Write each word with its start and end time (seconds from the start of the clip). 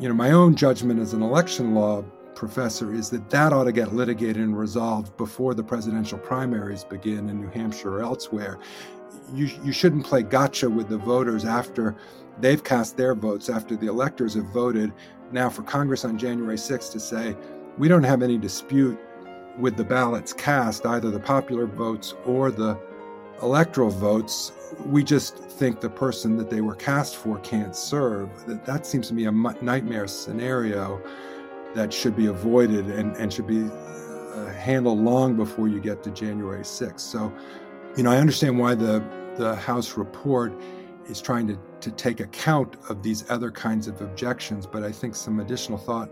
You 0.00 0.08
know, 0.08 0.14
my 0.14 0.32
own 0.32 0.56
judgment 0.56 0.98
as 0.98 1.12
an 1.12 1.22
election 1.22 1.74
law 1.74 2.02
professor 2.34 2.92
is 2.92 3.10
that 3.10 3.30
that 3.30 3.52
ought 3.52 3.64
to 3.64 3.72
get 3.72 3.94
litigated 3.94 4.38
and 4.38 4.58
resolved 4.58 5.16
before 5.16 5.54
the 5.54 5.62
presidential 5.62 6.18
primaries 6.18 6.82
begin 6.82 7.28
in 7.28 7.40
New 7.40 7.50
Hampshire 7.50 7.98
or 7.98 8.02
elsewhere. 8.02 8.58
You, 9.32 9.48
you 9.62 9.72
shouldn't 9.72 10.04
play 10.04 10.24
gotcha 10.24 10.68
with 10.68 10.88
the 10.88 10.98
voters 10.98 11.44
after 11.44 11.94
they've 12.40 12.62
cast 12.62 12.96
their 12.96 13.14
votes, 13.14 13.48
after 13.48 13.76
the 13.76 13.86
electors 13.86 14.34
have 14.34 14.46
voted. 14.46 14.92
Now, 15.30 15.48
for 15.48 15.62
Congress 15.62 16.04
on 16.04 16.18
January 16.18 16.56
6th 16.56 16.90
to 16.92 16.98
say, 16.98 17.36
we 17.78 17.86
don't 17.86 18.02
have 18.02 18.22
any 18.22 18.36
dispute 18.36 18.98
with 19.60 19.76
the 19.76 19.84
ballots 19.84 20.32
cast, 20.32 20.84
either 20.86 21.12
the 21.12 21.20
popular 21.20 21.66
votes 21.66 22.14
or 22.24 22.50
the 22.50 22.76
electoral 23.42 23.90
votes, 23.90 24.52
we 24.86 25.04
just 25.04 25.36
think 25.36 25.80
the 25.80 25.90
person 25.90 26.36
that 26.36 26.50
they 26.50 26.60
were 26.60 26.74
cast 26.74 27.16
for 27.16 27.38
can't 27.40 27.76
serve. 27.76 28.46
That, 28.46 28.64
that 28.66 28.86
seems 28.86 29.08
to 29.08 29.14
me 29.14 29.26
a 29.26 29.32
nightmare 29.32 30.06
scenario 30.06 31.00
that 31.74 31.92
should 31.92 32.16
be 32.16 32.26
avoided 32.26 32.86
and, 32.86 33.16
and 33.16 33.32
should 33.32 33.46
be 33.46 33.64
uh, 33.64 34.46
handled 34.52 34.98
long 34.98 35.36
before 35.36 35.68
you 35.68 35.80
get 35.80 36.02
to 36.04 36.10
January 36.10 36.62
6th. 36.62 37.00
So, 37.00 37.32
you 37.96 38.02
know, 38.02 38.10
I 38.10 38.18
understand 38.18 38.58
why 38.58 38.74
the, 38.74 39.04
the 39.36 39.54
House 39.56 39.96
report 39.96 40.52
is 41.06 41.20
trying 41.20 41.46
to, 41.48 41.58
to 41.80 41.90
take 41.90 42.20
account 42.20 42.76
of 42.88 43.02
these 43.02 43.28
other 43.30 43.50
kinds 43.50 43.88
of 43.88 44.00
objections, 44.00 44.66
but 44.66 44.82
I 44.82 44.90
think 44.90 45.14
some 45.14 45.40
additional 45.40 45.78
thought 45.78 46.10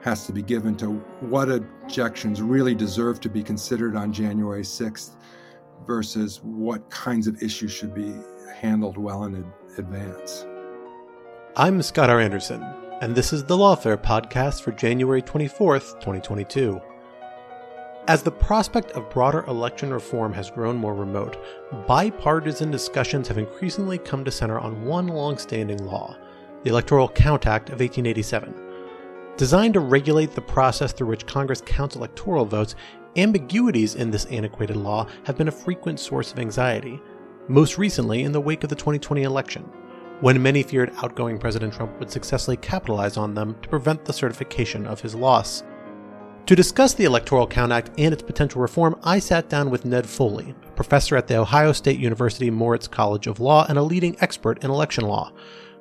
has 0.00 0.26
to 0.26 0.32
be 0.32 0.42
given 0.42 0.76
to 0.76 0.92
what 1.20 1.50
objections 1.50 2.42
really 2.42 2.74
deserve 2.74 3.20
to 3.20 3.28
be 3.28 3.42
considered 3.42 3.96
on 3.96 4.12
January 4.12 4.62
6th 4.62 5.10
versus 5.86 6.40
what 6.42 6.88
kinds 6.90 7.26
of 7.26 7.42
issues 7.42 7.72
should 7.72 7.94
be 7.94 8.14
handled 8.54 8.96
well 8.96 9.24
in 9.24 9.44
advance. 9.78 10.46
I'm 11.56 11.82
Scott 11.82 12.10
R. 12.10 12.20
Anderson, 12.20 12.62
and 13.00 13.14
this 13.14 13.32
is 13.32 13.44
the 13.44 13.56
Lawfare 13.56 13.96
podcast 13.96 14.62
for 14.62 14.72
January 14.72 15.22
24th, 15.22 15.94
2022. 16.00 16.80
As 18.08 18.22
the 18.22 18.30
prospect 18.30 18.92
of 18.92 19.10
broader 19.10 19.44
election 19.46 19.92
reform 19.92 20.32
has 20.32 20.50
grown 20.50 20.76
more 20.76 20.94
remote, 20.94 21.42
bipartisan 21.88 22.70
discussions 22.70 23.26
have 23.26 23.36
increasingly 23.36 23.98
come 23.98 24.24
to 24.24 24.30
center 24.30 24.60
on 24.60 24.84
one 24.84 25.08
long-standing 25.08 25.84
law, 25.84 26.16
the 26.62 26.70
Electoral 26.70 27.08
Count 27.08 27.46
Act 27.46 27.70
of 27.70 27.80
1887. 27.80 28.54
Designed 29.36 29.74
to 29.74 29.80
regulate 29.80 30.32
the 30.32 30.40
process 30.40 30.92
through 30.92 31.08
which 31.08 31.26
Congress 31.26 31.60
counts 31.66 31.96
electoral 31.96 32.44
votes, 32.44 32.76
ambiguities 33.16 33.94
in 33.94 34.10
this 34.10 34.26
antiquated 34.26 34.76
law 34.76 35.06
have 35.24 35.36
been 35.36 35.48
a 35.48 35.52
frequent 35.52 35.98
source 35.98 36.32
of 36.32 36.38
anxiety, 36.38 37.00
most 37.48 37.78
recently 37.78 38.22
in 38.22 38.32
the 38.32 38.40
wake 38.40 38.62
of 38.64 38.70
the 38.70 38.76
2020 38.76 39.22
election, 39.22 39.62
when 40.20 40.42
many 40.42 40.62
feared 40.62 40.92
outgoing 41.02 41.38
President 41.38 41.72
Trump 41.72 41.98
would 41.98 42.10
successfully 42.10 42.56
capitalize 42.56 43.16
on 43.16 43.34
them 43.34 43.56
to 43.62 43.68
prevent 43.68 44.04
the 44.04 44.12
certification 44.12 44.86
of 44.86 45.00
his 45.00 45.14
loss. 45.14 45.62
To 46.46 46.54
discuss 46.54 46.94
the 46.94 47.04
Electoral 47.04 47.46
Count 47.46 47.72
Act 47.72 47.90
and 47.98 48.12
its 48.12 48.22
potential 48.22 48.60
reform, 48.60 48.98
I 49.02 49.18
sat 49.18 49.48
down 49.48 49.68
with 49.68 49.84
Ned 49.84 50.06
Foley, 50.06 50.54
a 50.66 50.70
professor 50.72 51.16
at 51.16 51.26
the 51.26 51.38
Ohio 51.38 51.72
State 51.72 51.98
University 51.98 52.50
Moritz 52.50 52.86
College 52.86 53.26
of 53.26 53.40
Law 53.40 53.66
and 53.68 53.76
a 53.76 53.82
leading 53.82 54.16
expert 54.20 54.62
in 54.62 54.70
election 54.70 55.04
law. 55.04 55.32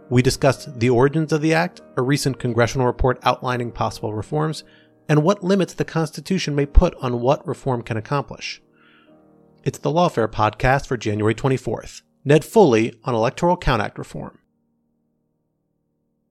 We 0.09 0.23
discussed 0.23 0.79
the 0.79 0.89
origins 0.89 1.33
of 1.33 1.41
the 1.41 1.53
act, 1.53 1.81
a 1.97 2.01
recent 2.01 2.39
congressional 2.39 2.87
report 2.87 3.19
outlining 3.23 3.71
possible 3.71 4.13
reforms, 4.13 4.63
and 5.07 5.23
what 5.23 5.43
limits 5.43 5.73
the 5.73 5.85
Constitution 5.85 6.55
may 6.55 6.65
put 6.65 6.95
on 6.95 7.21
what 7.21 7.47
reform 7.47 7.81
can 7.81 7.97
accomplish. 7.97 8.61
It's 9.63 9.79
the 9.79 9.91
Lawfare 9.91 10.31
podcast 10.31 10.87
for 10.87 10.97
January 10.97 11.35
24th. 11.35 12.01
Ned 12.23 12.43
Foley 12.43 12.99
on 13.03 13.13
Electoral 13.13 13.57
Count 13.57 13.81
Act 13.81 13.97
reform. 13.97 14.39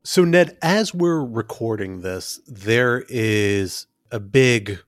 So, 0.02 0.24
Ned, 0.24 0.58
as 0.60 0.92
we're 0.92 1.24
recording 1.24 2.00
this, 2.00 2.40
there 2.46 3.04
is 3.08 3.86
a 4.10 4.20
big, 4.20 4.80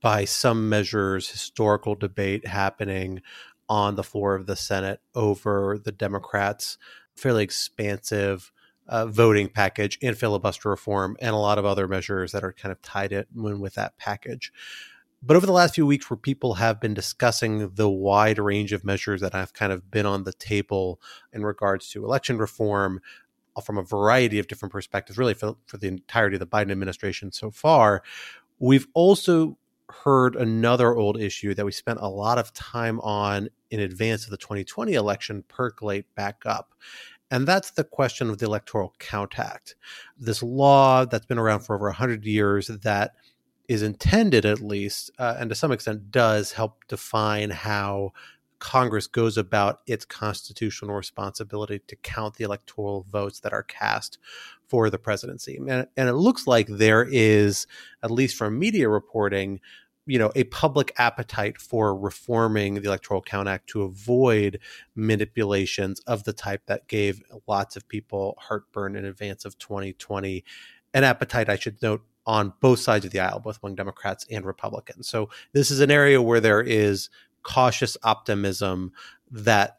by 0.00 0.24
some 0.24 0.68
measures, 0.68 1.28
historical 1.28 1.94
debate 1.94 2.46
happening 2.46 3.22
on 3.68 3.94
the 3.94 4.02
floor 4.02 4.34
of 4.34 4.46
the 4.46 4.56
Senate 4.56 5.00
over 5.14 5.78
the 5.82 5.92
Democrats' 5.92 6.78
fairly 7.16 7.44
expansive 7.44 8.50
uh, 8.88 9.06
voting 9.06 9.48
package 9.48 9.98
and 10.02 10.16
filibuster 10.16 10.70
reform 10.70 11.16
and 11.20 11.30
a 11.30 11.38
lot 11.38 11.58
of 11.58 11.64
other 11.64 11.88
measures 11.88 12.32
that 12.32 12.44
are 12.44 12.52
kind 12.52 12.72
of 12.72 12.80
tied 12.82 13.12
in 13.12 13.26
with 13.34 13.74
that 13.74 13.96
package. 13.98 14.52
But 15.22 15.36
over 15.36 15.46
the 15.46 15.52
last 15.52 15.74
few 15.74 15.86
weeks, 15.86 16.08
where 16.08 16.16
people 16.16 16.54
have 16.54 16.80
been 16.80 16.94
discussing 16.94 17.70
the 17.74 17.88
wide 17.88 18.38
range 18.38 18.72
of 18.72 18.84
measures 18.84 19.20
that 19.22 19.32
have 19.32 19.54
kind 19.54 19.72
of 19.72 19.90
been 19.90 20.06
on 20.06 20.24
the 20.24 20.32
table 20.32 21.00
in 21.32 21.44
regards 21.44 21.90
to 21.90 22.04
election 22.04 22.38
reform 22.38 23.00
uh, 23.56 23.60
from 23.60 23.78
a 23.78 23.82
variety 23.82 24.38
of 24.38 24.46
different 24.46 24.72
perspectives, 24.72 25.18
really 25.18 25.34
for, 25.34 25.56
for 25.66 25.78
the 25.78 25.88
entirety 25.88 26.36
of 26.36 26.40
the 26.40 26.46
Biden 26.46 26.70
administration 26.70 27.32
so 27.32 27.50
far, 27.50 28.02
we've 28.58 28.86
also 28.94 29.58
heard 29.88 30.36
another 30.36 30.94
old 30.94 31.20
issue 31.20 31.54
that 31.54 31.64
we 31.64 31.72
spent 31.72 31.98
a 32.00 32.08
lot 32.08 32.38
of 32.38 32.52
time 32.52 33.00
on 33.00 33.48
in 33.70 33.80
advance 33.80 34.24
of 34.24 34.30
the 34.30 34.36
2020 34.36 34.94
election 34.94 35.44
percolate 35.48 36.06
back 36.14 36.42
up. 36.44 36.74
And 37.30 37.46
that's 37.46 37.72
the 37.72 37.84
question 37.84 38.30
of 38.30 38.38
the 38.38 38.46
Electoral 38.46 38.94
Count 38.98 39.38
Act. 39.38 39.74
This 40.18 40.42
law 40.42 41.04
that's 41.04 41.26
been 41.26 41.38
around 41.38 41.60
for 41.60 41.74
over 41.74 41.86
100 41.86 42.24
years 42.24 42.68
that 42.68 43.14
is 43.68 43.82
intended, 43.82 44.44
at 44.44 44.60
least, 44.60 45.10
uh, 45.18 45.36
and 45.38 45.50
to 45.50 45.56
some 45.56 45.72
extent 45.72 46.12
does 46.12 46.52
help 46.52 46.84
define 46.86 47.50
how 47.50 48.12
Congress 48.58 49.06
goes 49.06 49.36
about 49.36 49.80
its 49.86 50.04
constitutional 50.04 50.94
responsibility 50.94 51.80
to 51.86 51.96
count 51.96 52.36
the 52.36 52.44
electoral 52.44 53.04
votes 53.10 53.40
that 53.40 53.52
are 53.52 53.64
cast 53.64 54.18
for 54.68 54.88
the 54.88 54.98
presidency. 54.98 55.56
And, 55.56 55.86
and, 55.96 56.08
it 56.08 56.14
looks 56.14 56.46
like 56.46 56.66
there 56.68 57.06
is, 57.08 57.66
at 58.02 58.10
least 58.10 58.36
from 58.36 58.58
media 58.58 58.88
reporting, 58.88 59.60
you 60.06 60.18
know 60.18 60.32
a 60.34 60.44
public 60.44 60.92
appetite 60.98 61.58
for 61.58 61.94
reforming 61.94 62.74
the 62.74 62.86
electoral 62.86 63.20
count 63.20 63.48
act 63.48 63.68
to 63.68 63.82
avoid 63.82 64.58
manipulations 64.94 66.00
of 66.00 66.24
the 66.24 66.32
type 66.32 66.62
that 66.66 66.86
gave 66.88 67.22
lots 67.46 67.76
of 67.76 67.86
people 67.88 68.36
heartburn 68.38 68.96
in 68.96 69.04
advance 69.04 69.44
of 69.44 69.58
2020 69.58 70.44
an 70.94 71.04
appetite 71.04 71.48
i 71.48 71.56
should 71.56 71.80
note 71.82 72.02
on 72.26 72.52
both 72.60 72.80
sides 72.80 73.04
of 73.04 73.12
the 73.12 73.20
aisle 73.20 73.40
both 73.40 73.58
among 73.62 73.74
democrats 73.74 74.26
and 74.30 74.44
republicans. 74.44 75.08
So 75.08 75.30
this 75.52 75.70
is 75.70 75.80
an 75.80 75.90
area 75.90 76.20
where 76.20 76.40
there 76.40 76.60
is 76.60 77.08
cautious 77.42 77.96
optimism 78.02 78.92
that 79.30 79.78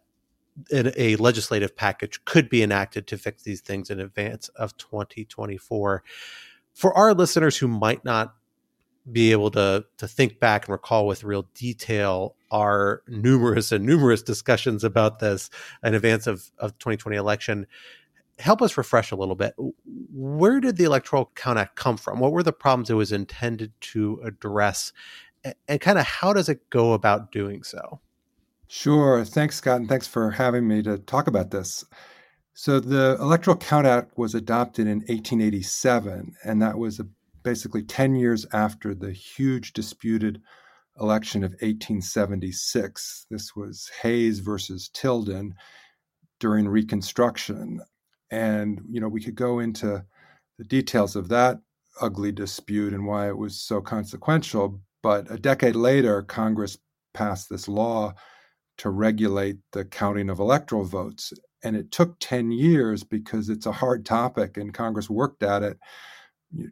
a 0.72 1.16
legislative 1.18 1.75
package 1.75 2.24
could 2.25 2.50
be 2.50 2.63
enacted 2.63 3.06
to 3.07 3.18
fix 3.18 3.44
these 3.44 3.62
things 3.62 3.90
in 3.92 4.00
advance 4.00 4.48
of 4.50 4.75
2024 4.78 6.04
for 6.74 6.98
our 6.98 7.13
listeners 7.13 7.57
who 7.57 7.68
might 7.68 8.04
not 8.04 8.36
be 9.12 9.31
able 9.31 9.51
to 9.51 9.86
to 9.98 10.07
think 10.07 10.39
back 10.39 10.65
and 10.65 10.71
recall 10.71 11.07
with 11.07 11.24
real 11.24 11.48
detail 11.54 12.36
our 12.51 13.04
numerous 13.07 13.71
and 13.71 13.86
numerous 13.86 14.21
discussions 14.21 14.83
about 14.83 15.19
this 15.19 15.50
in 15.83 15.94
advance 15.94 16.27
of 16.27 16.51
of 16.59 16.77
2020 16.80 17.15
election 17.18 17.68
help 18.39 18.62
us 18.62 18.77
refresh 18.77 19.12
a 19.12 19.15
little 19.15 19.36
bit 19.36 19.54
where 20.13 20.59
did 20.59 20.77
the 20.77 20.83
electoral 20.83 21.31
count 21.36 21.57
act 21.57 21.75
come 21.75 21.98
from 21.98 22.19
what 22.19 22.31
were 22.31 22.44
the 22.44 22.54
problems 22.54 22.89
it 22.89 22.94
was 22.94 23.12
intended 23.12 23.71
to 23.81 24.19
address 24.24 24.92
and, 25.44 25.56
and 25.68 25.81
kind 25.81 25.98
of 25.98 26.06
how 26.06 26.33
does 26.33 26.50
it 26.50 26.69
go 26.69 26.94
about 26.94 27.31
doing 27.31 27.63
so? 27.63 28.00
Sure. 28.68 29.24
Thanks, 29.24 29.57
Scott, 29.57 29.77
and 29.77 29.89
thanks 29.89 30.07
for 30.07 30.31
having 30.31 30.68
me 30.68 30.81
to 30.83 30.98
talk 30.98 31.27
about 31.27 31.51
this. 31.51 31.86
So, 32.54 32.80
the 32.80 33.18
Electoral 33.19 33.56
Count 33.56 33.86
Act 33.86 34.18
was 34.18 34.33
adopted 34.33 34.88
in 34.88 35.00
1887, 35.01 36.36
and 36.44 36.62
that 36.62 36.77
was 36.77 37.00
basically 37.48 37.82
10 37.82 38.14
years 38.14 38.46
after 38.52 38.94
the 38.94 39.14
huge 39.14 39.72
disputed 39.72 40.42
election 41.00 41.46
of 41.46 41.52
1876. 41.52 43.26
This 43.32 43.56
was 43.56 43.90
Hayes 44.02 44.40
versus 44.40 44.90
Tilden 44.94 45.56
during 46.42 46.68
Reconstruction. 46.68 47.80
And, 48.32 48.82
you 48.90 49.00
know, 49.00 49.08
we 49.08 49.24
could 49.24 49.36
go 49.36 49.60
into 49.60 50.04
the 50.58 50.66
details 50.66 51.16
of 51.16 51.30
that 51.30 51.60
ugly 52.02 52.34
dispute 52.34 52.92
and 52.92 53.08
why 53.08 53.30
it 53.30 53.38
was 53.38 53.62
so 53.62 53.80
consequential. 53.80 54.82
But 55.02 55.32
a 55.32 55.38
decade 55.38 55.78
later, 55.78 56.24
Congress 56.24 56.78
passed 57.14 57.50
this 57.50 57.70
law 57.70 58.14
to 58.80 58.90
regulate 58.90 59.56
the 59.72 59.86
counting 59.86 60.30
of 60.30 60.40
electoral 60.40 60.84
votes. 60.84 61.32
And 61.64 61.78
it 61.78 61.94
took 61.94 62.20
10 62.20 62.52
years 62.52 63.06
because 63.06 63.48
it's 63.48 63.68
a 63.68 63.72
hard 63.72 64.06
topic, 64.06 64.58
and 64.58 64.74
Congress 64.74 65.10
worked 65.10 65.44
at 65.44 65.64
it 65.64 65.78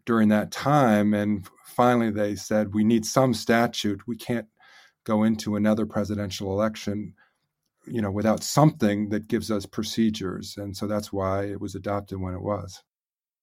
during 0.05 0.29
that 0.29 0.51
time. 0.51 1.13
And 1.13 1.47
finally, 1.65 2.11
they 2.11 2.35
said, 2.35 2.73
we 2.73 2.83
need 2.83 3.05
some 3.05 3.33
statute. 3.33 4.07
We 4.07 4.15
can't 4.15 4.47
go 5.03 5.23
into 5.23 5.55
another 5.55 5.85
presidential 5.85 6.51
election 6.51 7.13
you 7.87 8.01
know 8.01 8.09
without 8.09 8.43
something 8.43 9.09
that 9.09 9.27
gives 9.27 9.51
us 9.51 9.65
procedures 9.67 10.57
and 10.57 10.75
so 10.75 10.87
that's 10.87 11.13
why 11.13 11.43
it 11.43 11.61
was 11.61 11.75
adopted 11.75 12.19
when 12.19 12.33
it 12.33 12.41
was 12.41 12.83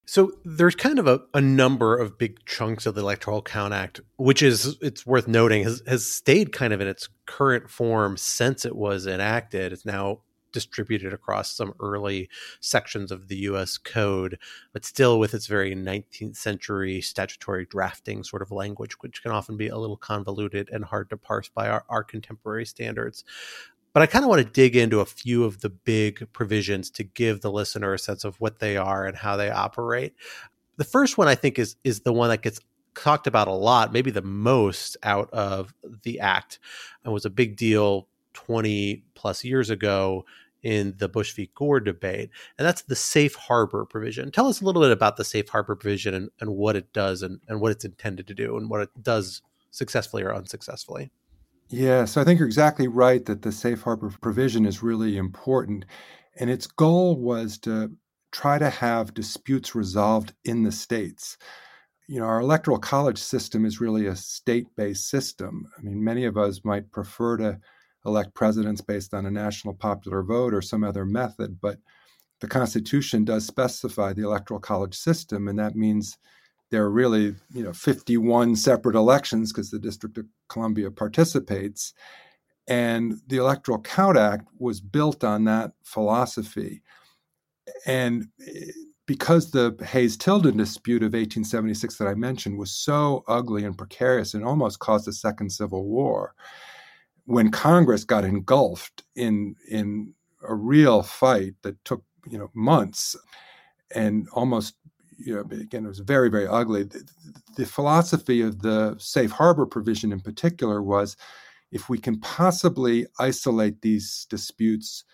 so 0.05 0.33
there's 0.45 0.75
kind 0.75 0.99
of 0.99 1.07
a, 1.07 1.21
a 1.33 1.41
number 1.41 1.97
of 1.97 2.19
big 2.19 2.45
chunks 2.45 2.87
of 2.87 2.95
the 2.95 3.03
Electoral 3.03 3.41
Count 3.41 3.73
Act, 3.73 4.01
which 4.17 4.43
is 4.43 4.77
it's 4.81 5.07
worth 5.07 5.29
noting 5.29 5.63
has 5.63 5.83
has 5.87 6.05
stayed 6.05 6.53
kind 6.53 6.73
of 6.73 6.81
in 6.81 6.89
its 6.89 7.09
current 7.27 7.71
form 7.71 8.17
since 8.17 8.65
it 8.65 8.75
was 8.75 9.07
enacted. 9.07 9.73
It's 9.73 9.87
now 9.87 10.23
distributed 10.53 11.13
across 11.13 11.55
some 11.55 11.75
early 11.81 12.29
sections 12.61 13.11
of 13.11 13.29
the 13.29 13.37
US 13.39 13.79
code, 13.79 14.39
but 14.73 14.85
still 14.85 15.19
with 15.19 15.35
its 15.35 15.47
very 15.47 15.75
19th 15.75 16.37
century 16.37 17.01
statutory 17.01 17.67
drafting 17.67 18.23
sort 18.23 18.43
of 18.43 18.51
language, 18.51 18.95
which 19.01 19.23
can 19.23 19.33
often 19.33 19.57
be 19.57 19.69
a 19.69 19.79
little 19.79 19.97
convoluted 19.97 20.69
and 20.71 20.85
hard 20.85 21.11
to 21.11 21.17
parse 21.17 21.49
by 21.49 21.69
our, 21.69 21.85
our 21.89 22.05
contemporary 22.05 22.67
standards. 22.67 23.25
But 23.93 24.03
I 24.03 24.07
kind 24.07 24.25
of 24.25 24.31
want 24.31 24.43
to 24.43 24.51
dig 24.51 24.75
into 24.75 25.01
a 25.01 25.07
few 25.07 25.45
of 25.45 25.61
the 25.61 25.69
big 25.69 26.33
provisions 26.33 26.91
to 26.93 27.05
give 27.05 27.41
the 27.41 27.53
listener 27.53 27.93
a 27.93 27.99
sense 27.99 28.25
of 28.25 28.41
what 28.41 28.59
they 28.59 28.77
are 28.77 29.05
and 29.05 29.17
how 29.17 29.37
they 29.37 29.51
operate. 29.51 30.15
The 30.77 30.85
first 30.85 31.19
one 31.19 31.29
I 31.29 31.35
think 31.35 31.59
is 31.59 31.77
is 31.85 32.01
the 32.01 32.13
one 32.13 32.31
that 32.31 32.43
gets 32.43 32.59
talked 32.95 33.27
about 33.27 33.49
a 33.49 33.53
lot, 33.53 33.93
maybe 33.93 34.11
the 34.11 34.23
most 34.23 34.97
out 35.03 35.31
of 35.31 35.75
the 36.03 36.21
act, 36.21 36.59
and 37.05 37.13
was 37.13 37.25
a 37.25 37.31
big 37.31 37.57
deal 37.57 38.09
20 38.35 39.03
plus 39.15 39.45
years 39.45 39.71
ago 39.71 40.25
in 40.63 40.95
the 40.99 41.09
Bush 41.09 41.33
v. 41.33 41.51
Gore 41.55 41.81
debate, 41.81 42.31
and 42.59 42.67
that's 42.67 42.83
the 42.83 42.97
safe 42.97 43.35
harbor 43.35 43.85
provision. 43.85 44.31
Tell 44.31 44.47
us 44.47 44.61
a 44.61 44.65
little 44.65 44.83
bit 44.83 44.93
about 44.93 45.17
the 45.17 45.25
safe 45.25 45.49
harbor 45.49 45.75
provision 45.75 46.15
and, 46.15 46.31
and 46.41 46.51
what 46.51 46.77
it 46.77 46.93
does 46.93 47.23
and, 47.23 47.41
and 47.49 47.61
what 47.61 47.73
it's 47.73 47.85
intended 47.85 48.27
to 48.29 48.35
do 48.35 48.57
and 48.57 48.71
what 48.71 48.83
it 48.83 48.91
does 49.03 49.43
successfully 49.71 50.23
or 50.23 50.35
unsuccessfully. 50.35 51.11
Yeah, 51.69 52.05
so 52.05 52.21
I 52.21 52.25
think 52.25 52.39
you're 52.39 52.47
exactly 52.47 52.87
right 52.87 53.25
that 53.25 53.43
the 53.43 53.51
safe 53.51 53.81
harbor 53.81 54.13
provision 54.21 54.67
is 54.67 54.83
really 54.83 55.17
important. 55.17 55.87
And 56.39 56.51
its 56.51 56.67
goal 56.67 57.17
was 57.17 57.59
to 57.59 57.91
try 58.31 58.59
to 58.59 58.69
have 58.69 59.15
disputes 59.15 59.75
resolved 59.75 60.35
in 60.45 60.63
the 60.65 60.73
states. 60.73 61.39
You 62.09 62.21
know, 62.21 62.27
our 62.27 62.41
electoral 62.41 62.79
college 62.79 63.19
system 63.19 63.65
is 63.65 63.81
really 63.81 64.07
a 64.07 64.17
state 64.17 64.67
based 64.77 65.09
system. 65.09 65.67
I 65.79 65.83
mean, 65.83 66.05
many 66.05 66.27
of 66.27 66.37
us 66.37 66.61
might 66.63 66.91
prefer 66.91 67.39
to 67.39 67.59
elect 68.05 68.35
presidents 68.35 68.81
based 68.81 69.15
on 69.15 69.27
a 69.27 69.31
national 69.31 69.75
popular 69.75 70.23
vote 70.23 70.55
or 70.55 70.63
some 70.63 70.85
other 70.85 71.05
method, 71.05 71.61
but 71.61 71.79
the 72.41 72.49
Constitution 72.49 73.25
does 73.25 73.47
specify 73.47 74.13
the 74.13 74.25
electoral 74.25 74.61
college 74.61 74.97
system, 74.97 75.47
and 75.47 75.59
that 75.59 75.77
means 75.77 76.19
there 76.71 76.83
are 76.83 76.91
really 76.91 77.37
you 77.55 77.63
know 77.63 77.73
51 77.73 78.57
separate 78.57 78.97
elections 78.97 79.53
because 79.53 79.71
the 79.71 79.79
District 79.79 80.19
of 80.19 80.27
Columbia 80.49 80.91
participates, 80.91 81.95
and 82.67 83.15
the 83.29 83.37
Electoral 83.37 83.81
Count 83.81 84.19
Act 84.19 84.49
was 84.59 84.81
built 84.81 85.23
on 85.23 85.45
that 85.45 85.73
philosophy, 85.85 86.83
and 87.87 88.27
eh, 88.47 88.73
because 89.07 89.51
the 89.51 89.77
Hayes 89.85 90.17
Tilden 90.17 90.57
dispute 90.57 91.03
of 91.03 91.13
1876 91.13 91.97
that 91.99 92.09
I 92.09 92.15
mentioned 92.15 92.59
was 92.59 92.73
so 92.73 93.25
ugly 93.29 93.65
and 93.65 93.77
precarious 93.77 94.35
and 94.35 94.45
almost 94.45 94.79
caused 94.79 95.07
a 95.07 95.13
second 95.13 95.51
civil 95.51 95.85
war, 95.85 96.35
when 97.27 97.51
Congress 97.51 98.05
got 98.05 98.25
engulfed 98.25 99.05
in 99.15 99.55
in 99.69 100.13
a 100.47 100.55
real 100.55 101.03
fight 101.03 101.55
that 101.63 101.83
took 101.85 102.03
you 102.29 102.39
know 102.39 102.51
months 102.55 103.17
and 103.95 104.29
almost 104.33 104.75
you 105.25 105.35
know, 105.35 105.41
again, 105.57 105.85
it 105.85 105.89
was 105.89 106.01
very, 106.01 106.29
very 106.29 106.47
ugly. 106.47 106.85
The, 106.85 107.09
the, 107.57 107.67
philosophy 107.67 108.41
of 108.41 108.61
the 108.63 108.97
safe 108.99 109.31
harbor 109.31 109.67
provision 109.67 110.13
in 110.13 110.21
particular 110.21 110.83
was 110.83 111.17
if 111.71 111.89
we 111.89 111.99
can 111.99 112.19
possibly 112.21 113.07
isolate 113.19 113.81
these 113.83 114.27
disputes 114.31 115.05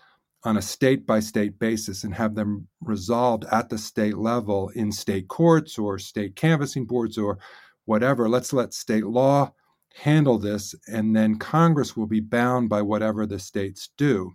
on 0.43 0.57
a 0.57 0.61
state 0.61 1.05
by 1.05 1.19
state 1.19 1.59
basis 1.59 2.03
and 2.03 2.15
have 2.15 2.33
them 2.33 2.67
resolved 2.81 3.45
at 3.51 3.69
the 3.69 3.77
state 3.77 4.17
level 4.17 4.69
in 4.69 4.91
state 4.91 5.27
courts 5.27 5.77
or 5.77 5.99
state 5.99 6.35
canvassing 6.35 6.85
boards 6.85 7.17
or 7.17 7.37
whatever, 7.85 8.29
let's 8.29 8.53
let 8.53 8.73
state 8.73 9.05
law 9.05 9.51
handle 9.99 10.37
this, 10.37 10.73
and 10.87 11.15
then 11.15 11.37
Congress 11.37 11.95
will 11.95 12.07
be 12.07 12.21
bound 12.21 12.69
by 12.69 12.81
whatever 12.81 13.25
the 13.25 13.39
states 13.39 13.89
do. 13.97 14.31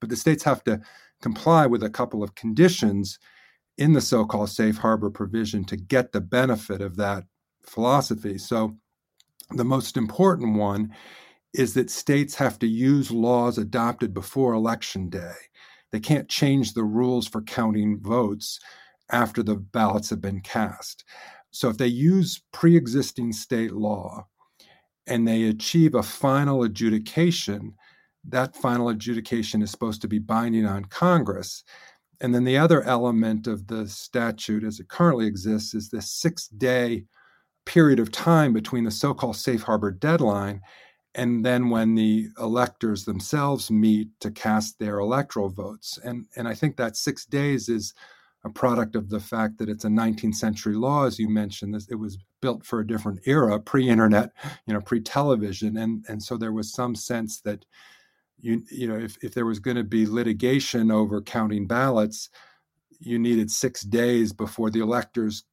But 0.00 0.10
the 0.10 0.16
states 0.16 0.44
have 0.44 0.62
to 0.64 0.80
comply 1.22 1.66
with 1.66 1.82
a 1.82 1.90
couple 1.90 2.22
of 2.22 2.34
conditions 2.34 3.18
in 3.78 3.94
the 3.94 4.00
so 4.00 4.24
called 4.24 4.50
safe 4.50 4.76
harbor 4.76 5.10
provision 5.10 5.64
to 5.64 5.76
get 5.76 6.12
the 6.12 6.20
benefit 6.20 6.82
of 6.82 6.96
that 6.96 7.24
philosophy. 7.62 8.36
So, 8.38 8.76
the 9.52 9.64
most 9.64 9.96
important 9.96 10.56
one 10.56 10.94
is 11.54 11.74
that 11.74 11.90
states 11.90 12.36
have 12.36 12.58
to 12.60 12.66
use 12.66 13.10
laws 13.10 13.58
adopted 13.58 14.14
before 14.14 14.52
election 14.52 15.08
day. 15.08 15.34
They 15.90 15.98
can't 15.98 16.28
change 16.28 16.74
the 16.74 16.84
rules 16.84 17.26
for 17.26 17.42
counting 17.42 17.98
votes 18.00 18.60
after 19.10 19.42
the 19.42 19.56
ballots 19.56 20.10
have 20.10 20.20
been 20.20 20.40
cast. 20.40 21.04
So, 21.50 21.68
if 21.68 21.78
they 21.78 21.86
use 21.86 22.42
pre 22.52 22.76
existing 22.76 23.32
state 23.32 23.72
law 23.72 24.26
and 25.10 25.26
they 25.26 25.44
achieve 25.44 25.94
a 25.94 26.02
final 26.02 26.62
adjudication, 26.62 27.74
that 28.28 28.56
final 28.56 28.88
adjudication 28.88 29.60
is 29.60 29.70
supposed 29.70 30.00
to 30.02 30.08
be 30.08 30.18
binding 30.18 30.64
on 30.64 30.84
Congress. 30.86 31.64
And 32.20 32.34
then 32.34 32.44
the 32.44 32.58
other 32.58 32.82
element 32.82 33.46
of 33.46 33.66
the 33.66 33.88
statute 33.88 34.62
as 34.62 34.78
it 34.78 34.88
currently 34.88 35.26
exists 35.26 35.74
is 35.74 35.90
this 35.90 36.12
six 36.12 36.46
day 36.48 37.04
period 37.66 37.98
of 37.98 38.12
time 38.12 38.52
between 38.52 38.84
the 38.84 38.90
so 38.90 39.12
called 39.12 39.36
safe 39.36 39.62
harbor 39.62 39.90
deadline 39.90 40.60
and 41.14 41.44
then 41.44 41.70
when 41.70 41.94
the 41.94 42.28
electors 42.38 43.04
themselves 43.04 43.70
meet 43.70 44.08
to 44.20 44.30
cast 44.30 44.78
their 44.78 45.00
electoral 45.00 45.48
votes. 45.48 45.98
And, 46.04 46.26
and 46.36 46.46
I 46.46 46.54
think 46.54 46.76
that 46.76 46.96
six 46.96 47.26
days 47.26 47.68
is 47.68 47.94
a 48.44 48.50
product 48.50 48.96
of 48.96 49.10
the 49.10 49.20
fact 49.20 49.58
that 49.58 49.68
it's 49.68 49.84
a 49.84 49.88
19th 49.88 50.34
century 50.34 50.74
law, 50.74 51.04
as 51.04 51.18
you 51.18 51.28
mentioned. 51.28 51.74
It 51.90 51.96
was 51.96 52.18
built 52.40 52.64
for 52.64 52.80
a 52.80 52.86
different 52.86 53.20
era, 53.26 53.60
pre-internet, 53.60 54.32
you 54.66 54.72
know, 54.72 54.80
pre-television, 54.80 55.76
and 55.76 56.04
and 56.08 56.22
so 56.22 56.36
there 56.36 56.52
was 56.52 56.72
some 56.72 56.94
sense 56.94 57.40
that 57.42 57.64
you 58.40 58.62
you 58.70 58.88
know 58.88 58.98
if, 58.98 59.22
if 59.22 59.34
there 59.34 59.46
was 59.46 59.58
going 59.58 59.76
to 59.76 59.84
be 59.84 60.06
litigation 60.06 60.90
over 60.90 61.20
counting 61.20 61.66
ballots 61.66 62.30
you 62.98 63.18
needed 63.18 63.50
six 63.50 63.82
days 63.82 64.32
before 64.32 64.70
the 64.70 64.80
electors 64.80 65.44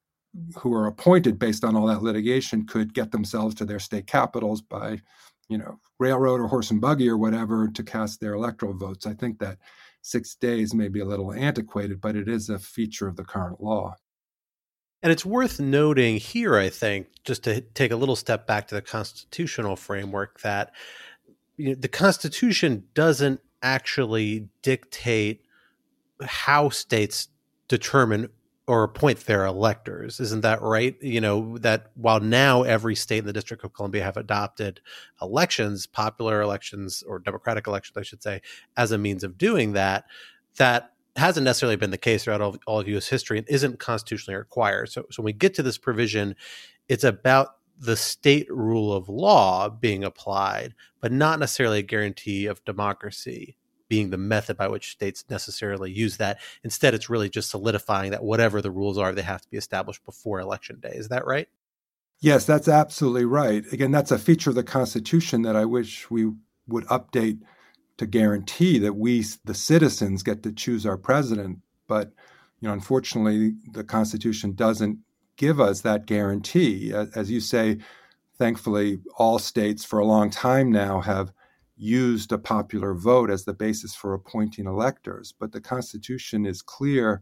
who 0.58 0.74
are 0.74 0.88
appointed 0.88 1.40
based 1.40 1.64
on 1.64 1.76
all 1.76 1.88
that 1.88 2.04
litigation 2.04 2.66
could 2.66 2.94
get 2.94 3.12
themselves 3.12 3.56
to 3.56 3.66
their 3.66 3.80
state 3.80 4.08
capitals 4.08 4.62
by 4.62 5.00
you 5.50 5.58
know 5.58 5.80
railroad 6.00 6.40
or 6.40 6.48
horse 6.48 6.72
and 6.72 6.82
buggy 6.82 7.10
or 7.10 7.18
whatever 7.18 7.68
to 7.68 7.84
cast 7.84 8.20
their 8.20 8.34
electoral 8.34 8.74
votes 8.74 9.06
i 9.06 9.14
think 9.14 9.40
that 9.40 9.58
six 10.08 10.36
days 10.36 10.74
may 10.74 10.88
be 10.88 11.00
a 11.00 11.06
little 11.06 11.34
antiquated 11.34 12.00
but 12.00 12.16
it 12.16 12.28
is 12.28 12.50
a 12.50 12.60
feature 12.60 13.08
of 13.08 13.16
the 13.16 13.24
current 13.24 13.62
law. 13.62 13.96
And 15.04 15.12
it's 15.12 15.26
worth 15.26 15.60
noting 15.60 16.18
here, 16.18 16.58
I 16.58 16.70
think, 16.70 17.08
just 17.24 17.44
to 17.44 17.62
take 17.62 17.92
a 17.92 17.96
little 17.96 18.16
step 18.16 18.48
back 18.48 18.68
to 18.68 18.76
the 18.76 18.82
constitutional 18.82 19.76
framework, 19.76 20.42
that 20.42 20.72
you 21.56 21.70
know, 21.70 21.76
the 21.76 21.88
Constitution 21.88 22.86
doesn't 22.96 23.42
actually 23.62 24.50
dictate 24.64 25.44
how 26.24 26.70
states 26.70 27.28
determine 27.68 28.30
or 28.68 28.84
appoint 28.84 29.22
their 29.22 29.46
electors. 29.46 30.20
Isn't 30.20 30.42
that 30.42 30.62
right? 30.62 31.02
You 31.02 31.22
know, 31.22 31.58
that 31.60 31.92
while 31.96 32.20
now 32.20 32.64
every 32.64 32.96
state 32.96 33.20
in 33.20 33.26
the 33.26 33.34
District 33.34 33.64
of 33.64 33.74
Columbia 33.74 34.04
have 34.04 34.18
adopted 34.18 34.82
elections, 35.22 35.88
popular 35.88 36.42
elections 36.42 37.02
or 37.08 37.20
democratic 37.20 37.66
elections, 37.66 37.98
I 37.98 38.04
should 38.04 38.22
say, 38.22 38.42
as 38.76 38.92
a 38.92 38.98
means 38.98 39.24
of 39.24 39.38
doing 39.38 39.74
that, 39.74 40.04
that 40.58 40.92
hasn't 41.16 41.46
necessarily 41.46 41.78
been 41.78 41.92
the 41.92 41.98
case 41.98 42.26
throughout 42.26 42.42
all, 42.42 42.58
all 42.68 42.80
of 42.82 42.88
U.S. 42.90 43.08
history 43.08 43.38
and 43.38 43.48
isn't 43.50 43.80
constitutionally 43.80 44.38
required. 44.38 44.90
So, 44.90 45.06
so 45.10 45.24
when 45.24 45.26
we 45.26 45.34
get 45.34 45.54
to 45.56 45.64
this 45.64 45.78
provision, 45.78 46.36
it's 46.90 47.06
about 47.06 47.56
the 47.80 47.96
state 47.96 48.52
rule 48.52 48.92
of 48.92 49.08
law 49.08 49.70
being 49.70 50.04
applied, 50.04 50.74
but 51.00 51.12
not 51.12 51.40
necessarily 51.40 51.80
a 51.80 51.84
guarantee 51.84 52.48
of 52.48 52.64
democracy 52.66 53.56
being 53.88 54.10
the 54.10 54.18
method 54.18 54.58
by 54.58 54.68
which 54.68 54.92
states 54.92 55.26
necessarily 55.30 55.92
use 55.92 56.18
that. 56.18 56.40
Instead, 56.64 56.94
it's 56.94 57.10
really 57.10 57.30
just 57.30 57.50
solidifying 57.50 58.12
that 58.12 58.24
whatever 58.24 58.62
the 58.62 58.72
rules 58.72 58.98
are, 58.98 59.14
they 59.14 59.22
have 59.22 59.42
to 59.42 59.50
be 59.50 59.58
established 59.58 60.04
before 60.06 60.40
election 60.40 60.80
day. 60.80 60.94
Is 60.94 61.10
that 61.10 61.26
right? 61.26 61.48
Yes, 62.20 62.46
that's 62.46 62.68
absolutely 62.68 63.26
right. 63.26 63.64
Again, 63.72 63.92
that's 63.92 64.12
a 64.12 64.18
feature 64.18 64.50
of 64.50 64.56
the 64.56 64.64
Constitution 64.64 65.44
that 65.44 65.56
I 65.56 65.66
wish 65.66 66.10
we 66.10 66.32
would 66.68 66.86
update 66.86 67.40
to 67.98 68.06
guarantee 68.06 68.80
that 68.80 68.94
we, 68.94 69.24
the 69.46 69.54
citizens, 69.54 70.24
get 70.24 70.44
to 70.44 70.52
choose 70.52 70.86
our 70.86 70.98
president. 70.98 71.60
But 71.88 72.12
you 72.60 72.68
know, 72.68 72.74
unfortunately, 72.74 73.56
the 73.72 73.84
Constitution 73.84 74.54
doesn't 74.54 75.00
give 75.36 75.60
us 75.60 75.82
that 75.82 76.08
guarantee. 76.08 76.92
As 76.92 77.30
you 77.30 77.40
say, 77.40 77.78
thankfully, 78.38 79.00
all 79.18 79.38
states 79.38 79.86
for 79.86 80.00
a 80.00 80.06
long 80.06 80.32
time 80.32 80.72
now 80.72 81.02
have 81.02 81.32
used 81.78 82.32
a 82.32 82.38
popular 82.38 82.94
vote 82.94 83.30
as 83.30 83.46
the 83.46 83.54
basis 83.54 83.96
for 83.96 84.14
appointing 84.14 84.66
electors. 84.66 85.34
But 85.38 85.52
the 85.52 85.62
Constitution 85.62 86.46
is 86.46 86.62
clear 86.62 87.22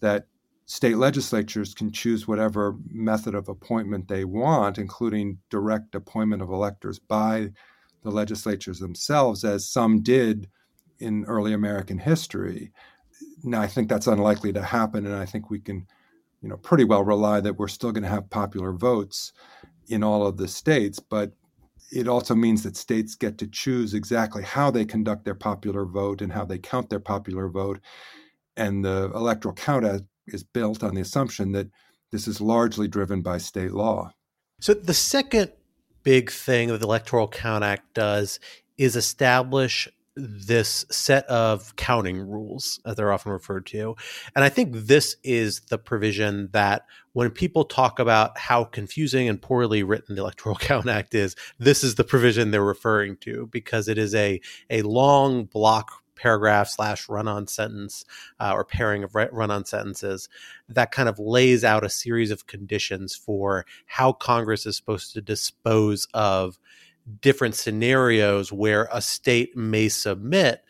that 0.00 0.26
state 0.66 0.96
legislatures 0.96 1.74
can 1.74 1.92
choose 1.92 2.28
whatever 2.28 2.76
method 2.90 3.34
of 3.34 3.48
appointment 3.48 4.08
they 4.08 4.24
want, 4.24 4.78
including 4.78 5.38
direct 5.48 5.94
appointment 5.94 6.42
of 6.42 6.50
electors 6.50 6.98
by 6.98 7.50
the 8.02 8.10
legislatures 8.10 8.78
themselves, 8.78 9.44
as 9.44 9.68
some 9.68 10.02
did 10.02 10.48
in 10.98 11.24
early 11.24 11.52
American 11.52 11.98
history. 11.98 12.72
Now, 13.42 13.60
I 13.60 13.66
think 13.66 13.88
that's 13.88 14.06
unlikely 14.06 14.52
to 14.54 14.62
happen, 14.62 15.06
and 15.06 15.14
I 15.14 15.24
think 15.24 15.50
we 15.50 15.60
can, 15.60 15.86
you 16.42 16.48
know, 16.48 16.56
pretty 16.56 16.84
well 16.84 17.04
rely 17.04 17.40
that 17.40 17.58
we're 17.58 17.68
still 17.68 17.92
going 17.92 18.02
to 18.02 18.08
have 18.08 18.28
popular 18.28 18.72
votes 18.72 19.32
in 19.88 20.02
all 20.02 20.26
of 20.26 20.36
the 20.36 20.48
states. 20.48 20.98
But 20.98 21.32
it 21.90 22.08
also 22.08 22.34
means 22.34 22.62
that 22.62 22.76
states 22.76 23.14
get 23.14 23.38
to 23.38 23.46
choose 23.46 23.94
exactly 23.94 24.42
how 24.42 24.70
they 24.70 24.84
conduct 24.84 25.24
their 25.24 25.34
popular 25.34 25.84
vote 25.84 26.20
and 26.20 26.32
how 26.32 26.44
they 26.44 26.58
count 26.58 26.90
their 26.90 27.00
popular 27.00 27.48
vote. 27.48 27.80
And 28.56 28.84
the 28.84 29.10
electoral 29.14 29.54
count 29.54 29.84
Act 29.84 30.04
is 30.26 30.42
built 30.42 30.82
on 30.82 30.94
the 30.94 31.00
assumption 31.00 31.52
that 31.52 31.68
this 32.10 32.26
is 32.26 32.40
largely 32.40 32.88
driven 32.88 33.22
by 33.22 33.38
state 33.38 33.72
law. 33.72 34.10
So 34.60 34.74
the 34.74 34.94
second 34.94 35.52
big 36.02 36.30
thing 36.30 36.68
that 36.68 36.78
the 36.78 36.86
Electoral 36.86 37.28
Count 37.28 37.64
Act 37.64 37.94
does 37.94 38.40
is 38.78 38.96
establish 38.96 39.88
this 40.16 40.86
set 40.90 41.26
of 41.26 41.76
counting 41.76 42.18
rules, 42.18 42.80
as 42.86 42.96
they're 42.96 43.12
often 43.12 43.32
referred 43.32 43.66
to. 43.66 43.94
And 44.34 44.44
I 44.44 44.48
think 44.48 44.72
this 44.72 45.16
is 45.22 45.60
the 45.68 45.78
provision 45.78 46.48
that 46.52 46.86
when 47.12 47.30
people 47.30 47.64
talk 47.64 47.98
about 47.98 48.38
how 48.38 48.64
confusing 48.64 49.28
and 49.28 49.40
poorly 49.40 49.82
written 49.82 50.14
the 50.14 50.22
Electoral 50.22 50.56
Count 50.60 50.88
Act 50.88 51.14
is, 51.14 51.36
this 51.58 51.84
is 51.84 51.94
the 51.96 52.04
provision 52.04 52.50
they're 52.50 52.62
referring 52.62 53.16
to 53.18 53.46
because 53.48 53.88
it 53.88 53.98
is 53.98 54.14
a, 54.14 54.40
a 54.70 54.82
long 54.82 55.44
block 55.44 56.02
paragraph 56.16 56.68
slash 56.68 57.08
run 57.08 57.28
on 57.28 57.46
sentence 57.46 58.04
uh, 58.40 58.52
or 58.52 58.64
pairing 58.64 59.04
of 59.04 59.14
run 59.14 59.50
on 59.50 59.64
sentences 59.64 60.28
that 60.68 60.90
kind 60.90 61.08
of 61.08 61.18
lays 61.18 61.62
out 61.62 61.84
a 61.84 61.90
series 61.90 62.30
of 62.30 62.46
conditions 62.46 63.14
for 63.14 63.66
how 63.84 64.12
Congress 64.12 64.66
is 64.66 64.76
supposed 64.76 65.12
to 65.12 65.20
dispose 65.20 66.08
of 66.14 66.58
different 67.20 67.54
scenarios 67.54 68.52
where 68.52 68.88
a 68.92 69.00
state 69.00 69.56
may 69.56 69.88
submit 69.88 70.62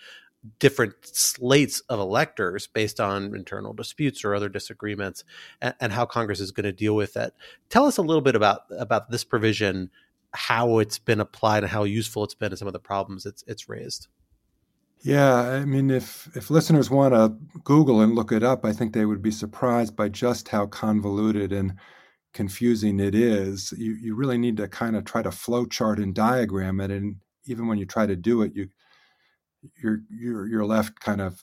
different 0.59 0.95
slates 1.03 1.81
of 1.89 1.99
electors 1.99 2.67
based 2.67 3.01
on 3.01 3.35
internal 3.35 3.73
disputes 3.73 4.25
or 4.25 4.35
other 4.35 4.49
disagreements 4.49 5.25
and, 5.61 5.75
and 5.81 5.93
how 5.93 6.07
congress 6.07 6.41
is 6.41 6.53
going 6.53 6.65
to 6.65 6.73
deal 6.73 6.95
with 6.95 7.17
it. 7.17 7.35
Tell 7.69 7.87
us 7.87 7.97
a 7.97 8.03
little 8.03 8.21
bit 8.21 8.37
about 8.37 8.63
about 8.79 9.11
this 9.11 9.25
provision 9.25 9.91
how 10.33 10.79
it's 10.79 10.99
been 10.99 11.21
applied 11.21 11.63
and 11.63 11.73
how 11.73 11.85
useful 11.85 12.23
it's 12.25 12.35
been 12.35 12.53
and 12.53 12.59
some 12.59 12.69
of 12.69 12.75
the 12.75 12.79
problems 12.79 13.27
it's 13.27 13.43
it's 13.47 13.69
raised. 13.69 14.09
Yeah 15.01 15.35
i 15.35 15.65
mean 15.65 15.91
if 15.91 16.29
if 16.37 16.51
listeners 16.51 16.91
want 16.91 17.15
to 17.15 17.37
google 17.65 18.01
and 18.01 18.15
look 18.15 18.33
it 18.33 18.43
up 18.43 18.65
i 18.65 18.73
think 18.73 18.93
they 18.93 19.05
would 19.05 19.23
be 19.23 19.31
surprised 19.31 19.95
by 19.95 20.09
just 20.09 20.49
how 20.49 20.67
convoluted 20.67 21.53
and 21.53 21.75
confusing 22.37 23.01
it 23.01 23.15
is, 23.15 23.73
you, 23.79 23.93
you 23.95 24.15
really 24.15 24.37
need 24.37 24.59
to 24.59 24.69
kind 24.69 24.95
of 24.95 25.07
try 25.07 25.23
to 25.23 25.31
flow 25.31 25.65
chart 25.65 25.99
and 25.99 26.15
diagram 26.15 26.81
it. 26.81 26.91
And 26.91 27.17
even 27.47 27.67
when 27.67 27.79
you 27.79 27.87
try 27.87 28.05
to 28.05 28.15
do 28.15 28.43
it, 28.43 28.55
you 28.55 28.69
you're 29.83 30.01
you're 30.11 30.47
you're 30.47 30.67
left 30.67 31.01
kind 31.01 31.23
of 31.23 31.43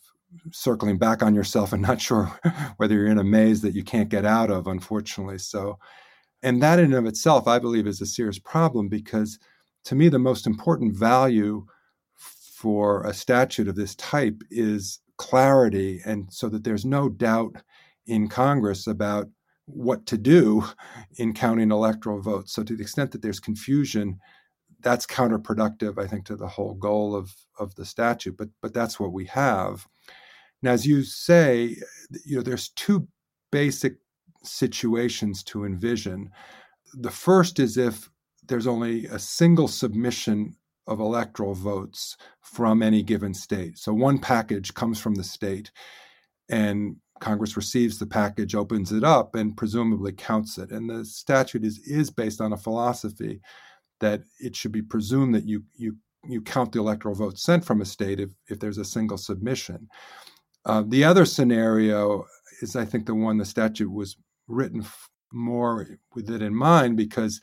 circling 0.51 0.99
back 0.99 1.23
on 1.23 1.33
yourself 1.33 1.73
and 1.73 1.81
not 1.89 1.99
sure 1.99 2.31
whether 2.77 2.93
you're 2.93 3.07
in 3.07 3.17
a 3.17 3.23
maze 3.23 3.61
that 3.61 3.73
you 3.73 3.83
can't 3.83 4.09
get 4.09 4.23
out 4.23 4.51
of, 4.51 4.67
unfortunately. 4.67 5.39
So, 5.39 5.79
and 6.43 6.61
that 6.61 6.77
in 6.77 6.85
and 6.85 6.93
of 6.93 7.07
itself, 7.07 7.47
I 7.47 7.57
believe, 7.57 7.87
is 7.87 7.99
a 7.99 8.05
serious 8.05 8.37
problem 8.37 8.87
because 8.87 9.39
to 9.85 9.95
me, 9.95 10.09
the 10.09 10.19
most 10.19 10.45
important 10.45 10.95
value 10.95 11.65
for 12.15 13.03
a 13.03 13.13
statute 13.13 13.67
of 13.67 13.75
this 13.75 13.95
type 13.95 14.41
is 14.51 14.99
clarity, 15.17 16.01
and 16.05 16.31
so 16.31 16.49
that 16.49 16.63
there's 16.63 16.85
no 16.85 17.09
doubt 17.09 17.55
in 18.05 18.29
Congress 18.29 18.85
about 18.85 19.27
what 19.65 20.05
to 20.07 20.17
do 20.17 20.63
in 21.17 21.33
counting 21.33 21.71
electoral 21.71 22.21
votes. 22.21 22.53
So 22.53 22.63
to 22.63 22.75
the 22.75 22.81
extent 22.81 23.11
that 23.11 23.21
there's 23.21 23.39
confusion, 23.39 24.19
that's 24.81 25.05
counterproductive, 25.05 25.97
I 25.97 26.07
think, 26.07 26.25
to 26.25 26.35
the 26.35 26.47
whole 26.47 26.73
goal 26.73 27.15
of, 27.15 27.33
of 27.57 27.73
the 27.75 27.85
statute. 27.85 28.37
But 28.37 28.49
but 28.61 28.73
that's 28.73 28.99
what 28.99 29.13
we 29.13 29.25
have. 29.25 29.87
Now, 30.61 30.71
as 30.71 30.85
you 30.85 31.03
say, 31.03 31.77
you 32.25 32.37
know, 32.37 32.41
there's 32.41 32.69
two 32.69 33.07
basic 33.51 33.95
situations 34.43 35.43
to 35.43 35.65
envision. 35.65 36.29
The 36.93 37.11
first 37.11 37.59
is 37.59 37.77
if 37.77 38.09
there's 38.47 38.67
only 38.67 39.05
a 39.07 39.19
single 39.19 39.67
submission 39.67 40.55
of 40.87 40.99
electoral 40.99 41.53
votes 41.53 42.17
from 42.41 42.83
any 42.83 43.03
given 43.03 43.33
state. 43.33 43.77
So 43.77 43.93
one 43.93 44.19
package 44.19 44.73
comes 44.73 44.99
from 44.99 45.15
the 45.15 45.23
state, 45.23 45.71
and 46.49 46.97
Congress 47.23 47.55
receives 47.55 47.97
the 47.97 48.05
package, 48.05 48.53
opens 48.53 48.91
it 48.91 49.05
up, 49.05 49.33
and 49.35 49.55
presumably 49.55 50.11
counts 50.11 50.57
it. 50.57 50.71
And 50.71 50.89
the 50.89 51.05
statute 51.05 51.63
is 51.63 51.79
is 51.79 52.09
based 52.09 52.41
on 52.41 52.51
a 52.51 52.57
philosophy 52.57 53.39
that 54.01 54.23
it 54.41 54.57
should 54.57 54.73
be 54.73 54.81
presumed 54.81 55.33
that 55.33 55.45
you 55.45 55.63
you 55.73 55.95
you 56.27 56.41
count 56.41 56.73
the 56.73 56.79
electoral 56.79 57.15
votes 57.15 57.41
sent 57.41 57.63
from 57.63 57.79
a 57.79 57.85
state 57.85 58.19
if, 58.19 58.31
if 58.49 58.59
there's 58.59 58.77
a 58.77 58.83
single 58.83 59.17
submission. 59.17 59.87
Uh, 60.65 60.83
the 60.87 61.03
other 61.03 61.23
scenario 61.23 62.25
is, 62.61 62.75
I 62.75 62.83
think, 62.83 63.05
the 63.05 63.15
one 63.15 63.37
the 63.37 63.45
statute 63.45 63.91
was 63.91 64.17
written 64.47 64.81
f- 64.81 65.09
more 65.31 65.87
with 66.15 66.29
it 66.29 66.41
in 66.41 66.53
mind 66.53 66.95
because 66.97 67.41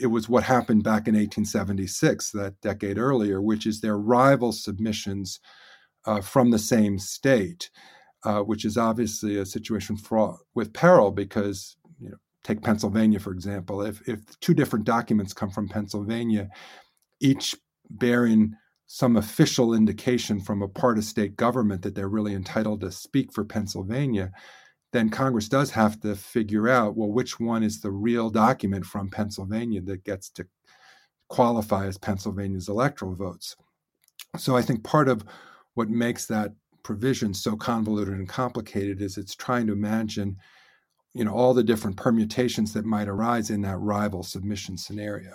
it 0.00 0.06
was 0.06 0.28
what 0.28 0.42
happened 0.42 0.84
back 0.84 1.06
in 1.06 1.14
1876, 1.14 2.30
that 2.32 2.60
decade 2.60 2.98
earlier, 2.98 3.40
which 3.42 3.66
is 3.66 3.80
their 3.80 3.98
rival 3.98 4.52
submissions 4.52 5.40
uh, 6.06 6.20
from 6.20 6.50
the 6.50 6.58
same 6.58 6.98
state 6.98 7.70
uh, 8.24 8.40
which 8.40 8.64
is 8.64 8.76
obviously 8.76 9.38
a 9.38 9.46
situation 9.46 9.96
fraught 9.96 10.38
with 10.54 10.72
peril 10.72 11.10
because 11.10 11.76
you 12.00 12.08
know 12.08 12.16
take 12.42 12.62
Pennsylvania 12.62 13.20
for 13.20 13.32
example. 13.32 13.82
If 13.82 14.06
if 14.08 14.20
two 14.40 14.54
different 14.54 14.84
documents 14.84 15.32
come 15.32 15.50
from 15.50 15.68
Pennsylvania, 15.68 16.48
each 17.20 17.54
bearing 17.90 18.54
some 18.86 19.16
official 19.16 19.74
indication 19.74 20.40
from 20.40 20.62
a 20.62 20.68
part 20.68 20.98
of 20.98 21.04
state 21.04 21.36
government 21.36 21.82
that 21.82 21.94
they're 21.94 22.08
really 22.08 22.34
entitled 22.34 22.80
to 22.80 22.92
speak 22.92 23.32
for 23.32 23.44
Pennsylvania, 23.44 24.30
then 24.92 25.08
Congress 25.08 25.48
does 25.48 25.70
have 25.70 25.98
to 26.00 26.14
figure 26.14 26.68
out 26.68 26.96
well 26.96 27.10
which 27.10 27.40
one 27.40 27.62
is 27.62 27.80
the 27.80 27.90
real 27.90 28.30
document 28.30 28.84
from 28.84 29.10
Pennsylvania 29.10 29.80
that 29.82 30.04
gets 30.04 30.30
to 30.30 30.46
qualify 31.28 31.86
as 31.86 31.98
Pennsylvania's 31.98 32.68
electoral 32.68 33.14
votes. 33.14 33.56
So 34.36 34.56
I 34.56 34.62
think 34.62 34.84
part 34.84 35.08
of 35.08 35.24
what 35.74 35.88
makes 35.88 36.26
that 36.26 36.52
provision 36.84 37.34
so 37.34 37.56
convoluted 37.56 38.14
and 38.14 38.28
complicated 38.28 39.02
is 39.02 39.18
it's 39.18 39.34
trying 39.34 39.66
to 39.66 39.72
imagine 39.72 40.36
you 41.14 41.24
know 41.24 41.32
all 41.32 41.54
the 41.54 41.64
different 41.64 41.96
permutations 41.96 42.72
that 42.74 42.84
might 42.84 43.08
arise 43.08 43.50
in 43.50 43.62
that 43.62 43.78
rival 43.78 44.22
submission 44.22 44.76
scenario. 44.78 45.32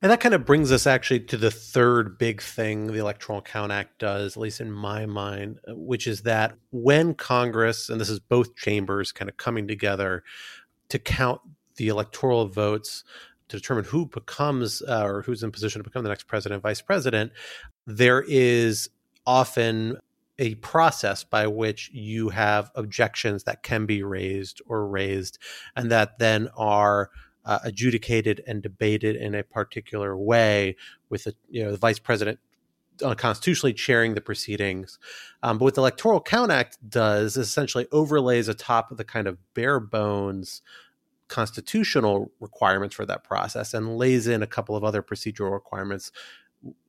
And 0.00 0.12
that 0.12 0.20
kind 0.20 0.34
of 0.34 0.46
brings 0.46 0.70
us 0.70 0.86
actually 0.86 1.20
to 1.20 1.36
the 1.36 1.50
third 1.50 2.18
big 2.18 2.40
thing 2.40 2.86
the 2.86 3.00
Electoral 3.00 3.42
Count 3.42 3.72
Act 3.72 3.98
does, 3.98 4.36
at 4.36 4.40
least 4.40 4.60
in 4.60 4.70
my 4.70 5.06
mind, 5.06 5.58
which 5.66 6.06
is 6.06 6.22
that 6.22 6.54
when 6.70 7.14
Congress, 7.14 7.88
and 7.88 8.00
this 8.00 8.08
is 8.08 8.20
both 8.20 8.54
chambers 8.54 9.10
kind 9.10 9.28
of 9.28 9.36
coming 9.38 9.66
together 9.66 10.22
to 10.90 11.00
count 11.00 11.40
the 11.76 11.88
electoral 11.88 12.46
votes 12.46 13.02
to 13.48 13.56
determine 13.56 13.84
who 13.84 14.06
becomes 14.06 14.82
uh, 14.82 15.02
or 15.04 15.22
who's 15.22 15.42
in 15.42 15.50
position 15.50 15.80
to 15.80 15.88
become 15.88 16.04
the 16.04 16.08
next 16.08 16.28
president, 16.28 16.62
vice 16.62 16.80
president, 16.80 17.32
there 17.86 18.24
is 18.28 18.90
often 19.26 19.96
a 20.38 20.54
process 20.56 21.24
by 21.24 21.46
which 21.46 21.90
you 21.92 22.28
have 22.28 22.70
objections 22.74 23.44
that 23.44 23.62
can 23.62 23.86
be 23.86 24.02
raised 24.02 24.62
or 24.66 24.86
raised 24.86 25.38
and 25.74 25.90
that 25.90 26.18
then 26.18 26.48
are 26.56 27.10
uh, 27.44 27.58
adjudicated 27.64 28.42
and 28.46 28.62
debated 28.62 29.16
in 29.16 29.34
a 29.34 29.42
particular 29.42 30.16
way 30.16 30.76
with 31.08 31.24
the 31.24 31.34
you 31.48 31.64
know 31.64 31.70
the 31.70 31.76
vice 31.78 31.98
president 31.98 32.38
uh, 33.02 33.14
constitutionally 33.14 33.72
chairing 33.72 34.14
the 34.14 34.20
proceedings. 34.20 34.98
Um, 35.42 35.58
but 35.58 35.64
what 35.64 35.74
the 35.74 35.80
Electoral 35.80 36.20
Count 36.20 36.50
Act 36.50 36.78
does 36.88 37.36
is 37.36 37.48
essentially 37.48 37.86
overlays 37.92 38.48
atop 38.48 38.96
the 38.96 39.04
kind 39.04 39.26
of 39.26 39.38
bare 39.54 39.80
bones 39.80 40.62
constitutional 41.28 42.32
requirements 42.40 42.94
for 42.94 43.04
that 43.04 43.22
process 43.22 43.74
and 43.74 43.98
lays 43.98 44.26
in 44.26 44.42
a 44.42 44.46
couple 44.46 44.74
of 44.74 44.82
other 44.82 45.02
procedural 45.02 45.52
requirements 45.52 46.10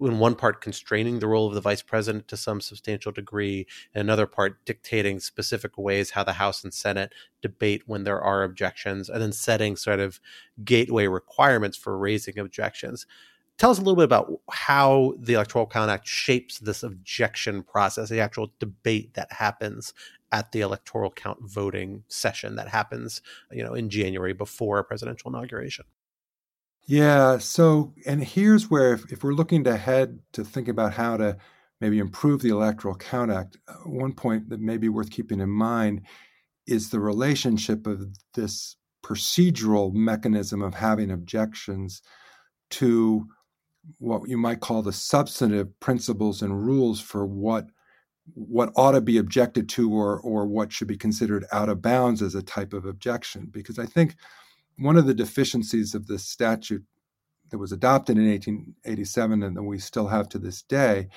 in 0.01 0.19
one 0.19 0.35
part 0.35 0.61
constraining 0.61 1.19
the 1.19 1.27
role 1.27 1.47
of 1.47 1.53
the 1.53 1.61
vice 1.61 1.81
president 1.81 2.27
to 2.27 2.37
some 2.37 2.61
substantial 2.61 3.11
degree, 3.11 3.67
and 3.93 4.01
another 4.01 4.25
part 4.25 4.63
dictating 4.65 5.19
specific 5.19 5.77
ways 5.77 6.11
how 6.11 6.23
the 6.23 6.33
House 6.33 6.63
and 6.63 6.73
Senate 6.73 7.13
debate 7.41 7.83
when 7.85 8.03
there 8.03 8.21
are 8.21 8.43
objections, 8.43 9.09
and 9.09 9.21
then 9.21 9.31
setting 9.31 9.75
sort 9.75 9.99
of 9.99 10.19
gateway 10.63 11.07
requirements 11.07 11.77
for 11.77 11.97
raising 11.97 12.39
objections. 12.39 13.05
Tell 13.57 13.71
us 13.71 13.77
a 13.77 13.81
little 13.81 13.97
bit 13.97 14.05
about 14.05 14.31
how 14.49 15.13
the 15.19 15.33
Electoral 15.33 15.67
Count 15.67 15.91
Act 15.91 16.07
shapes 16.07 16.59
this 16.59 16.81
objection 16.81 17.61
process, 17.61 18.09
the 18.09 18.21
actual 18.21 18.53
debate 18.59 19.13
that 19.15 19.31
happens 19.31 19.93
at 20.31 20.51
the 20.51 20.61
electoral 20.61 21.11
count 21.11 21.39
voting 21.41 22.03
session 22.07 22.55
that 22.55 22.67
happens, 22.67 23.21
you 23.51 23.63
know, 23.63 23.73
in 23.73 23.89
January 23.89 24.31
before 24.33 24.79
a 24.79 24.83
presidential 24.83 25.29
inauguration. 25.29 25.85
Yeah. 26.89 27.37
So, 27.37 27.93
and 28.07 28.23
here's 28.23 28.71
where, 28.71 28.93
if, 28.93 29.11
if 29.11 29.23
we're 29.23 29.35
looking 29.35 29.67
ahead 29.67 30.17
to 30.33 30.43
think 30.43 30.67
about 30.67 30.91
how 30.91 31.17
to 31.17 31.37
maybe 31.79 31.99
improve 31.99 32.41
the 32.41 32.49
Electoral 32.49 32.95
Count 32.95 33.29
Act, 33.29 33.57
uh, 33.67 33.73
one 33.85 34.11
point 34.11 34.49
that 34.49 34.59
may 34.59 34.75
be 34.75 34.89
worth 34.89 35.11
keeping 35.11 35.39
in 35.39 35.51
mind 35.51 36.01
is 36.65 36.89
the 36.89 36.99
relationship 36.99 37.85
of 37.85 38.07
this 38.33 38.75
procedural 39.05 39.93
mechanism 39.93 40.63
of 40.63 40.73
having 40.73 41.11
objections 41.11 42.01
to 42.71 43.23
what 43.99 44.27
you 44.27 44.37
might 44.39 44.59
call 44.59 44.81
the 44.81 44.91
substantive 44.91 45.79
principles 45.79 46.41
and 46.41 46.65
rules 46.65 46.99
for 46.99 47.23
what 47.23 47.67
what 48.33 48.71
ought 48.75 48.93
to 48.93 49.01
be 49.01 49.17
objected 49.19 49.69
to 49.69 49.91
or 49.93 50.19
or 50.21 50.45
what 50.47 50.71
should 50.71 50.87
be 50.87 50.97
considered 50.97 51.45
out 51.51 51.69
of 51.69 51.81
bounds 51.81 52.21
as 52.21 52.35
a 52.35 52.43
type 52.43 52.73
of 52.73 52.85
objection 52.85 53.47
because 53.51 53.79
i 53.79 53.85
think 53.85 54.15
one 54.79 54.97
of 54.97 55.05
the 55.05 55.13
deficiencies 55.13 55.93
of 55.93 56.07
this 56.07 56.25
statute 56.25 56.83
that 57.49 57.57
was 57.57 57.71
adopted 57.71 58.17
in 58.17 58.29
1887 58.29 59.43
and 59.43 59.57
that 59.57 59.63
we 59.63 59.79
still 59.79 60.07
have 60.07 60.29
to 60.29 60.39
this 60.39 60.61
day 60.61 61.07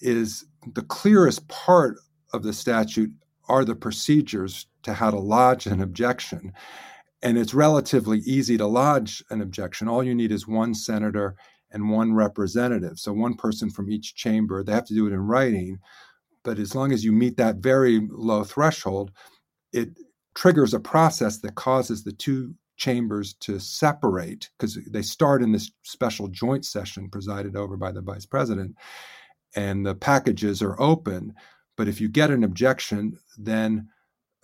is 0.00 0.44
the 0.74 0.82
clearest 0.82 1.46
part 1.48 1.96
of 2.32 2.42
the 2.42 2.52
statute 2.52 3.10
are 3.48 3.64
the 3.64 3.74
procedures 3.74 4.66
to 4.82 4.92
how 4.92 5.10
to 5.10 5.18
lodge 5.18 5.66
an 5.66 5.80
objection. 5.80 6.52
And 7.22 7.38
it's 7.38 7.54
relatively 7.54 8.18
easy 8.20 8.58
to 8.58 8.66
lodge 8.66 9.24
an 9.30 9.40
objection. 9.40 9.88
All 9.88 10.04
you 10.04 10.14
need 10.14 10.30
is 10.30 10.46
one 10.46 10.74
senator 10.74 11.34
and 11.70 11.90
one 11.90 12.14
representative. 12.14 12.98
So, 12.98 13.12
one 13.12 13.34
person 13.34 13.70
from 13.70 13.90
each 13.90 14.14
chamber. 14.14 14.62
They 14.62 14.72
have 14.72 14.86
to 14.86 14.94
do 14.94 15.06
it 15.06 15.12
in 15.12 15.20
writing. 15.20 15.78
But 16.44 16.58
as 16.58 16.74
long 16.74 16.92
as 16.92 17.04
you 17.04 17.12
meet 17.12 17.36
that 17.36 17.56
very 17.56 18.06
low 18.10 18.44
threshold, 18.44 19.10
it 19.72 19.90
triggers 20.34 20.72
a 20.72 20.80
process 20.80 21.38
that 21.38 21.56
causes 21.56 22.04
the 22.04 22.12
two 22.12 22.54
chambers 22.78 23.34
to 23.34 23.58
separate 23.58 24.50
because 24.58 24.78
they 24.86 25.02
start 25.02 25.42
in 25.42 25.52
this 25.52 25.70
special 25.82 26.28
joint 26.28 26.64
session 26.64 27.10
presided 27.10 27.56
over 27.56 27.76
by 27.76 27.92
the 27.92 28.00
vice 28.00 28.26
president 28.26 28.74
and 29.56 29.84
the 29.84 29.94
packages 29.94 30.62
are 30.62 30.80
open 30.80 31.34
but 31.76 31.88
if 31.88 32.00
you 32.00 32.08
get 32.08 32.30
an 32.30 32.44
objection 32.44 33.18
then 33.36 33.88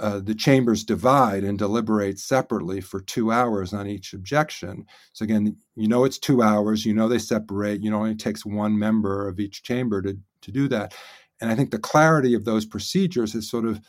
uh, 0.00 0.19
the 0.19 0.35
chambers 0.35 0.83
divide 0.83 1.45
and 1.45 1.59
deliberate 1.59 2.19
separately 2.19 2.81
for 2.81 3.00
two 3.00 3.31
hours 3.31 3.73
on 3.73 3.87
each 3.87 4.12
objection. 4.12 4.85
So 5.12 5.23
again, 5.23 5.57
you 5.76 5.87
know 5.87 6.05
it's 6.05 6.19
two 6.19 6.43
hours. 6.43 6.85
You 6.85 6.95
know 6.95 7.07
they 7.07 7.19
separate. 7.21 7.81
You 7.81 7.91
know 7.91 7.99
it 7.99 8.00
only 8.00 8.14
takes 8.17 8.45
one 8.45 8.76
member 8.76 9.29
of 9.29 9.38
each 9.38 9.62
chamber 9.62 10.03
to 10.03 10.19
to 10.43 10.53
do 10.53 10.69
that. 10.69 10.95
And 11.41 11.50
I 11.50 11.55
think 11.55 11.71
the 11.71 11.79
clarity 11.79 12.35
of 12.35 12.45
those 12.45 12.64
procedures 12.67 13.35
is 13.35 13.49
sort 13.49 13.67
of, 13.67 13.81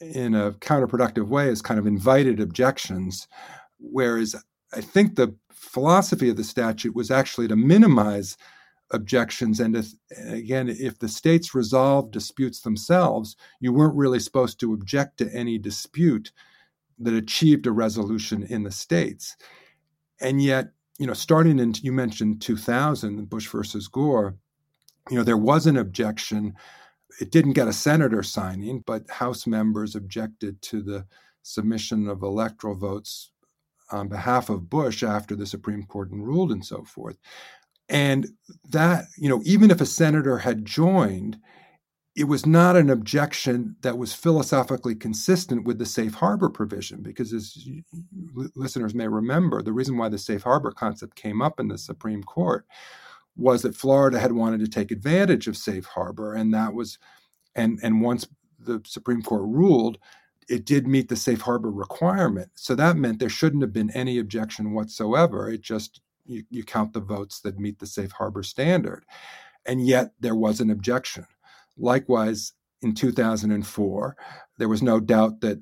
in 0.00 0.34
a 0.34 0.52
counterproductive 0.52 1.28
way, 1.28 1.46
has 1.46 1.62
kind 1.62 1.78
of 1.78 1.86
invited 1.86 2.40
objections 2.40 3.28
Whereas 3.82 4.34
I 4.72 4.80
think 4.80 5.16
the 5.16 5.34
philosophy 5.50 6.30
of 6.30 6.36
the 6.36 6.44
statute 6.44 6.94
was 6.94 7.10
actually 7.10 7.48
to 7.48 7.56
minimize 7.56 8.36
objections. 8.90 9.58
And 9.60 9.76
if, 9.76 9.92
again, 10.26 10.68
if 10.68 10.98
the 10.98 11.08
states 11.08 11.54
resolved 11.54 12.12
disputes 12.12 12.60
themselves, 12.60 13.36
you 13.60 13.72
weren't 13.72 13.96
really 13.96 14.20
supposed 14.20 14.60
to 14.60 14.72
object 14.72 15.18
to 15.18 15.34
any 15.34 15.58
dispute 15.58 16.32
that 16.98 17.14
achieved 17.14 17.66
a 17.66 17.72
resolution 17.72 18.42
in 18.44 18.62
the 18.62 18.70
states. 18.70 19.36
And 20.20 20.42
yet, 20.42 20.68
you 20.98 21.06
know, 21.06 21.14
starting 21.14 21.58
in, 21.58 21.74
you 21.82 21.92
mentioned 21.92 22.42
2000, 22.42 23.28
Bush 23.28 23.48
versus 23.48 23.88
Gore, 23.88 24.36
you 25.10 25.16
know, 25.16 25.24
there 25.24 25.36
was 25.36 25.66
an 25.66 25.76
objection. 25.76 26.54
It 27.20 27.32
didn't 27.32 27.54
get 27.54 27.66
a 27.66 27.72
senator 27.72 28.22
signing, 28.22 28.84
but 28.86 29.10
House 29.10 29.46
members 29.46 29.96
objected 29.96 30.62
to 30.62 30.82
the 30.82 31.06
submission 31.42 32.08
of 32.08 32.22
electoral 32.22 32.76
votes 32.76 33.31
on 33.92 34.08
behalf 34.08 34.50
of 34.50 34.70
Bush 34.70 35.02
after 35.02 35.36
the 35.36 35.46
Supreme 35.46 35.84
Court 35.84 36.08
ruled 36.10 36.50
and 36.50 36.64
so 36.64 36.84
forth. 36.84 37.18
And 37.88 38.28
that, 38.70 39.04
you 39.18 39.28
know, 39.28 39.42
even 39.44 39.70
if 39.70 39.80
a 39.80 39.86
senator 39.86 40.38
had 40.38 40.64
joined, 40.64 41.38
it 42.14 42.24
was 42.24 42.44
not 42.44 42.76
an 42.76 42.90
objection 42.90 43.76
that 43.80 43.96
was 43.96 44.12
philosophically 44.12 44.94
consistent 44.94 45.64
with 45.64 45.78
the 45.78 45.86
safe 45.86 46.14
harbor 46.14 46.50
provision, 46.50 47.02
because 47.02 47.32
as 47.32 47.56
listeners 48.54 48.94
may 48.94 49.08
remember, 49.08 49.62
the 49.62 49.72
reason 49.72 49.96
why 49.96 50.08
the 50.08 50.18
safe 50.18 50.42
harbor 50.42 50.72
concept 50.72 51.16
came 51.16 51.40
up 51.40 51.58
in 51.58 51.68
the 51.68 51.78
Supreme 51.78 52.22
Court 52.22 52.66
was 53.34 53.62
that 53.62 53.74
Florida 53.74 54.18
had 54.18 54.32
wanted 54.32 54.60
to 54.60 54.68
take 54.68 54.90
advantage 54.90 55.48
of 55.48 55.56
safe 55.56 55.86
harbor, 55.86 56.34
and 56.34 56.52
that 56.52 56.74
was, 56.74 56.98
and 57.54 57.78
and 57.82 58.02
once 58.02 58.28
the 58.58 58.82
Supreme 58.84 59.22
Court 59.22 59.42
ruled 59.42 59.96
it 60.48 60.64
did 60.64 60.86
meet 60.86 61.08
the 61.08 61.16
safe 61.16 61.42
harbor 61.42 61.70
requirement. 61.70 62.50
So 62.54 62.74
that 62.74 62.96
meant 62.96 63.18
there 63.18 63.28
shouldn't 63.28 63.62
have 63.62 63.72
been 63.72 63.90
any 63.90 64.18
objection 64.18 64.72
whatsoever. 64.72 65.48
It 65.48 65.62
just, 65.62 66.00
you, 66.24 66.44
you 66.50 66.64
count 66.64 66.92
the 66.92 67.00
votes 67.00 67.40
that 67.40 67.58
meet 67.58 67.78
the 67.78 67.86
safe 67.86 68.12
harbor 68.12 68.42
standard. 68.42 69.04
And 69.64 69.86
yet 69.86 70.12
there 70.20 70.34
was 70.34 70.60
an 70.60 70.70
objection. 70.70 71.26
Likewise, 71.76 72.52
in 72.82 72.94
2004, 72.94 74.16
there 74.58 74.68
was 74.68 74.82
no 74.82 75.00
doubt 75.00 75.40
that 75.40 75.60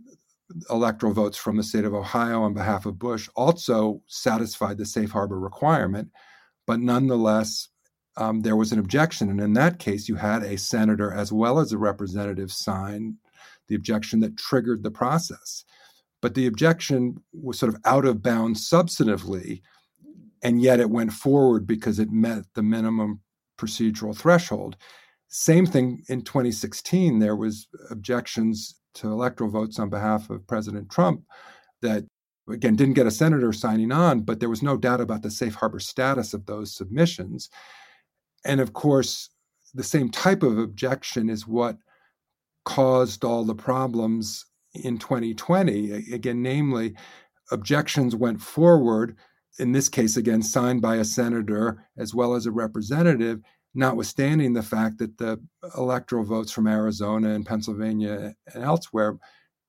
electoral 0.68 1.12
votes 1.12 1.36
from 1.36 1.56
the 1.56 1.62
state 1.62 1.84
of 1.84 1.94
Ohio 1.94 2.42
on 2.42 2.54
behalf 2.54 2.86
of 2.86 2.98
Bush 2.98 3.28
also 3.36 4.02
satisfied 4.06 4.78
the 4.78 4.86
safe 4.86 5.10
harbor 5.10 5.38
requirement. 5.38 6.10
But 6.66 6.80
nonetheless, 6.80 7.68
um, 8.16 8.40
there 8.40 8.56
was 8.56 8.72
an 8.72 8.78
objection. 8.78 9.30
And 9.30 9.40
in 9.40 9.52
that 9.54 9.78
case, 9.78 10.08
you 10.08 10.16
had 10.16 10.42
a 10.42 10.58
senator 10.58 11.12
as 11.12 11.32
well 11.32 11.58
as 11.58 11.72
a 11.72 11.78
representative 11.78 12.50
sign 12.50 13.18
the 13.70 13.76
objection 13.76 14.20
that 14.20 14.37
triggered 14.37 14.83
the 14.83 14.90
process. 14.90 15.64
But 16.20 16.35
the 16.35 16.46
objection 16.46 17.22
was 17.33 17.59
sort 17.59 17.72
of 17.72 17.80
out 17.87 18.04
of 18.04 18.22
bounds 18.22 18.68
substantively, 18.68 19.62
and 20.42 20.61
yet 20.61 20.80
it 20.80 20.90
went 20.90 21.12
forward 21.12 21.66
because 21.66 21.98
it 21.98 22.11
met 22.11 22.44
the 22.54 22.62
minimum 22.62 23.20
procedural 23.56 24.14
threshold. 24.14 24.76
Same 25.28 25.64
thing 25.64 26.02
in 26.09 26.22
2016. 26.22 27.20
There 27.20 27.37
was 27.37 27.68
objections 27.90 28.74
to 28.94 29.06
electoral 29.06 29.50
votes 29.50 29.78
on 29.78 29.88
behalf 29.88 30.28
of 30.28 30.46
President 30.46 30.90
Trump 30.90 31.22
that 31.80 32.04
again 32.50 32.74
didn't 32.74 32.94
get 32.94 33.06
a 33.06 33.11
senator 33.12 33.52
signing 33.52 33.92
on, 33.92 34.22
but 34.22 34.40
there 34.40 34.48
was 34.48 34.62
no 34.62 34.76
doubt 34.76 35.00
about 35.00 35.22
the 35.22 35.30
safe 35.30 35.54
harbor 35.54 35.78
status 35.78 36.35
of 36.35 36.44
those 36.46 36.74
submissions. 36.74 37.48
And 38.44 38.61
of 38.61 38.72
course, 38.72 39.30
the 39.72 39.85
same 39.85 40.11
type 40.11 40.42
of 40.42 40.59
objection 40.59 41.30
is 41.30 41.46
what 41.46 41.78
caused 42.64 43.24
all 43.24 43.44
the 43.44 43.54
problems 43.54 44.44
in 44.74 44.98
2020. 44.98 46.12
Again, 46.12 46.42
namely, 46.42 46.94
objections 47.50 48.14
went 48.14 48.40
forward, 48.40 49.16
in 49.58 49.72
this 49.72 49.88
case, 49.88 50.16
again, 50.16 50.42
signed 50.42 50.80
by 50.82 50.96
a 50.96 51.04
senator 51.04 51.84
as 51.98 52.14
well 52.14 52.34
as 52.34 52.46
a 52.46 52.52
representative, 52.52 53.40
notwithstanding 53.74 54.52
the 54.52 54.62
fact 54.62 54.98
that 54.98 55.18
the 55.18 55.40
electoral 55.76 56.24
votes 56.24 56.52
from 56.52 56.66
Arizona 56.66 57.30
and 57.30 57.46
Pennsylvania 57.46 58.34
and 58.54 58.64
elsewhere, 58.64 59.18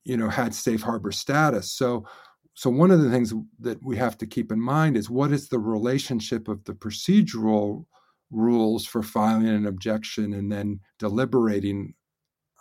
you 0.03 0.17
know, 0.17 0.29
had 0.29 0.53
safe 0.53 0.81
harbor 0.81 1.11
status. 1.11 1.71
So, 1.71 2.05
so 2.53 2.69
one 2.69 2.91
of 2.91 3.01
the 3.01 3.09
things 3.09 3.33
that 3.59 3.83
we 3.83 3.95
have 3.97 4.17
to 4.19 4.27
keep 4.27 4.51
in 4.51 4.59
mind 4.59 4.97
is 4.97 5.09
what 5.09 5.31
is 5.31 5.49
the 5.49 5.59
relationship 5.59 6.47
of 6.47 6.63
the 6.65 6.73
procedural 6.73 7.85
rules 8.29 8.85
for 8.85 9.03
filing 9.03 9.47
an 9.47 9.65
objection 9.65 10.33
and 10.33 10.51
then 10.51 10.79
deliberating 10.99 11.93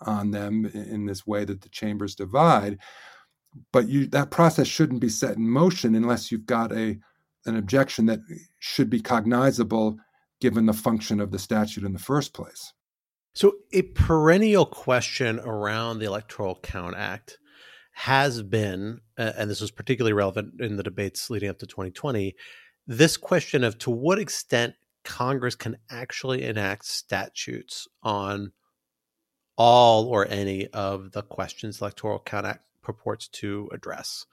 on 0.02 0.30
them 0.30 0.66
in 0.66 1.06
this 1.06 1.26
way 1.26 1.44
that 1.44 1.62
the 1.62 1.68
chambers 1.68 2.14
divide. 2.14 2.78
But 3.72 3.88
you, 3.88 4.06
that 4.08 4.30
process 4.30 4.66
shouldn't 4.66 5.00
be 5.00 5.08
set 5.08 5.36
in 5.36 5.48
motion 5.48 5.94
unless 5.94 6.30
you've 6.30 6.46
got 6.46 6.72
a 6.72 6.98
an 7.46 7.56
objection 7.56 8.06
that 8.06 8.20
should 8.58 8.90
be 8.90 9.00
cognizable 9.00 9.96
given 10.40 10.66
the 10.66 10.72
function 10.72 11.20
of 11.20 11.30
the 11.30 11.38
statute 11.38 11.84
in 11.84 11.92
the 11.92 11.98
first 11.98 12.34
place. 12.34 12.72
So, 13.32 13.54
a 13.72 13.82
perennial 13.82 14.66
question 14.66 15.38
around 15.40 15.98
the 15.98 16.06
Electoral 16.06 16.58
Count 16.62 16.96
Act 16.96 17.38
has 17.92 18.42
been, 18.42 19.00
and 19.16 19.50
this 19.50 19.60
was 19.60 19.70
particularly 19.70 20.12
relevant 20.12 20.60
in 20.60 20.76
the 20.76 20.82
debates 20.82 21.30
leading 21.30 21.48
up 21.48 21.58
to 21.58 21.66
2020, 21.66 22.34
this 22.86 23.16
question 23.16 23.62
of 23.62 23.78
to 23.78 23.90
what 23.90 24.18
extent 24.18 24.74
Congress 25.04 25.54
can 25.54 25.76
actually 25.90 26.42
enact 26.42 26.86
statutes 26.86 27.86
on 28.02 28.52
all 29.62 30.06
or 30.06 30.26
any 30.26 30.66
of 30.68 31.12
the 31.12 31.20
questions 31.20 31.78
the 31.78 31.84
Electoral 31.84 32.18
Count 32.18 32.46
Act 32.46 32.64
purports 32.82 33.28
to 33.28 33.68
address. 33.74 34.24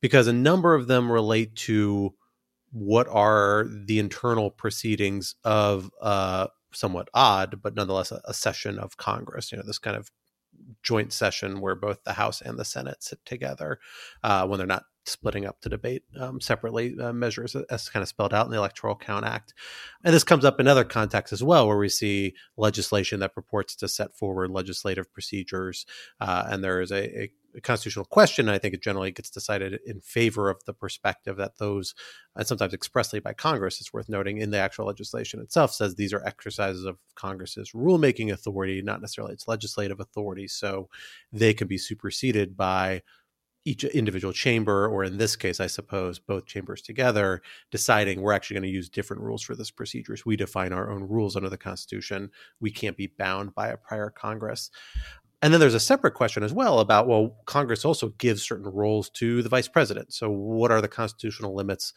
because 0.00 0.26
a 0.26 0.32
number 0.32 0.74
of 0.74 0.86
them 0.86 1.12
relate 1.12 1.54
to 1.54 2.14
what 2.72 3.06
are 3.06 3.66
the 3.86 3.98
internal 3.98 4.50
proceedings 4.50 5.34
of 5.44 5.90
uh, 6.00 6.46
somewhat 6.72 7.08
odd, 7.12 7.60
but 7.62 7.74
nonetheless 7.74 8.10
a, 8.10 8.22
a, 8.24 8.32
session 8.32 8.78
of 8.78 8.96
Congress. 8.96 9.52
You 9.52 9.58
know, 9.58 9.64
this 9.66 9.78
kind 9.78 9.94
of 9.94 10.10
joint 10.82 11.12
session 11.12 11.60
where 11.60 11.74
both 11.74 12.02
the 12.04 12.14
House 12.14 12.40
and 12.40 12.58
the 12.58 12.64
Senate 12.64 13.02
sit 13.02 13.18
together 13.26 13.78
uh, 14.22 14.46
when 14.46 14.56
they're 14.56 14.66
not 14.66 14.84
splitting 15.04 15.46
up 15.46 15.60
to 15.60 15.68
debate 15.68 16.04
um, 16.18 16.40
separately 16.40 16.94
uh, 17.00 17.12
measures 17.12 17.56
as 17.70 17.88
kind 17.88 18.02
of 18.02 18.08
spelled 18.08 18.32
out 18.32 18.46
in 18.46 18.52
the 18.52 18.58
Electoral 18.58 18.96
Count 18.96 19.24
Act. 19.24 19.54
And 20.04 20.14
this 20.14 20.24
comes 20.24 20.44
up 20.44 20.60
in 20.60 20.68
other 20.68 20.84
contexts 20.84 21.32
as 21.32 21.42
well, 21.42 21.66
where 21.66 21.78
we 21.78 21.88
see 21.88 22.34
legislation 22.56 23.20
that 23.20 23.34
purports 23.34 23.74
to 23.76 23.88
set 23.88 24.16
forward 24.16 24.50
legislative 24.50 25.12
procedures. 25.12 25.86
Uh, 26.20 26.44
and 26.48 26.62
there 26.62 26.80
is 26.80 26.92
a, 26.92 27.22
a, 27.22 27.32
constitutional 27.62 28.06
question. 28.06 28.48
I 28.48 28.56
think 28.56 28.72
it 28.72 28.82
generally 28.82 29.10
gets 29.10 29.28
decided 29.28 29.78
in 29.84 30.00
favor 30.00 30.48
of 30.48 30.64
the 30.64 30.72
perspective 30.72 31.36
that 31.36 31.58
those, 31.58 31.94
and 32.34 32.46
sometimes 32.46 32.72
expressly 32.72 33.20
by 33.20 33.34
Congress, 33.34 33.78
it's 33.78 33.92
worth 33.92 34.08
noting 34.08 34.38
in 34.38 34.50
the 34.50 34.58
actual 34.58 34.86
legislation 34.86 35.38
itself, 35.38 35.70
says 35.70 35.94
these 35.94 36.14
are 36.14 36.26
exercises 36.26 36.86
of 36.86 36.96
Congress's 37.14 37.72
rulemaking 37.72 38.32
authority, 38.32 38.80
not 38.80 39.02
necessarily 39.02 39.34
its 39.34 39.46
legislative 39.46 40.00
authority. 40.00 40.48
So 40.48 40.88
they 41.30 41.52
can 41.52 41.68
be 41.68 41.76
superseded 41.76 42.56
by 42.56 43.02
each 43.64 43.84
individual 43.84 44.32
chamber, 44.32 44.88
or 44.88 45.04
in 45.04 45.18
this 45.18 45.36
case, 45.36 45.60
I 45.60 45.66
suppose 45.66 46.18
both 46.18 46.46
chambers 46.46 46.82
together, 46.82 47.42
deciding 47.70 48.20
we're 48.20 48.32
actually 48.32 48.54
going 48.54 48.64
to 48.64 48.68
use 48.68 48.88
different 48.88 49.22
rules 49.22 49.42
for 49.42 49.54
this 49.54 49.70
procedures. 49.70 50.26
We 50.26 50.36
define 50.36 50.72
our 50.72 50.90
own 50.90 51.04
rules 51.04 51.36
under 51.36 51.48
the 51.48 51.56
Constitution. 51.56 52.30
We 52.60 52.70
can't 52.70 52.96
be 52.96 53.06
bound 53.06 53.54
by 53.54 53.68
a 53.68 53.76
prior 53.76 54.10
Congress. 54.10 54.70
And 55.42 55.52
then 55.52 55.60
there's 55.60 55.74
a 55.74 55.80
separate 55.80 56.14
question 56.14 56.42
as 56.42 56.52
well 56.52 56.78
about 56.78 57.08
well, 57.08 57.36
Congress 57.46 57.84
also 57.84 58.10
gives 58.10 58.42
certain 58.42 58.70
roles 58.70 59.10
to 59.10 59.42
the 59.42 59.48
vice 59.48 59.68
president. 59.68 60.12
So, 60.12 60.30
what 60.30 60.70
are 60.70 60.80
the 60.80 60.88
constitutional 60.88 61.54
limits 61.54 61.92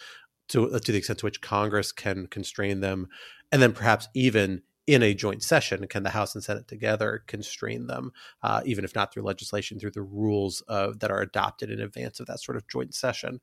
to 0.49 0.79
to 0.79 0.91
the 0.91 0.97
extent 0.97 1.19
to 1.19 1.25
which 1.25 1.41
Congress 1.41 1.91
can 1.91 2.27
constrain 2.27 2.81
them, 2.81 3.07
and 3.51 3.61
then 3.61 3.73
perhaps 3.73 4.07
even 4.13 4.61
in 4.87 5.01
a 5.01 5.13
joint 5.13 5.41
session, 5.41 5.87
can 5.87 6.03
the 6.03 6.09
House 6.11 6.35
and 6.35 6.43
Senate 6.43 6.67
together 6.67 7.23
constrain 7.27 7.87
them, 7.87 8.11
uh, 8.43 8.61
even 8.65 8.85
if 8.85 8.93
not 8.93 9.11
through 9.11 9.23
legislation, 9.23 9.79
through 9.79 9.91
the 9.91 10.01
rules 10.01 10.61
of, 10.67 10.99
that 10.99 11.11
are 11.11 11.21
adopted 11.21 11.71
in 11.71 11.79
advance 11.79 12.19
of 12.19 12.27
that 12.27 12.39
sort 12.39 12.55
of 12.55 12.67
joint 12.67 12.93
session? 12.93 13.39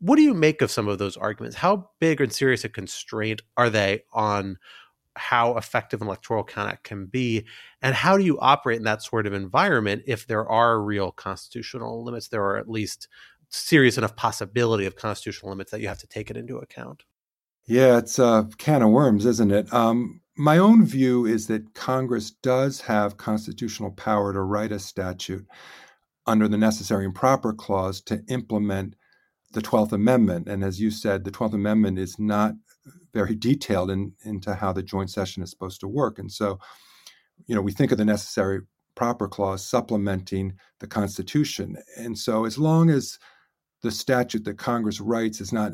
What 0.00 0.16
do 0.16 0.22
you 0.22 0.34
make 0.34 0.62
of 0.62 0.70
some 0.70 0.88
of 0.88 0.98
those 0.98 1.16
arguments? 1.16 1.56
How 1.56 1.90
big 2.00 2.20
and 2.20 2.32
serious 2.32 2.64
a 2.64 2.68
constraint 2.68 3.42
are 3.56 3.70
they 3.70 4.02
on 4.12 4.58
how 5.16 5.56
effective 5.56 6.00
an 6.00 6.06
electoral 6.06 6.44
count 6.44 6.70
act 6.70 6.84
can 6.84 7.06
be? 7.06 7.46
And 7.82 7.94
how 7.94 8.16
do 8.16 8.24
you 8.24 8.38
operate 8.40 8.78
in 8.78 8.84
that 8.84 9.02
sort 9.02 9.26
of 9.26 9.32
environment 9.32 10.02
if 10.06 10.26
there 10.26 10.48
are 10.48 10.80
real 10.80 11.10
constitutional 11.10 12.04
limits? 12.04 12.28
There 12.28 12.44
are 12.44 12.56
at 12.56 12.68
least 12.68 13.08
serious 13.48 13.98
enough 13.98 14.14
possibility 14.14 14.86
of 14.86 14.96
constitutional 14.96 15.50
limits 15.50 15.70
that 15.70 15.80
you 15.80 15.88
have 15.88 15.98
to 15.98 16.06
take 16.06 16.30
it 16.30 16.36
into 16.36 16.58
account. 16.58 17.04
Yeah, 17.66 17.98
it's 17.98 18.18
a 18.18 18.48
can 18.56 18.82
of 18.82 18.90
worms, 18.90 19.26
isn't 19.26 19.50
it? 19.50 19.72
Um, 19.72 20.20
my 20.38 20.56
own 20.58 20.84
view 20.86 21.26
is 21.26 21.48
that 21.48 21.74
Congress 21.74 22.30
does 22.30 22.80
have 22.82 23.16
constitutional 23.16 23.90
power 23.90 24.32
to 24.32 24.40
write 24.40 24.72
a 24.72 24.78
statute 24.78 25.46
under 26.26 26.46
the 26.46 26.56
necessary 26.58 27.04
and 27.04 27.14
proper 27.14 27.52
clause 27.52 28.00
to 28.02 28.22
implement 28.28 28.94
the 29.52 29.60
12th 29.60 29.92
Amendment. 29.92 30.46
And 30.46 30.62
as 30.62 30.80
you 30.80 30.90
said, 30.90 31.24
the 31.24 31.30
12th 31.30 31.54
Amendment 31.54 31.98
is 31.98 32.18
not 32.18 32.54
very 33.12 33.34
detailed 33.34 33.90
in, 33.90 34.12
into 34.24 34.54
how 34.54 34.72
the 34.72 34.82
joint 34.82 35.10
session 35.10 35.42
is 35.42 35.50
supposed 35.50 35.80
to 35.80 35.88
work. 35.88 36.18
And 36.18 36.30
so, 36.30 36.58
you 37.46 37.54
know, 37.54 37.62
we 37.62 37.72
think 37.72 37.90
of 37.90 37.98
the 37.98 38.04
necessary 38.04 38.60
proper 38.94 39.26
clause 39.26 39.66
supplementing 39.66 40.54
the 40.80 40.86
Constitution. 40.86 41.76
And 41.96 42.18
so, 42.18 42.44
as 42.44 42.58
long 42.58 42.90
as 42.90 43.18
the 43.82 43.90
statute 43.90 44.44
that 44.44 44.58
Congress 44.58 45.00
writes 45.00 45.40
is 45.40 45.52
not 45.52 45.72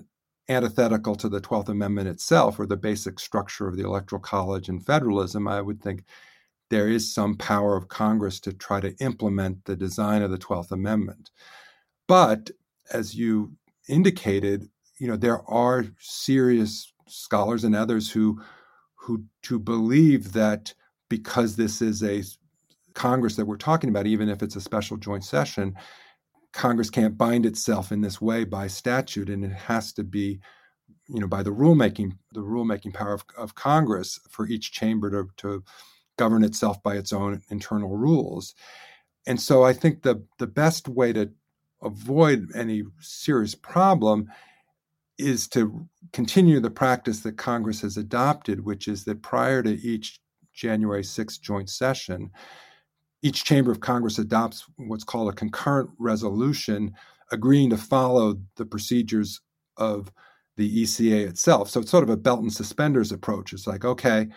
antithetical 0.48 1.14
to 1.16 1.28
the 1.28 1.40
12th 1.40 1.68
Amendment 1.68 2.08
itself 2.08 2.58
or 2.58 2.66
the 2.66 2.76
basic 2.76 3.18
structure 3.18 3.66
of 3.66 3.76
the 3.76 3.84
Electoral 3.84 4.20
College 4.20 4.68
and 4.68 4.84
federalism, 4.84 5.48
I 5.48 5.60
would 5.60 5.82
think 5.82 6.04
there 6.70 6.88
is 6.88 7.12
some 7.12 7.36
power 7.36 7.76
of 7.76 7.88
Congress 7.88 8.40
to 8.40 8.52
try 8.52 8.80
to 8.80 8.94
implement 8.96 9.64
the 9.64 9.76
design 9.76 10.22
of 10.22 10.30
the 10.30 10.38
12th 10.38 10.72
Amendment. 10.72 11.30
But 12.06 12.50
as 12.92 13.14
you 13.14 13.52
indicated, 13.88 14.68
you 14.98 15.08
know, 15.08 15.16
there 15.16 15.48
are 15.50 15.86
serious 15.98 16.92
scholars 17.06 17.64
and 17.64 17.74
others 17.74 18.10
who 18.10 18.40
who 18.96 19.22
to 19.42 19.58
believe 19.58 20.32
that 20.32 20.72
because 21.10 21.56
this 21.56 21.82
is 21.82 22.02
a 22.02 22.22
Congress 22.94 23.36
that 23.36 23.44
we're 23.44 23.56
talking 23.56 23.90
about, 23.90 24.06
even 24.06 24.30
if 24.30 24.42
it's 24.42 24.56
a 24.56 24.60
special 24.60 24.96
joint 24.96 25.24
session, 25.24 25.74
Congress 26.54 26.88
can't 26.88 27.18
bind 27.18 27.44
itself 27.44 27.90
in 27.92 28.00
this 28.00 28.20
way 28.20 28.44
by 28.44 28.68
statute, 28.68 29.28
and 29.28 29.44
it 29.44 29.52
has 29.52 29.92
to 29.92 30.04
be, 30.04 30.40
you 31.08 31.20
know, 31.20 31.26
by 31.26 31.42
the 31.42 31.50
rulemaking, 31.50 32.12
the 32.32 32.40
rulemaking 32.40 32.94
power 32.94 33.12
of, 33.12 33.24
of 33.36 33.54
Congress 33.54 34.20
for 34.30 34.46
each 34.46 34.72
chamber 34.72 35.10
to, 35.10 35.28
to 35.36 35.64
govern 36.16 36.44
itself 36.44 36.80
by 36.82 36.94
its 36.94 37.12
own 37.12 37.42
internal 37.50 37.96
rules. 37.96 38.54
And 39.26 39.40
so 39.40 39.64
I 39.64 39.72
think 39.72 40.02
the 40.02 40.24
the 40.38 40.46
best 40.46 40.88
way 40.88 41.12
to 41.12 41.30
avoid 41.82 42.50
any 42.54 42.84
serious 43.00 43.54
problem 43.54 44.30
is 45.18 45.48
to 45.48 45.88
continue 46.12 46.60
the 46.60 46.70
practice 46.70 47.20
that 47.20 47.36
Congress 47.36 47.80
has 47.80 47.96
adopted, 47.96 48.64
which 48.64 48.88
is 48.88 49.04
that 49.04 49.22
prior 49.22 49.62
to 49.62 49.70
each 49.70 50.20
January 50.52 51.02
6th 51.02 51.40
joint 51.40 51.68
session, 51.68 52.30
each 53.24 53.44
chamber 53.44 53.72
of 53.72 53.80
Congress 53.80 54.18
adopts 54.18 54.66
what's 54.76 55.02
called 55.02 55.32
a 55.32 55.34
concurrent 55.34 55.88
resolution 55.98 56.94
agreeing 57.32 57.70
to 57.70 57.76
follow 57.78 58.38
the 58.56 58.66
procedures 58.66 59.40
of 59.78 60.12
the 60.58 60.82
ECA 60.82 61.26
itself. 61.26 61.70
So 61.70 61.80
it's 61.80 61.90
sort 61.90 62.04
of 62.04 62.10
a 62.10 62.18
belt 62.18 62.42
and 62.42 62.52
suspenders 62.52 63.12
approach. 63.12 63.54
It's 63.54 63.66
like, 63.66 63.82
okay, 63.82 64.28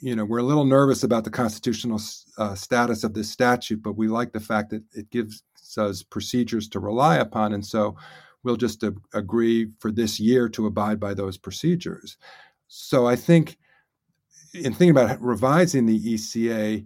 you 0.00 0.16
know, 0.16 0.24
we're 0.24 0.38
a 0.38 0.42
little 0.42 0.64
nervous 0.64 1.04
about 1.04 1.22
the 1.22 1.30
constitutional 1.30 2.00
uh, 2.36 2.56
status 2.56 3.04
of 3.04 3.14
this 3.14 3.30
statute, 3.30 3.84
but 3.84 3.96
we 3.96 4.08
like 4.08 4.32
the 4.32 4.40
fact 4.40 4.70
that 4.70 4.82
it 4.92 5.08
gives 5.10 5.44
us 5.78 6.02
procedures 6.02 6.68
to 6.70 6.80
rely 6.80 7.18
upon. 7.18 7.52
And 7.52 7.64
so 7.64 7.96
we'll 8.42 8.56
just 8.56 8.82
uh, 8.82 8.90
agree 9.14 9.70
for 9.78 9.92
this 9.92 10.18
year 10.18 10.48
to 10.50 10.66
abide 10.66 10.98
by 10.98 11.14
those 11.14 11.38
procedures. 11.38 12.18
So 12.66 13.06
I 13.06 13.14
think 13.14 13.58
in 14.54 14.74
thinking 14.74 14.90
about 14.90 15.22
revising 15.22 15.86
the 15.86 16.00
ECA, 16.00 16.84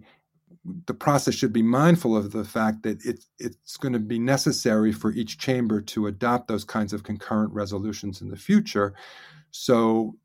the 0.85 0.93
process 0.93 1.35
should 1.35 1.53
be 1.53 1.63
mindful 1.63 2.15
of 2.15 2.31
the 2.31 2.43
fact 2.43 2.83
that 2.83 3.03
it, 3.05 3.25
it's 3.39 3.77
going 3.77 3.93
to 3.93 3.99
be 3.99 4.19
necessary 4.19 4.91
for 4.91 5.11
each 5.11 5.37
chamber 5.37 5.81
to 5.81 6.07
adopt 6.07 6.47
those 6.47 6.63
kinds 6.63 6.93
of 6.93 7.03
concurrent 7.03 7.53
resolutions 7.53 8.21
in 8.21 8.29
the 8.29 8.37
future. 8.37 8.93
So, 9.51 10.15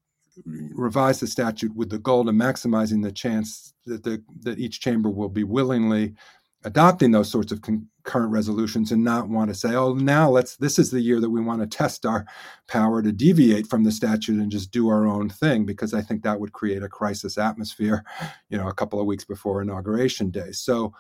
revise 0.47 1.21
the 1.21 1.29
statute 1.29 1.75
with 1.77 1.91
the 1.91 1.99
goal 1.99 2.29
of 2.29 2.35
maximizing 2.35 3.03
the 3.03 3.13
chance 3.13 3.73
that 3.87 4.03
the, 4.03 4.23
that 4.41 4.59
each 4.59 4.81
chamber 4.81 5.09
will 5.09 5.29
be 5.29 5.45
willingly 5.45 6.15
adopting 6.65 7.13
those 7.13 7.31
sorts 7.31 7.53
of 7.53 7.63
concurrent 8.05 8.33
resolutions 8.33 8.93
and 8.93 9.03
not 9.03 9.29
want 9.29 9.49
to 9.49 9.55
say, 9.55 9.75
oh, 9.75 9.95
now 9.95 10.29
let's, 10.29 10.57
this 10.57 10.79
is 10.79 10.91
the 10.91 11.01
year 11.01 11.21
that 11.21 11.31
we 11.31 11.41
want 11.41 11.61
to 11.61 11.67
test 11.67 12.05
our 12.05 12.27
power 12.69 13.03
to 13.03 13.11
deviate 13.11 13.67
from 13.67 13.83
the 13.83 13.91
statute 13.91 14.39
and 14.39 14.53
just 14.53 14.71
do 14.71 14.89
our 14.89 15.07
own 15.07 15.31
thing, 15.31 15.65
because 15.65 15.95
I 15.95 16.03
think 16.03 16.23
that 16.23 16.39
would 16.39 16.53
create 16.53 16.83
a 16.83 16.89
crisis 16.89 17.39
atmosphere, 17.39 18.05
you 18.51 18.59
know, 18.59 18.69
a 18.69 18.75
couple 18.75 19.01
of 19.01 19.07
weeks 19.07 19.25
before 19.25 19.63
inauguration 19.63 20.31
day. 20.31 20.53
So 20.53 20.93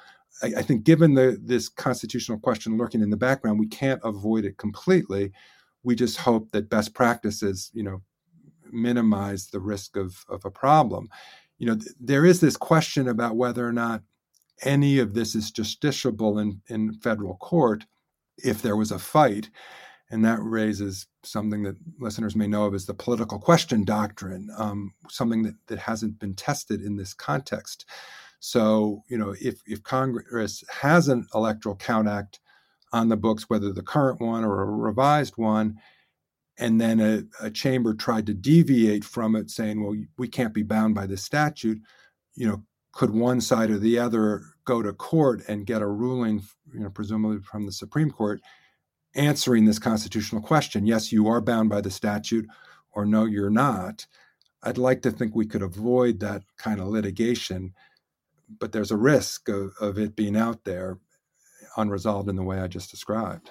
I, 0.43 0.55
I 0.57 0.63
think 0.63 0.85
given 0.85 1.15
the, 1.15 1.39
this 1.43 1.69
constitutional 1.69 2.39
question 2.39 2.79
lurking 2.79 3.03
in 3.03 3.11
the 3.11 3.17
background, 3.19 3.61
we 3.61 3.69
can't 3.69 4.01
avoid 4.03 4.47
it 4.47 4.57
completely. 4.57 5.31
We 5.83 5.95
just 5.95 6.17
hope 6.17 6.53
that 6.53 6.71
best 6.71 6.95
practices, 6.95 7.71
you 7.75 7.83
know, 7.83 8.01
minimize 8.73 9.49
the 9.49 9.61
risk 9.61 9.97
of, 9.97 10.25
of 10.31 10.45
a 10.47 10.51
problem. 10.51 11.09
You 11.59 11.67
know, 11.67 11.77
th- 11.77 11.95
there 12.01 12.25
is 12.25 12.41
this 12.41 12.57
question 12.57 13.09
about 13.09 13.37
whether 13.37 13.69
or 13.69 13.73
not 13.73 14.03
any 14.63 14.99
of 14.99 15.15
this 15.15 15.35
is 15.35 15.51
justiciable 15.51 16.41
in, 16.41 16.61
in 16.69 16.95
federal 16.95 17.37
court 17.37 17.85
if 18.39 18.63
there 18.63 18.77
was 18.77 18.91
a 18.91 18.99
fight. 18.99 19.51
And 20.11 20.25
that 20.25 20.39
raises 20.41 21.07
something 21.25 21.63
that 21.63 21.77
listeners 21.99 22.37
may 22.37 22.47
know 22.47 22.67
of 22.67 22.75
as 22.75 22.87
the 22.87 22.95
political 22.95 23.39
question 23.39 23.85
doctrine, 23.85 24.49
um, 24.57 24.93
something 25.09 25.43
that, 25.43 25.55
that 25.69 25.79
hasn't 25.79 26.19
been 26.19 26.35
tested 26.35 26.83
in 26.83 26.97
this 26.97 27.15
context. 27.15 27.87
So, 28.39 29.03
you 29.09 29.17
know, 29.17 29.35
if, 29.41 29.61
if 29.67 29.83
Congress 29.83 30.63
has 30.71 31.09
an 31.09 31.27
electoral 31.35 31.77
count 31.77 32.07
act 32.07 32.41
on 32.93 33.09
the 33.09 33.17
books, 33.17 33.49
whether 33.49 33.73
the 33.73 33.83
current 33.83 34.21
one 34.21 34.45
or 34.45 34.63
a 34.63 34.67
revised 34.67 35.37
one, 35.37 35.79
and 36.59 36.81
then 36.81 37.01
a, 37.01 37.23
a 37.45 37.51
chamber 37.51 37.95
tried 37.95 38.27
to 38.27 38.35
deviate 38.35 39.05
from 39.05 39.35
it, 39.35 39.51
saying, 39.51 39.83
well, 39.83 39.97
we 40.19 40.29
can't 40.29 40.55
be 40.55 40.63
bound 40.63 40.95
by 40.95 41.07
this 41.07 41.23
statute, 41.23 41.81
you 42.37 42.47
know, 42.47 42.63
could 42.95 43.11
one 43.11 43.41
side 43.41 43.71
or 43.71 43.79
the 43.79 43.99
other 43.99 44.43
go 44.65 44.83
to 44.83 44.93
court 44.93 45.43
and 45.49 45.67
get 45.67 45.83
a 45.83 45.87
ruling, 45.87 46.43
you 46.73 46.81
know, 46.81 46.91
presumably 46.91 47.41
from 47.41 47.67
the 47.67 47.73
Supreme 47.73 48.11
Court, 48.11 48.41
answering 49.15 49.65
this 49.65 49.79
constitutional 49.79 50.41
question? 50.41 50.87
Yes, 50.87 51.13
you 51.13 51.29
are 51.29 51.41
bound 51.41 51.69
by 51.69 51.81
the 51.81 51.91
statute, 51.91 52.47
or 52.93 53.05
no, 53.05 53.25
you're 53.25 53.51
not. 53.51 54.07
I'd 54.63 54.79
like 54.79 55.03
to 55.03 55.11
think 55.11 55.35
we 55.35 55.47
could 55.47 55.63
avoid 55.63 56.21
that 56.21 56.43
kind 56.57 56.81
of 56.81 56.89
litigation, 56.89 57.75
but 58.59 58.73
there's 58.73 58.91
a 58.91 58.97
risk 58.97 59.49
of, 59.49 59.73
of 59.81 59.99
it 59.99 60.17
being 60.17 60.37
out 60.37 60.65
there 60.65 60.99
unresolved 61.77 62.29
in 62.29 62.37
the 62.37 62.43
way 62.43 62.61
I 62.61 62.69
just 62.69 62.91
described. 62.91 63.51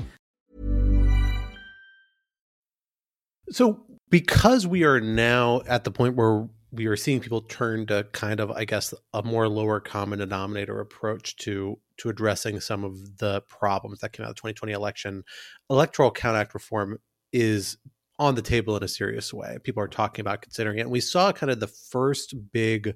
So, 3.51 3.85
because 4.09 4.65
we 4.65 4.83
are 4.83 4.99
now 4.99 5.61
at 5.67 5.83
the 5.83 5.91
point 5.91 6.15
where 6.15 6.47
we 6.71 6.85
are 6.87 6.95
seeing 6.95 7.19
people 7.19 7.41
turn 7.41 7.85
to 7.85 8.05
kind 8.13 8.39
of 8.39 8.49
i 8.51 8.63
guess 8.63 8.93
a 9.13 9.21
more 9.23 9.49
lower 9.49 9.81
common 9.81 10.19
denominator 10.19 10.79
approach 10.79 11.35
to 11.35 11.77
to 11.97 12.07
addressing 12.07 12.61
some 12.61 12.85
of 12.85 13.17
the 13.17 13.41
problems 13.41 13.99
that 13.99 14.13
came 14.13 14.25
out 14.25 14.29
of 14.29 14.35
the 14.35 14.39
2020 14.39 14.71
election 14.71 15.23
electoral 15.69 16.11
count 16.11 16.37
act 16.37 16.53
reform 16.53 16.97
is 17.33 17.77
on 18.21 18.35
the 18.35 18.41
table 18.41 18.77
in 18.77 18.83
a 18.83 18.87
serious 18.87 19.33
way. 19.33 19.57
People 19.63 19.81
are 19.81 19.87
talking 19.87 20.21
about 20.21 20.43
considering 20.43 20.77
it. 20.77 20.81
And 20.81 20.91
we 20.91 21.01
saw 21.01 21.31
kind 21.31 21.49
of 21.51 21.59
the 21.59 21.65
first 21.65 22.35
big 22.51 22.95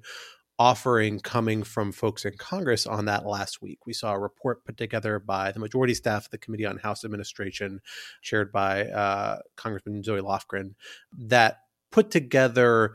offering 0.58 1.20
coming 1.20 1.62
from 1.62 1.92
folks 1.92 2.24
in 2.24 2.36
Congress 2.38 2.86
on 2.86 3.04
that 3.04 3.26
last 3.26 3.60
week. 3.60 3.86
We 3.86 3.92
saw 3.92 4.12
a 4.12 4.18
report 4.18 4.64
put 4.64 4.76
together 4.76 5.18
by 5.18 5.52
the 5.52 5.60
majority 5.60 5.94
staff 5.94 6.26
of 6.26 6.30
the 6.30 6.38
Committee 6.38 6.64
on 6.64 6.78
House 6.78 7.04
Administration, 7.04 7.80
chaired 8.22 8.52
by 8.52 8.86
uh, 8.86 9.40
Congressman 9.56 10.02
Zoe 10.02 10.20
Lofgren, 10.20 10.74
that 11.12 11.58
put 11.92 12.10
together 12.10 12.94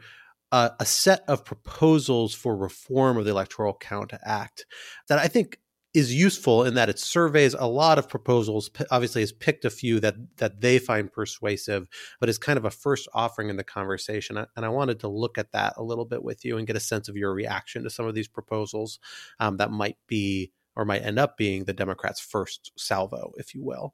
uh, 0.52 0.70
a 0.80 0.86
set 0.86 1.24
of 1.28 1.46
proposals 1.46 2.34
for 2.34 2.56
reform 2.56 3.18
of 3.18 3.26
the 3.26 3.32
Electoral 3.32 3.74
Count 3.74 4.12
Act 4.24 4.66
that 5.08 5.20
I 5.20 5.28
think 5.28 5.60
is 5.94 6.14
useful 6.14 6.64
in 6.64 6.74
that 6.76 6.90
it 6.90 7.00
surveys 7.00 7.54
a 7.54 7.66
lot 7.66 8.00
of 8.00 8.08
proposals 8.08 8.70
obviously 8.92 9.22
has 9.22 9.32
picked 9.32 9.66
a 9.66 9.70
few 9.70 10.00
that 10.00 10.16
that 10.38 10.62
they 10.62 10.80
find 10.80 11.12
persuasive 11.12 11.88
but 12.20 12.30
is 12.30 12.38
kind 12.38 12.58
of 12.58 12.66
a 12.66 12.72
first 12.72 13.08
offering 13.14 13.50
in 13.50 13.58
the 13.58 13.64
conversation 13.64 14.38
and 14.38 14.66
i 14.66 14.70
wanted 14.70 15.00
to 15.00 15.08
look 15.08 15.38
at 15.38 15.52
that 15.52 15.74
a 15.78 15.84
little 15.84 16.06
bit 16.06 16.24
with 16.24 16.46
you 16.46 16.58
and 16.58 16.68
get 16.68 16.76
a 16.76 16.80
sense 16.80 17.10
of 17.10 17.18
your 17.18 17.34
reaction 17.34 17.84
to 17.84 17.90
some 17.90 18.06
of 18.06 18.16
these 18.16 18.28
proposals 18.28 19.00
um, 19.40 19.58
that 19.58 19.72
might 19.72 19.98
be 20.08 20.52
or 20.76 20.86
might 20.86 21.04
end 21.04 21.20
up 21.20 21.38
being 21.38 21.66
the 21.66 21.74
democrats 21.74 22.22
first 22.22 22.72
salvo 22.78 23.34
if 23.38 23.54
you 23.54 23.64
will. 23.64 23.94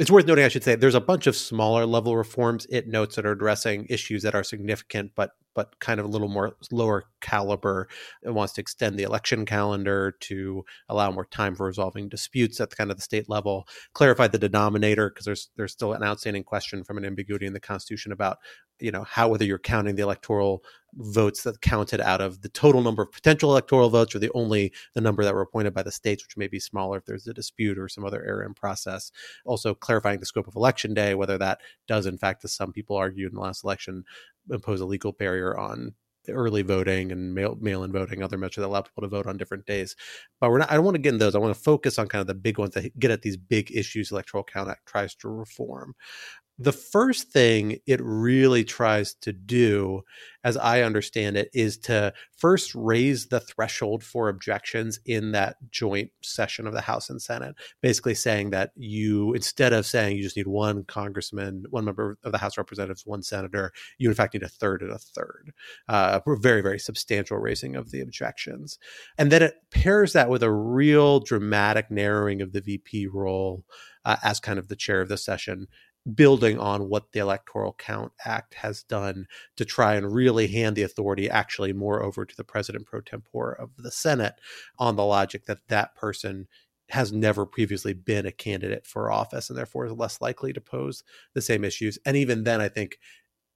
It's 0.00 0.10
worth 0.10 0.26
noting, 0.26 0.44
I 0.44 0.48
should 0.48 0.64
say, 0.64 0.74
there's 0.74 0.94
a 0.94 1.00
bunch 1.00 1.26
of 1.26 1.36
smaller 1.36 1.84
level 1.84 2.16
reforms 2.16 2.66
it 2.70 2.88
notes 2.88 3.16
that 3.16 3.26
are 3.26 3.32
addressing 3.32 3.86
issues 3.90 4.22
that 4.22 4.34
are 4.34 4.42
significant, 4.42 5.12
but 5.14 5.32
but 5.54 5.78
kind 5.80 6.00
of 6.00 6.06
a 6.06 6.08
little 6.08 6.28
more 6.28 6.56
lower 6.70 7.04
caliber. 7.20 7.88
It 8.22 8.30
wants 8.30 8.54
to 8.54 8.60
extend 8.60 8.98
the 8.98 9.04
election 9.04 9.44
calendar 9.44 10.14
to 10.20 10.64
allow 10.88 11.10
more 11.10 11.26
time 11.26 11.54
for 11.54 11.66
resolving 11.66 12.08
disputes 12.08 12.60
at 12.60 12.70
the 12.70 12.76
kind 12.76 12.90
of 12.90 12.96
the 12.96 13.02
state 13.02 13.28
level. 13.28 13.66
Clarify 13.94 14.28
the 14.28 14.38
denominator 14.38 15.10
because 15.10 15.24
there's 15.24 15.50
there's 15.56 15.72
still 15.72 15.92
an 15.92 16.02
outstanding 16.02 16.44
question 16.44 16.84
from 16.84 16.98
an 16.98 17.04
ambiguity 17.04 17.46
in 17.46 17.52
the 17.52 17.60
Constitution 17.60 18.12
about 18.12 18.38
you 18.82 18.90
know 18.90 19.04
how 19.04 19.28
whether 19.28 19.44
you're 19.44 19.58
counting 19.58 19.94
the 19.94 20.02
electoral 20.02 20.62
votes 20.94 21.44
that 21.44 21.60
counted 21.62 22.00
out 22.00 22.20
of 22.20 22.42
the 22.42 22.48
total 22.50 22.82
number 22.82 23.02
of 23.02 23.12
potential 23.12 23.50
electoral 23.50 23.88
votes 23.88 24.14
or 24.14 24.18
the 24.18 24.30
only 24.34 24.72
the 24.94 25.00
number 25.00 25.24
that 25.24 25.34
were 25.34 25.40
appointed 25.40 25.72
by 25.72 25.82
the 25.82 25.92
states 25.92 26.24
which 26.24 26.36
may 26.36 26.48
be 26.48 26.60
smaller 26.60 26.98
if 26.98 27.04
there's 27.06 27.26
a 27.26 27.32
dispute 27.32 27.78
or 27.78 27.88
some 27.88 28.04
other 28.04 28.22
error 28.24 28.42
in 28.42 28.52
process 28.52 29.10
also 29.46 29.74
clarifying 29.74 30.20
the 30.20 30.26
scope 30.26 30.46
of 30.46 30.56
election 30.56 30.92
day 30.92 31.14
whether 31.14 31.38
that 31.38 31.60
does 31.86 32.04
in 32.04 32.18
fact 32.18 32.44
as 32.44 32.52
some 32.52 32.72
people 32.72 32.96
argued 32.96 33.30
in 33.30 33.36
the 33.36 33.40
last 33.40 33.64
election 33.64 34.04
impose 34.50 34.80
a 34.80 34.86
legal 34.86 35.12
barrier 35.12 35.58
on 35.58 35.94
early 36.28 36.62
voting 36.62 37.10
and 37.10 37.34
mail 37.34 37.56
mail 37.60 37.82
in 37.84 37.92
voting, 37.92 38.22
other 38.22 38.38
measures 38.38 38.62
that 38.62 38.66
allow 38.66 38.80
people 38.80 39.02
to 39.02 39.08
vote 39.08 39.26
on 39.26 39.36
different 39.36 39.66
days. 39.66 39.96
But 40.40 40.50
we're 40.50 40.58
not. 40.58 40.70
I 40.70 40.74
don't 40.74 40.84
want 40.84 40.94
to 40.94 41.02
get 41.02 41.12
in 41.12 41.18
those. 41.18 41.34
I 41.34 41.38
want 41.38 41.54
to 41.54 41.60
focus 41.60 41.98
on 41.98 42.08
kind 42.08 42.20
of 42.20 42.26
the 42.26 42.34
big 42.34 42.58
ones 42.58 42.74
that 42.74 42.98
get 42.98 43.10
at 43.10 43.22
these 43.22 43.36
big 43.36 43.70
issues. 43.74 44.12
Electoral 44.12 44.44
Count 44.44 44.70
Act 44.70 44.86
tries 44.86 45.14
to 45.16 45.28
reform 45.28 45.94
the 46.58 46.72
first 46.72 47.30
thing 47.30 47.78
it 47.86 48.00
really 48.02 48.62
tries 48.62 49.14
to 49.14 49.32
do, 49.32 50.02
as 50.44 50.56
I 50.56 50.82
understand 50.82 51.36
it, 51.36 51.48
is 51.54 51.78
to 51.78 52.12
first 52.36 52.74
raise 52.74 53.26
the 53.26 53.40
threshold 53.40 54.04
for 54.04 54.28
objections 54.28 55.00
in 55.06 55.32
that 55.32 55.56
joint 55.70 56.10
session 56.22 56.66
of 56.66 56.74
the 56.74 56.80
House 56.80 57.08
and 57.08 57.20
Senate, 57.22 57.54
basically 57.80 58.14
saying 58.14 58.50
that 58.50 58.70
you, 58.76 59.32
instead 59.32 59.72
of 59.72 59.86
saying 59.86 60.16
you 60.16 60.22
just 60.22 60.36
need 60.36 60.46
one 60.46 60.84
congressman, 60.84 61.64
one 61.70 61.86
member 61.86 62.18
of 62.22 62.32
the 62.32 62.38
House 62.38 62.54
of 62.54 62.58
Representatives, 62.58 63.06
one 63.06 63.22
senator, 63.22 63.72
you 63.98 64.08
in 64.08 64.14
fact 64.14 64.34
need 64.34 64.42
a 64.42 64.48
third 64.48 64.82
and 64.82 64.92
a 64.92 64.98
third. 64.98 65.52
Uh, 65.88 66.20
very, 66.26 66.60
very 66.60 66.78
substantial 66.78 67.38
raising 67.38 67.76
of 67.76 67.90
the 67.90 68.00
objections. 68.00 68.78
And 69.16 69.32
then 69.32 69.42
it 69.42 69.54
pairs 69.70 70.12
that 70.12 70.28
with 70.28 70.42
a 70.42 70.52
real 70.52 71.20
dramatic 71.20 71.90
narrowing 71.90 72.42
of 72.42 72.52
the 72.52 72.60
VP 72.60 73.06
role. 73.06 73.64
Uh, 74.04 74.16
as 74.24 74.40
kind 74.40 74.58
of 74.58 74.66
the 74.66 74.74
chair 74.74 75.00
of 75.00 75.08
the 75.08 75.16
session 75.16 75.68
building 76.14 76.58
on 76.58 76.88
what 76.88 77.12
the 77.12 77.20
Electoral 77.20 77.74
Count 77.78 78.12
Act 78.24 78.54
has 78.54 78.82
done 78.82 79.26
to 79.56 79.64
try 79.64 79.94
and 79.94 80.12
really 80.12 80.48
hand 80.48 80.76
the 80.76 80.82
authority 80.82 81.30
actually 81.30 81.72
more 81.72 82.02
over 82.02 82.24
to 82.24 82.36
the 82.36 82.44
president 82.44 82.86
pro 82.86 83.00
tempore 83.00 83.52
of 83.52 83.70
the 83.78 83.90
Senate 83.90 84.34
on 84.78 84.96
the 84.96 85.04
logic 85.04 85.46
that 85.46 85.68
that 85.68 85.94
person 85.94 86.48
has 86.88 87.12
never 87.12 87.46
previously 87.46 87.94
been 87.94 88.26
a 88.26 88.32
candidate 88.32 88.86
for 88.86 89.10
office 89.10 89.48
and 89.48 89.58
therefore 89.58 89.86
is 89.86 89.92
less 89.92 90.20
likely 90.20 90.52
to 90.52 90.60
pose 90.60 91.04
the 91.34 91.40
same 91.40 91.64
issues. 91.64 91.98
And 92.04 92.16
even 92.16 92.44
then, 92.44 92.60
I 92.60 92.68
think 92.68 92.98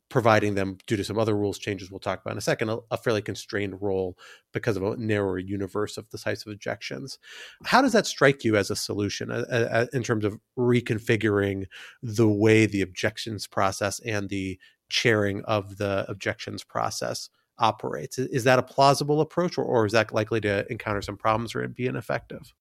providing 0.08 0.54
them 0.54 0.78
due 0.86 0.96
to 0.96 1.04
some 1.04 1.18
other 1.18 1.36
rules 1.36 1.58
changes 1.58 1.90
we'll 1.90 1.98
talk 1.98 2.20
about 2.20 2.32
in 2.32 2.38
a 2.38 2.42
second 2.42 2.68
a, 2.68 2.78
a, 2.90 2.96
fairly 2.96 3.22
constrained 3.22 3.80
role 3.82 4.16
because 4.52 4.76
of 4.76 4.82
a 4.82 4.96
narrower 4.96 5.38
universe 5.38 5.96
of 5.96 6.08
the 6.10 6.18
types 6.18 6.46
of 6.46 6.52
objections. 6.52 7.18
How 7.64 7.82
does 7.82 7.92
that 7.92 8.06
strike 8.06 8.44
you 8.44 8.56
as 8.56 8.70
a 8.70 8.76
solution 8.76 9.32
uh, 9.32 9.44
uh, 9.50 9.86
in 9.92 10.02
terms 10.02 10.24
of 10.24 10.38
reconfiguring 10.56 11.66
the 12.02 12.28
way 12.28 12.66
the 12.66 12.82
objections 12.82 13.46
process 13.46 13.98
and 14.00 14.28
the 14.28 14.58
chairing 14.88 15.42
of 15.44 15.78
the 15.78 16.04
objections 16.08 16.62
process 16.62 17.28
operates? 17.58 18.18
Is 18.18 18.44
that 18.44 18.60
a 18.60 18.62
plausible 18.62 19.20
approach 19.20 19.58
or, 19.58 19.64
or 19.64 19.86
is 19.86 19.92
that 19.92 20.14
likely 20.14 20.40
to 20.42 20.70
encounter 20.70 21.02
some 21.02 21.16
problems 21.16 21.54
or 21.54 21.66
be 21.66 21.86
ineffective 21.86 22.52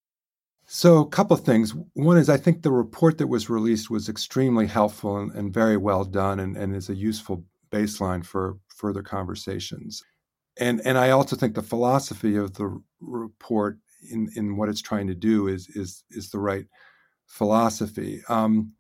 so, 0.67 0.99
a 0.99 1.08
couple 1.08 1.38
of 1.38 1.45
things. 1.45 1.75
One 1.93 2.17
is 2.17 2.28
I 2.28 2.38
think 2.38 2.62
the 2.62 2.71
report 2.71 3.19
that 3.19 3.28
was 3.28 3.49
released 3.49 3.89
was 3.91 4.10
extremely 4.10 4.65
helpful 4.65 5.17
and, 5.17 5.32
and 5.34 5.54
very 5.54 5.78
well 5.78 6.04
done 6.04 6.39
and, 6.39 6.58
and, 6.58 6.75
is 6.75 6.89
a 6.89 6.95
useful 6.95 7.45
baseline 7.71 8.25
for 8.25 8.58
further 8.69 9.04
conversations. 9.04 10.04
And, 10.58 10.82
and 10.84 10.97
I 10.97 11.12
also 11.12 11.36
think 11.36 11.54
the 11.54 11.62
philosophy 11.62 12.36
of 12.36 12.54
the 12.54 12.82
report 12.99 13.78
in, 14.10 14.30
in 14.36 14.58
what 14.58 14.69
it's 14.69 14.82
trying 14.82 15.08
to 15.08 15.15
do 15.15 15.47
is, 15.47 15.67
is, 15.69 16.04
is 16.10 16.32
the 16.32 16.39
right 16.39 16.65
philosophy. 17.28 18.21
Um, 18.28 18.71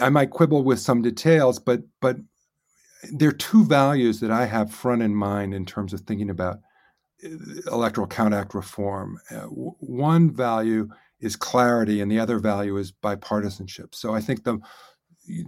I 0.00 0.08
might 0.08 0.30
quibble 0.30 0.64
with 0.64 0.80
some 0.80 1.02
details, 1.02 1.58
but, 1.58 1.82
but 2.00 2.16
there 3.12 3.28
are 3.28 3.32
two 3.32 3.64
values 3.64 4.20
that 4.20 4.30
I 4.30 4.46
have 4.46 4.72
front 4.72 5.02
in 5.02 5.14
mind 5.14 5.54
in 5.54 5.64
terms 5.64 5.92
of 5.92 6.00
thinking 6.00 6.30
about 6.30 6.58
Electoral 7.70 8.06
Count 8.06 8.34
Act 8.34 8.54
reform. 8.54 9.18
Uh, 9.30 9.42
one 9.46 10.34
value 10.34 10.88
is 11.20 11.36
clarity, 11.36 12.00
and 12.00 12.10
the 12.10 12.18
other 12.18 12.38
value 12.38 12.76
is 12.76 12.92
bipartisanship. 12.92 13.94
So 13.94 14.14
I 14.14 14.20
think 14.20 14.44
the 14.44 14.58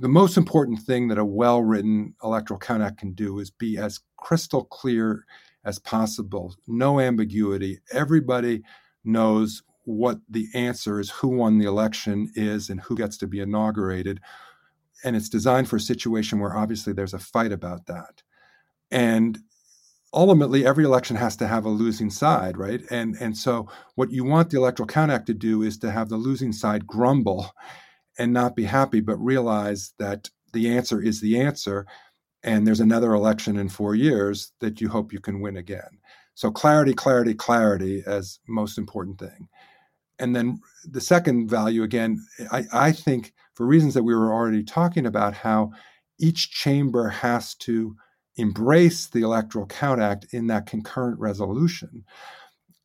the 0.01 0.09
most 0.09 0.37
important 0.37 0.79
thing 0.81 1.09
that 1.09 1.19
a 1.19 1.25
well-written 1.25 2.15
Electoral 2.23 2.61
Count 2.61 2.83
Act 2.83 2.99
can 2.99 3.13
do 3.13 3.41
is 3.41 3.51
be 3.51 3.77
as 3.77 3.99
crystal 4.17 4.65
clear 4.67 5.25
as 5.65 5.81
possible, 5.81 6.55
no 6.69 7.01
ambiguity. 7.01 7.81
Everybody 7.93 8.63
knows 9.03 9.65
what 9.83 10.19
the 10.31 10.47
answer 10.55 11.01
is, 11.01 11.11
who 11.11 11.29
won 11.29 11.59
the 11.59 11.67
election 11.67 12.31
is, 12.37 12.71
and 12.71 12.81
who 12.81 12.97
gets 12.97 13.17
to 13.19 13.27
be 13.27 13.41
inaugurated. 13.41 14.21
And 15.03 15.17
it's 15.17 15.29
designed 15.29 15.69
for 15.69 15.77
a 15.77 15.81
situation 15.81 16.39
where 16.39 16.57
obviously 16.57 16.93
there's 16.93 17.15
a 17.15 17.19
fight 17.19 17.53
about 17.53 17.87
that. 17.87 18.23
And 18.91 19.39
ultimately 20.15 20.65
every 20.67 20.85
election 20.85 21.17
has 21.17 21.37
to 21.37 21.47
have 21.47 21.65
a 21.65 21.71
losing 21.71 22.11
side, 22.11 22.57
right? 22.57 22.81
And 22.91 23.17
and 23.21 23.37
so 23.37 23.69
what 23.97 24.11
you 24.13 24.25
want 24.25 24.51
the 24.51 24.59
Electoral 24.59 24.87
Count 24.87 25.11
Act 25.13 25.27
to 25.27 25.35
do 25.35 25.63
is 25.63 25.79
to 25.79 25.91
have 25.91 26.09
the 26.09 26.17
losing 26.17 26.53
side 26.53 26.87
grumble 26.87 27.51
and 28.19 28.33
not 28.33 28.57
be 28.57 28.65
happy, 28.65 29.01
but 29.01 29.17
realize 29.17 29.93
that 29.99 30.31
the 30.53 30.75
answer 30.75 31.03
is 31.03 31.21
the 31.21 31.41
answer. 31.41 31.87
And 32.43 32.67
there's 32.67 32.81
another 32.81 33.13
election 33.13 33.57
in 33.57 33.69
four 33.69 33.95
years 33.95 34.53
that 34.61 34.81
you 34.81 34.89
hope 34.89 35.13
you 35.13 35.21
can 35.21 35.41
win 35.41 35.57
again. 35.57 35.99
So 36.35 36.51
clarity, 36.51 36.95
clarity, 36.95 37.35
clarity 37.35 38.03
as 38.07 38.39
most 38.47 38.79
important 38.79 39.19
thing. 39.19 39.49
And 40.19 40.35
then 40.35 40.61
the 40.85 41.01
second 41.01 41.49
value, 41.49 41.83
again, 41.83 42.25
I, 42.53 42.65
I 42.73 42.93
think 42.93 43.33
for 43.55 43.67
reasons 43.67 43.95
that 43.95 44.05
we 44.05 44.15
were 44.15 44.33
already 44.33 44.63
talking 44.63 45.07
about, 45.07 45.35
how 45.35 45.73
each 46.21 46.51
chamber 46.51 47.09
has 47.09 47.55
to 47.57 47.97
embrace 48.37 49.07
the 49.07 49.23
Electoral 49.23 49.67
Count 49.67 50.01
Act 50.01 50.27
in 50.33 50.47
that 50.49 50.67
concurrent 50.67 51.19
resolution. 51.19 52.05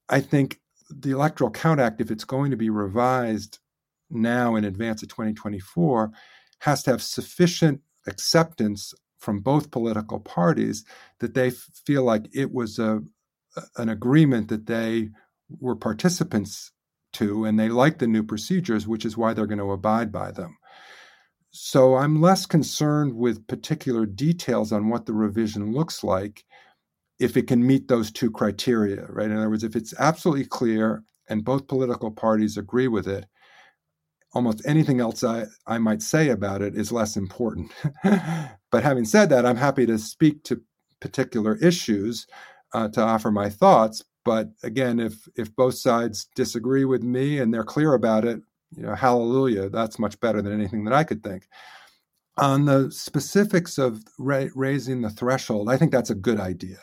I 0.09 0.21
think 0.21 0.59
the 0.89 1.11
Electoral 1.11 1.51
Count 1.51 1.79
Act, 1.79 2.01
if 2.01 2.11
it's 2.11 2.23
going 2.23 2.51
to 2.51 2.57
be 2.57 2.69
revised 2.69 3.59
now 4.09 4.55
in 4.55 4.65
advance 4.65 5.03
of 5.03 5.09
2024, 5.09 6.11
has 6.59 6.83
to 6.83 6.91
have 6.91 7.01
sufficient 7.01 7.81
acceptance 8.07 8.93
from 9.19 9.39
both 9.39 9.71
political 9.71 10.19
parties 10.19 10.85
that 11.19 11.33
they 11.33 11.51
feel 11.85 12.03
like 12.03 12.27
it 12.33 12.51
was 12.51 12.79
a 12.79 13.01
an 13.77 13.89
agreement 13.89 14.47
that 14.47 14.67
they 14.67 15.09
were 15.59 15.75
participants 15.75 16.71
to 17.11 17.45
and 17.45 17.59
they 17.59 17.67
like 17.67 17.97
the 17.97 18.07
new 18.07 18.23
procedures 18.23 18.87
which 18.87 19.03
is 19.03 19.17
why 19.17 19.33
they're 19.33 19.47
going 19.47 19.57
to 19.57 19.71
abide 19.71 20.11
by 20.11 20.31
them 20.31 20.55
so 21.51 21.95
i'm 21.95 22.21
less 22.21 22.45
concerned 22.45 23.13
with 23.13 23.45
particular 23.47 24.05
details 24.05 24.71
on 24.71 24.89
what 24.89 25.05
the 25.05 25.13
revision 25.13 25.73
looks 25.73 26.03
like 26.03 26.45
if 27.19 27.35
it 27.35 27.47
can 27.47 27.65
meet 27.65 27.87
those 27.87 28.11
two 28.11 28.31
criteria 28.31 29.05
right 29.09 29.29
in 29.29 29.37
other 29.37 29.49
words 29.49 29.63
if 29.63 29.75
it's 29.75 29.93
absolutely 29.99 30.45
clear 30.45 31.03
and 31.29 31.45
both 31.45 31.67
political 31.67 32.11
parties 32.11 32.57
agree 32.57 32.87
with 32.87 33.07
it 33.07 33.25
almost 34.33 34.61
anything 34.65 34.99
else 34.99 35.23
I, 35.23 35.45
I 35.67 35.77
might 35.77 36.01
say 36.01 36.29
about 36.29 36.61
it 36.61 36.75
is 36.75 36.91
less 36.91 37.17
important. 37.17 37.71
but 38.03 38.83
having 38.83 39.05
said 39.05 39.29
that, 39.29 39.45
I'm 39.45 39.57
happy 39.57 39.85
to 39.85 39.97
speak 39.97 40.43
to 40.43 40.61
particular 40.99 41.57
issues 41.57 42.27
uh, 42.73 42.89
to 42.89 43.01
offer 43.01 43.31
my 43.31 43.49
thoughts. 43.49 44.03
But 44.25 44.49
again, 44.63 44.99
if 44.99 45.27
if 45.35 45.55
both 45.55 45.75
sides 45.75 46.27
disagree 46.35 46.85
with 46.85 47.03
me 47.03 47.39
and 47.39 47.53
they're 47.53 47.63
clear 47.63 47.93
about 47.93 48.25
it, 48.25 48.41
you 48.75 48.83
know, 48.83 48.95
hallelujah, 48.95 49.69
that's 49.69 49.99
much 49.99 50.19
better 50.19 50.41
than 50.41 50.53
anything 50.53 50.83
that 50.85 50.93
I 50.93 51.03
could 51.03 51.23
think. 51.23 51.47
On 52.37 52.65
the 52.65 52.91
specifics 52.91 53.77
of 53.77 54.03
ra- 54.17 54.47
raising 54.55 55.01
the 55.01 55.09
threshold, 55.09 55.69
I 55.69 55.77
think 55.77 55.91
that's 55.91 56.09
a 56.09 56.15
good 56.15 56.39
idea. 56.39 56.77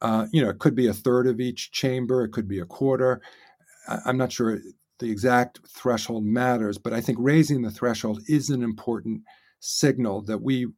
Uh, 0.00 0.26
you 0.32 0.42
know, 0.42 0.50
it 0.50 0.58
could 0.58 0.74
be 0.74 0.86
a 0.86 0.94
third 0.94 1.26
of 1.26 1.40
each 1.40 1.72
chamber, 1.72 2.24
it 2.24 2.32
could 2.32 2.48
be 2.48 2.60
a 2.60 2.66
quarter. 2.66 3.20
I- 3.88 4.00
I'm 4.06 4.18
not 4.18 4.32
sure 4.32 4.60
the 4.98 5.10
exact 5.10 5.60
threshold 5.68 6.24
matters, 6.24 6.78
but 6.78 6.92
I 6.92 7.00
think 7.00 7.18
raising 7.20 7.62
the 7.62 7.70
threshold 7.70 8.22
is 8.28 8.50
an 8.50 8.62
important 8.62 9.22
signal 9.60 10.22
that 10.22 10.42
we 10.42 10.68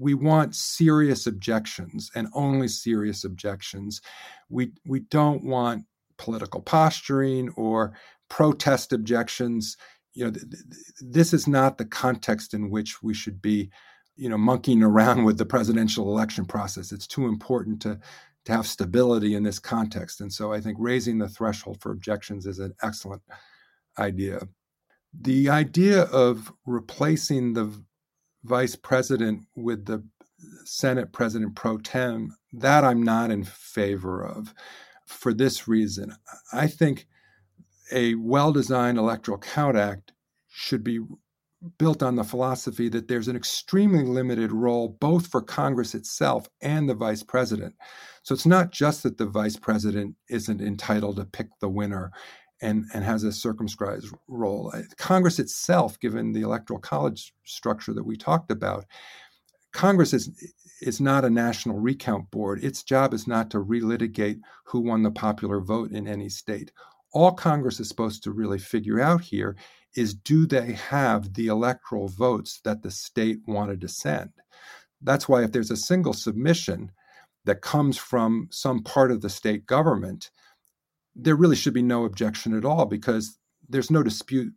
we 0.00 0.14
want 0.14 0.54
serious 0.54 1.26
objections 1.26 2.10
and 2.14 2.28
only 2.34 2.68
serious 2.68 3.24
objections. 3.24 4.00
We 4.48 4.72
we 4.86 5.00
don't 5.00 5.44
want 5.44 5.84
political 6.18 6.60
posturing 6.60 7.50
or 7.50 7.94
protest 8.28 8.92
objections. 8.92 9.76
You 10.14 10.26
know, 10.26 10.30
th- 10.30 10.48
th- 10.50 10.64
this 11.00 11.32
is 11.32 11.46
not 11.46 11.78
the 11.78 11.84
context 11.84 12.54
in 12.54 12.70
which 12.70 13.02
we 13.02 13.14
should 13.14 13.40
be, 13.42 13.70
you 14.16 14.28
know, 14.28 14.38
monkeying 14.38 14.82
around 14.82 15.24
with 15.24 15.38
the 15.38 15.46
presidential 15.46 16.08
election 16.08 16.44
process. 16.44 16.92
It's 16.92 17.06
too 17.06 17.26
important 17.26 17.82
to 17.82 17.98
to 18.46 18.52
have 18.52 18.66
stability 18.66 19.34
in 19.34 19.42
this 19.42 19.58
context. 19.58 20.20
And 20.20 20.32
so 20.32 20.52
I 20.52 20.60
think 20.60 20.76
raising 20.80 21.18
the 21.18 21.28
threshold 21.28 21.80
for 21.80 21.90
objections 21.90 22.46
is 22.46 22.60
an 22.60 22.74
excellent 22.80 23.22
idea. 23.98 24.40
The 25.20 25.50
idea 25.50 26.02
of 26.02 26.52
replacing 26.64 27.54
the 27.54 27.72
vice 28.44 28.76
president 28.76 29.46
with 29.56 29.86
the 29.86 30.04
Senate 30.64 31.12
president 31.12 31.56
pro 31.56 31.78
tem, 31.78 32.36
that 32.52 32.84
I'm 32.84 33.02
not 33.02 33.30
in 33.30 33.44
favor 33.44 34.24
of 34.24 34.54
for 35.06 35.32
this 35.32 35.66
reason. 35.66 36.14
I 36.52 36.68
think 36.68 37.06
a 37.92 38.14
well 38.16 38.52
designed 38.52 38.98
Electoral 38.98 39.38
Count 39.38 39.76
Act 39.76 40.12
should 40.48 40.82
be 40.82 41.00
built 41.78 42.02
on 42.02 42.16
the 42.16 42.24
philosophy 42.24 42.88
that 42.88 43.08
there's 43.08 43.28
an 43.28 43.36
extremely 43.36 44.04
limited 44.04 44.52
role 44.52 44.96
both 45.00 45.26
for 45.26 45.40
Congress 45.40 45.94
itself 45.94 46.48
and 46.60 46.88
the 46.88 46.94
vice 46.94 47.22
president. 47.22 47.74
So 48.22 48.34
it's 48.34 48.46
not 48.46 48.72
just 48.72 49.02
that 49.02 49.18
the 49.18 49.26
vice 49.26 49.56
president 49.56 50.16
isn't 50.28 50.60
entitled 50.60 51.16
to 51.16 51.24
pick 51.24 51.48
the 51.60 51.68
winner 51.68 52.12
and, 52.62 52.84
and 52.94 53.04
has 53.04 53.24
a 53.24 53.32
circumscribed 53.32 54.06
role. 54.28 54.70
Uh, 54.74 54.82
Congress 54.96 55.38
itself, 55.38 55.98
given 56.00 56.32
the 56.32 56.42
electoral 56.42 56.80
college 56.80 57.34
structure 57.44 57.92
that 57.92 58.04
we 58.04 58.16
talked 58.16 58.50
about, 58.50 58.84
Congress 59.72 60.14
is 60.14 60.30
is 60.80 61.00
not 61.00 61.24
a 61.24 61.30
national 61.30 61.78
recount 61.78 62.30
board. 62.30 62.62
Its 62.62 62.82
job 62.82 63.14
is 63.14 63.26
not 63.26 63.50
to 63.50 63.58
relitigate 63.58 64.40
who 64.64 64.80
won 64.80 65.02
the 65.02 65.10
popular 65.10 65.60
vote 65.60 65.90
in 65.90 66.06
any 66.06 66.28
state. 66.28 66.70
All 67.16 67.32
Congress 67.32 67.80
is 67.80 67.88
supposed 67.88 68.22
to 68.24 68.30
really 68.30 68.58
figure 68.58 69.00
out 69.00 69.22
here 69.22 69.56
is 69.94 70.12
do 70.12 70.46
they 70.46 70.72
have 70.72 71.32
the 71.32 71.46
electoral 71.46 72.08
votes 72.08 72.60
that 72.64 72.82
the 72.82 72.90
state 72.90 73.38
wanted 73.46 73.80
to 73.80 73.88
send? 73.88 74.28
That's 75.00 75.26
why 75.26 75.42
if 75.42 75.50
there's 75.50 75.70
a 75.70 75.78
single 75.78 76.12
submission 76.12 76.92
that 77.46 77.62
comes 77.62 77.96
from 77.96 78.48
some 78.50 78.82
part 78.82 79.10
of 79.10 79.22
the 79.22 79.30
state 79.30 79.64
government, 79.64 80.30
there 81.14 81.36
really 81.36 81.56
should 81.56 81.72
be 81.72 81.80
no 81.80 82.04
objection 82.04 82.54
at 82.54 82.66
all 82.66 82.84
because 82.84 83.38
there's 83.66 83.90
no 83.90 84.02
dispute 84.02 84.52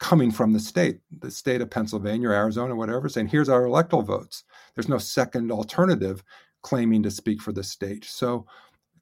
coming 0.00 0.32
from 0.32 0.52
the 0.52 0.58
state, 0.58 0.98
the 1.20 1.30
state 1.30 1.60
of 1.60 1.70
Pennsylvania 1.70 2.30
or 2.30 2.34
Arizona, 2.34 2.74
whatever, 2.74 3.08
saying, 3.08 3.28
here's 3.28 3.48
our 3.48 3.66
electoral 3.66 4.02
votes. 4.02 4.42
There's 4.74 4.88
no 4.88 4.98
second 4.98 5.52
alternative 5.52 6.24
claiming 6.62 7.04
to 7.04 7.10
speak 7.12 7.40
for 7.40 7.52
the 7.52 7.62
state. 7.62 8.04
So 8.04 8.46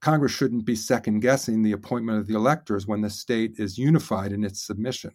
Congress 0.01 0.33
shouldn't 0.33 0.65
be 0.65 0.77
second 0.77 1.21
guessing 1.21 1.63
the 1.63 1.73
appointment 1.73 2.19
of 2.19 2.27
the 2.27 2.35
electors 2.35 2.87
when 2.87 3.01
the 3.01 3.11
state 3.11 3.55
is 3.59 3.79
unified 3.79 4.33
in 4.33 4.45
its 4.45 4.61
submission. 4.61 5.13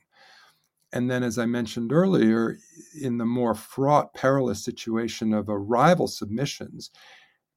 And 0.91 1.09
then, 1.09 1.23
as 1.23 1.39
I 1.39 1.45
mentioned 1.45 1.91
earlier, 1.91 2.59
in 3.01 3.17
the 3.17 3.25
more 3.25 3.55
fraught, 3.55 4.13
perilous 4.13 4.63
situation 4.63 5.33
of 5.33 5.49
arrival 5.49 6.07
submissions, 6.07 6.91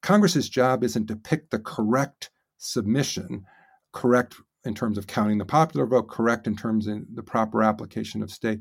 Congress's 0.00 0.48
job 0.48 0.82
isn't 0.82 1.06
to 1.08 1.16
pick 1.16 1.50
the 1.50 1.58
correct 1.58 2.30
submission 2.58 3.44
correct 3.92 4.36
in 4.64 4.74
terms 4.74 4.98
of 4.98 5.06
counting 5.06 5.38
the 5.38 5.44
popular 5.44 5.86
vote, 5.86 6.08
correct 6.08 6.46
in 6.46 6.56
terms 6.56 6.86
of 6.86 7.02
the 7.14 7.22
proper 7.22 7.62
application 7.62 8.22
of 8.22 8.30
state 8.30 8.60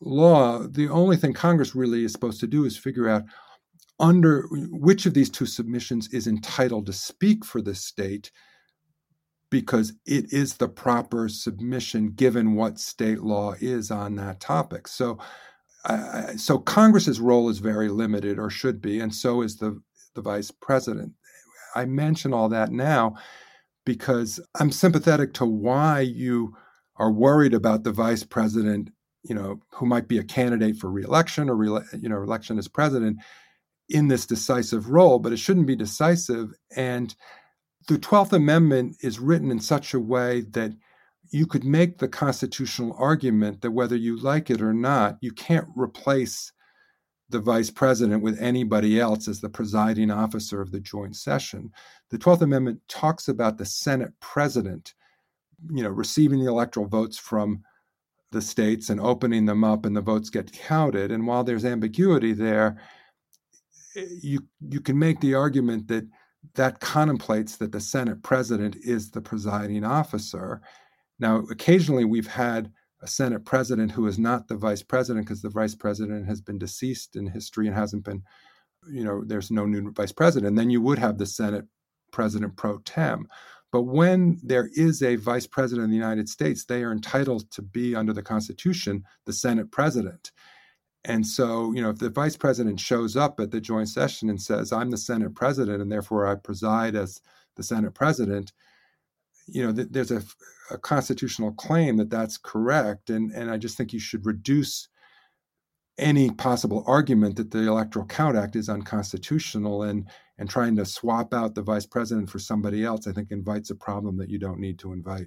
law. 0.00 0.58
The 0.58 0.88
only 0.88 1.16
thing 1.16 1.32
Congress 1.32 1.74
really 1.74 2.04
is 2.04 2.12
supposed 2.12 2.40
to 2.40 2.46
do 2.46 2.64
is 2.64 2.76
figure 2.76 3.08
out 3.08 3.22
under 4.00 4.46
which 4.50 5.06
of 5.06 5.14
these 5.14 5.30
two 5.30 5.46
submissions 5.46 6.12
is 6.12 6.26
entitled 6.26 6.86
to 6.86 6.92
speak 6.92 7.44
for 7.44 7.60
the 7.60 7.74
state 7.74 8.30
because 9.50 9.92
it 10.04 10.32
is 10.32 10.54
the 10.54 10.68
proper 10.68 11.28
submission 11.28 12.10
given 12.10 12.54
what 12.54 12.78
state 12.80 13.20
law 13.20 13.54
is 13.60 13.90
on 13.90 14.16
that 14.16 14.40
topic. 14.40 14.88
So, 14.88 15.18
uh, 15.84 16.36
so 16.36 16.58
Congress's 16.58 17.20
role 17.20 17.48
is 17.48 17.58
very 17.58 17.88
limited, 17.88 18.38
or 18.38 18.50
should 18.50 18.80
be, 18.80 19.00
and 19.00 19.14
so 19.14 19.42
is 19.42 19.56
the 19.56 19.80
the 20.14 20.22
vice 20.22 20.50
president. 20.50 21.12
I 21.74 21.84
mention 21.84 22.32
all 22.32 22.48
that 22.48 22.72
now 22.72 23.16
because 23.84 24.40
I'm 24.58 24.70
sympathetic 24.70 25.34
to 25.34 25.44
why 25.44 26.00
you 26.00 26.56
are 26.96 27.12
worried 27.12 27.54
about 27.54 27.84
the 27.84 27.92
vice 27.92 28.22
president, 28.22 28.90
you 29.22 29.34
know, 29.34 29.60
who 29.70 29.86
might 29.86 30.08
be 30.08 30.18
a 30.18 30.24
candidate 30.24 30.76
for 30.76 30.90
reelection 30.90 31.50
or 31.50 31.56
re- 31.56 31.84
you 32.00 32.08
know, 32.08 32.22
election 32.22 32.58
as 32.58 32.68
president 32.68 33.18
in 33.88 34.08
this 34.08 34.26
decisive 34.26 34.88
role, 34.88 35.18
but 35.18 35.32
it 35.32 35.38
shouldn't 35.38 35.66
be 35.66 35.76
decisive. 35.76 36.52
And 36.76 37.14
the 37.88 37.98
12th 37.98 38.32
Amendment 38.32 38.96
is 39.02 39.18
written 39.18 39.50
in 39.50 39.60
such 39.60 39.94
a 39.94 40.00
way 40.00 40.42
that 40.52 40.72
you 41.30 41.46
could 41.46 41.64
make 41.64 41.98
the 41.98 42.08
constitutional 42.08 42.94
argument 42.98 43.60
that 43.60 43.72
whether 43.72 43.96
you 43.96 44.16
like 44.20 44.50
it 44.50 44.62
or 44.62 44.72
not, 44.72 45.18
you 45.20 45.32
can't 45.32 45.68
replace 45.74 46.52
the 47.30 47.40
vice 47.40 47.70
president 47.70 48.22
with 48.22 48.40
anybody 48.40 49.00
else 49.00 49.28
as 49.28 49.40
the 49.40 49.48
presiding 49.48 50.10
officer 50.10 50.60
of 50.60 50.70
the 50.70 50.80
joint 50.80 51.16
session. 51.16 51.70
The 52.10 52.18
12th 52.18 52.42
Amendment 52.42 52.80
talks 52.88 53.28
about 53.28 53.58
the 53.58 53.64
Senate 53.64 54.12
president, 54.20 54.94
you 55.70 55.82
know, 55.82 55.90
receiving 55.90 56.40
the 56.40 56.50
electoral 56.50 56.86
votes 56.86 57.18
from 57.18 57.62
the 58.30 58.42
states 58.42 58.90
and 58.90 59.00
opening 59.00 59.46
them 59.46 59.64
up 59.64 59.86
and 59.86 59.96
the 59.96 60.00
votes 60.00 60.28
get 60.30 60.52
counted. 60.52 61.10
And 61.10 61.26
while 61.26 61.42
there's 61.42 61.64
ambiguity 61.64 62.32
there, 62.32 62.78
you 63.94 64.44
you 64.60 64.80
can 64.80 64.98
make 64.98 65.20
the 65.20 65.34
argument 65.34 65.88
that 65.88 66.06
that 66.54 66.80
contemplates 66.80 67.56
that 67.56 67.72
the 67.72 67.80
Senate 67.80 68.22
president 68.22 68.76
is 68.76 69.10
the 69.10 69.20
presiding 69.20 69.84
officer. 69.84 70.60
Now, 71.18 71.38
occasionally 71.50 72.04
we've 72.04 72.26
had 72.26 72.70
a 73.02 73.06
Senate 73.06 73.44
president 73.44 73.92
who 73.92 74.06
is 74.06 74.18
not 74.18 74.48
the 74.48 74.56
vice 74.56 74.82
president 74.82 75.26
because 75.26 75.42
the 75.42 75.48
vice 75.48 75.74
president 75.74 76.26
has 76.26 76.40
been 76.40 76.58
deceased 76.58 77.16
in 77.16 77.26
history 77.26 77.66
and 77.66 77.76
hasn't 77.76 78.04
been, 78.04 78.22
you 78.90 79.04
know, 79.04 79.22
there's 79.24 79.50
no 79.50 79.66
new 79.66 79.90
vice 79.92 80.12
president. 80.12 80.48
And 80.48 80.58
Then 80.58 80.70
you 80.70 80.80
would 80.82 80.98
have 80.98 81.18
the 81.18 81.26
Senate 81.26 81.64
president 82.12 82.56
pro 82.56 82.78
tem. 82.78 83.26
But 83.72 83.82
when 83.82 84.38
there 84.42 84.70
is 84.74 85.02
a 85.02 85.16
vice 85.16 85.46
president 85.46 85.84
of 85.84 85.90
the 85.90 85.96
United 85.96 86.28
States, 86.28 86.64
they 86.64 86.84
are 86.84 86.92
entitled 86.92 87.50
to 87.52 87.62
be, 87.62 87.94
under 87.94 88.12
the 88.12 88.22
Constitution, 88.22 89.02
the 89.26 89.32
Senate 89.32 89.70
president. 89.72 90.30
And 91.04 91.26
so, 91.26 91.72
you 91.72 91.82
know, 91.82 91.90
if 91.90 91.98
the 91.98 92.08
vice 92.08 92.36
president 92.36 92.80
shows 92.80 93.16
up 93.16 93.38
at 93.38 93.50
the 93.50 93.60
joint 93.60 93.88
session 93.88 94.30
and 94.30 94.40
says, 94.40 94.72
I'm 94.72 94.90
the 94.90 94.96
Senate 94.96 95.34
president 95.34 95.82
and 95.82 95.92
therefore 95.92 96.26
I 96.26 96.34
preside 96.36 96.96
as 96.96 97.20
the 97.56 97.62
Senate 97.62 97.94
president, 97.94 98.52
you 99.46 99.64
know, 99.64 99.72
th- 99.72 99.88
there's 99.90 100.10
a, 100.10 100.22
a, 100.70 100.78
constitutional 100.78 101.52
claim 101.52 101.98
that 101.98 102.08
that's 102.08 102.38
correct. 102.38 103.10
And, 103.10 103.30
and 103.32 103.50
I 103.50 103.58
just 103.58 103.76
think 103.76 103.92
you 103.92 104.00
should 104.00 104.24
reduce 104.24 104.88
any 105.98 106.30
possible 106.30 106.82
argument 106.86 107.36
that 107.36 107.50
the 107.50 107.68
Electoral 107.68 108.06
Count 108.06 108.36
Act 108.36 108.56
is 108.56 108.70
unconstitutional 108.70 109.82
and, 109.82 110.08
and 110.38 110.48
trying 110.48 110.74
to 110.76 110.86
swap 110.86 111.34
out 111.34 111.54
the 111.54 111.62
vice 111.62 111.86
president 111.86 112.30
for 112.30 112.38
somebody 112.38 112.82
else, 112.82 113.06
I 113.06 113.12
think 113.12 113.30
invites 113.30 113.70
a 113.70 113.76
problem 113.76 114.16
that 114.16 114.30
you 114.30 114.38
don't 114.38 114.58
need 114.58 114.78
to 114.80 114.92
invite. 114.92 115.26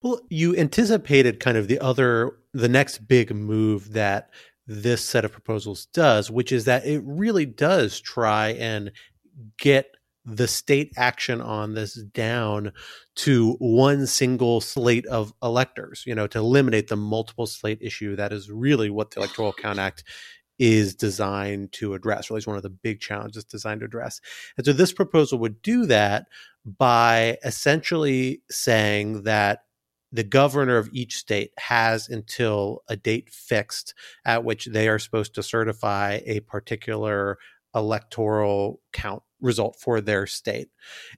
Well, 0.00 0.20
you 0.30 0.56
anticipated 0.56 1.40
kind 1.40 1.56
of 1.56 1.68
the 1.68 1.78
other, 1.80 2.32
the 2.52 2.68
next 2.68 3.06
big 3.06 3.34
move 3.34 3.92
that 3.92 4.30
this 4.66 5.04
set 5.04 5.24
of 5.24 5.32
proposals 5.32 5.86
does, 5.86 6.30
which 6.30 6.52
is 6.52 6.64
that 6.66 6.86
it 6.86 7.02
really 7.04 7.46
does 7.46 8.00
try 8.00 8.50
and 8.50 8.92
get 9.58 9.86
the 10.24 10.46
state 10.46 10.92
action 10.96 11.40
on 11.40 11.74
this 11.74 11.94
down 11.94 12.72
to 13.16 13.56
one 13.58 14.06
single 14.06 14.60
slate 14.60 15.06
of 15.06 15.32
electors, 15.42 16.04
you 16.06 16.14
know, 16.14 16.26
to 16.28 16.38
eliminate 16.38 16.88
the 16.88 16.96
multiple 16.96 17.46
slate 17.46 17.78
issue 17.80 18.14
that 18.14 18.32
is 18.32 18.50
really 18.50 18.88
what 18.88 19.10
the 19.10 19.18
Electoral 19.18 19.52
Count 19.52 19.80
Act 19.80 20.04
is 20.58 20.94
designed 20.94 21.72
to 21.72 21.94
address, 21.94 22.30
really 22.30 22.38
is 22.38 22.46
one 22.46 22.56
of 22.56 22.62
the 22.62 22.70
big 22.70 23.00
challenges 23.00 23.42
designed 23.42 23.80
to 23.80 23.86
address. 23.86 24.20
And 24.56 24.64
so 24.64 24.72
this 24.72 24.92
proposal 24.92 25.38
would 25.40 25.60
do 25.60 25.86
that 25.86 26.26
by 26.64 27.38
essentially 27.44 28.42
saying 28.48 29.24
that 29.24 29.64
the 30.12 30.24
governor 30.24 30.76
of 30.76 30.90
each 30.92 31.16
state 31.16 31.52
has 31.58 32.08
until 32.08 32.82
a 32.88 32.96
date 32.96 33.30
fixed 33.30 33.94
at 34.24 34.44
which 34.44 34.66
they 34.66 34.88
are 34.88 34.98
supposed 34.98 35.34
to 35.34 35.42
certify 35.42 36.20
a 36.26 36.40
particular 36.40 37.38
electoral 37.74 38.80
count 38.92 39.22
result 39.40 39.76
for 39.80 40.00
their 40.00 40.26
state. 40.26 40.68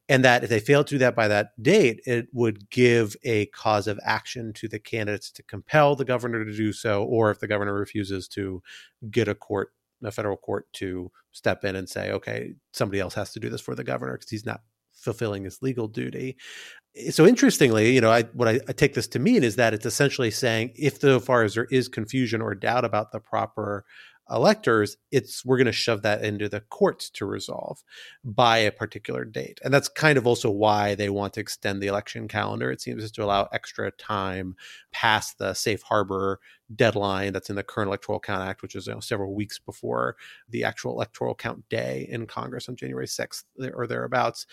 And 0.08 0.24
that 0.24 0.44
if 0.44 0.50
they 0.50 0.60
fail 0.60 0.84
to 0.84 0.94
do 0.94 0.98
that 0.98 1.16
by 1.16 1.28
that 1.28 1.50
date, 1.60 2.00
it 2.06 2.28
would 2.32 2.70
give 2.70 3.16
a 3.22 3.46
cause 3.46 3.86
of 3.86 4.00
action 4.02 4.52
to 4.54 4.68
the 4.68 4.78
candidates 4.78 5.30
to 5.32 5.42
compel 5.42 5.94
the 5.96 6.04
governor 6.04 6.44
to 6.44 6.56
do 6.56 6.72
so, 6.72 7.04
or 7.04 7.30
if 7.30 7.40
the 7.40 7.48
governor 7.48 7.74
refuses 7.74 8.28
to 8.28 8.62
get 9.10 9.28
a 9.28 9.34
court, 9.34 9.72
a 10.02 10.10
federal 10.10 10.36
court 10.36 10.66
to 10.74 11.10
step 11.32 11.64
in 11.64 11.76
and 11.76 11.88
say, 11.88 12.12
okay, 12.12 12.54
somebody 12.72 13.00
else 13.00 13.14
has 13.14 13.32
to 13.32 13.40
do 13.40 13.50
this 13.50 13.60
for 13.60 13.74
the 13.74 13.84
governor 13.84 14.14
because 14.14 14.30
he's 14.30 14.46
not 14.46 14.62
fulfilling 14.94 15.44
his 15.44 15.62
legal 15.62 15.88
duty. 15.88 16.36
Eh, 16.96 17.10
so 17.10 17.26
interestingly, 17.26 17.94
you 17.94 18.00
know, 18.00 18.10
I, 18.10 18.22
what 18.34 18.48
I, 18.48 18.60
I, 18.68 18.72
take 18.72 18.94
this 18.94 19.08
to 19.08 19.18
mean 19.18 19.44
is 19.44 19.56
that 19.56 19.74
it's 19.74 19.86
essentially 19.86 20.30
saying 20.30 20.72
if 20.76 21.00
so 21.00 21.20
far 21.20 21.42
as 21.42 21.54
there 21.54 21.68
is 21.70 21.88
confusion 21.88 22.40
or 22.40 22.54
doubt 22.54 22.84
about 22.84 23.12
the 23.12 23.20
proper 23.20 23.84
electors, 24.30 24.96
it's 25.10 25.44
we're 25.44 25.58
going 25.58 25.66
to 25.66 25.72
shove 25.72 26.02
that 26.02 26.24
into 26.24 26.48
the 26.48 26.60
courts 26.60 27.10
to 27.10 27.26
resolve 27.26 27.82
by 28.24 28.58
a 28.58 28.72
particular 28.72 29.24
date. 29.24 29.60
And 29.62 29.72
that's 29.72 29.88
kind 29.88 30.16
of 30.16 30.26
also 30.26 30.50
why 30.50 30.94
they 30.94 31.10
want 31.10 31.34
to 31.34 31.40
extend 31.40 31.82
the 31.82 31.88
election 31.88 32.28
calendar. 32.28 32.70
It 32.70 32.80
seems 32.80 33.10
to 33.10 33.24
allow 33.24 33.48
extra 33.52 33.90
time 33.92 34.56
past 34.92 35.38
the 35.38 35.54
safe 35.54 35.82
harbor 35.82 36.40
deadline 36.74 37.32
that's 37.32 37.50
in 37.50 37.56
the 37.56 37.62
current 37.62 37.88
Electoral 37.88 38.20
Count 38.20 38.48
Act, 38.48 38.62
which 38.62 38.74
is 38.74 38.86
you 38.86 38.94
know, 38.94 39.00
several 39.00 39.34
weeks 39.34 39.58
before 39.58 40.16
the 40.48 40.64
actual 40.64 40.92
electoral 40.92 41.34
count 41.34 41.68
day 41.68 42.06
in 42.10 42.26
Congress 42.26 42.68
on 42.68 42.76
January 42.76 43.06
6th 43.06 43.44
or 43.74 43.86
thereabouts 43.86 44.46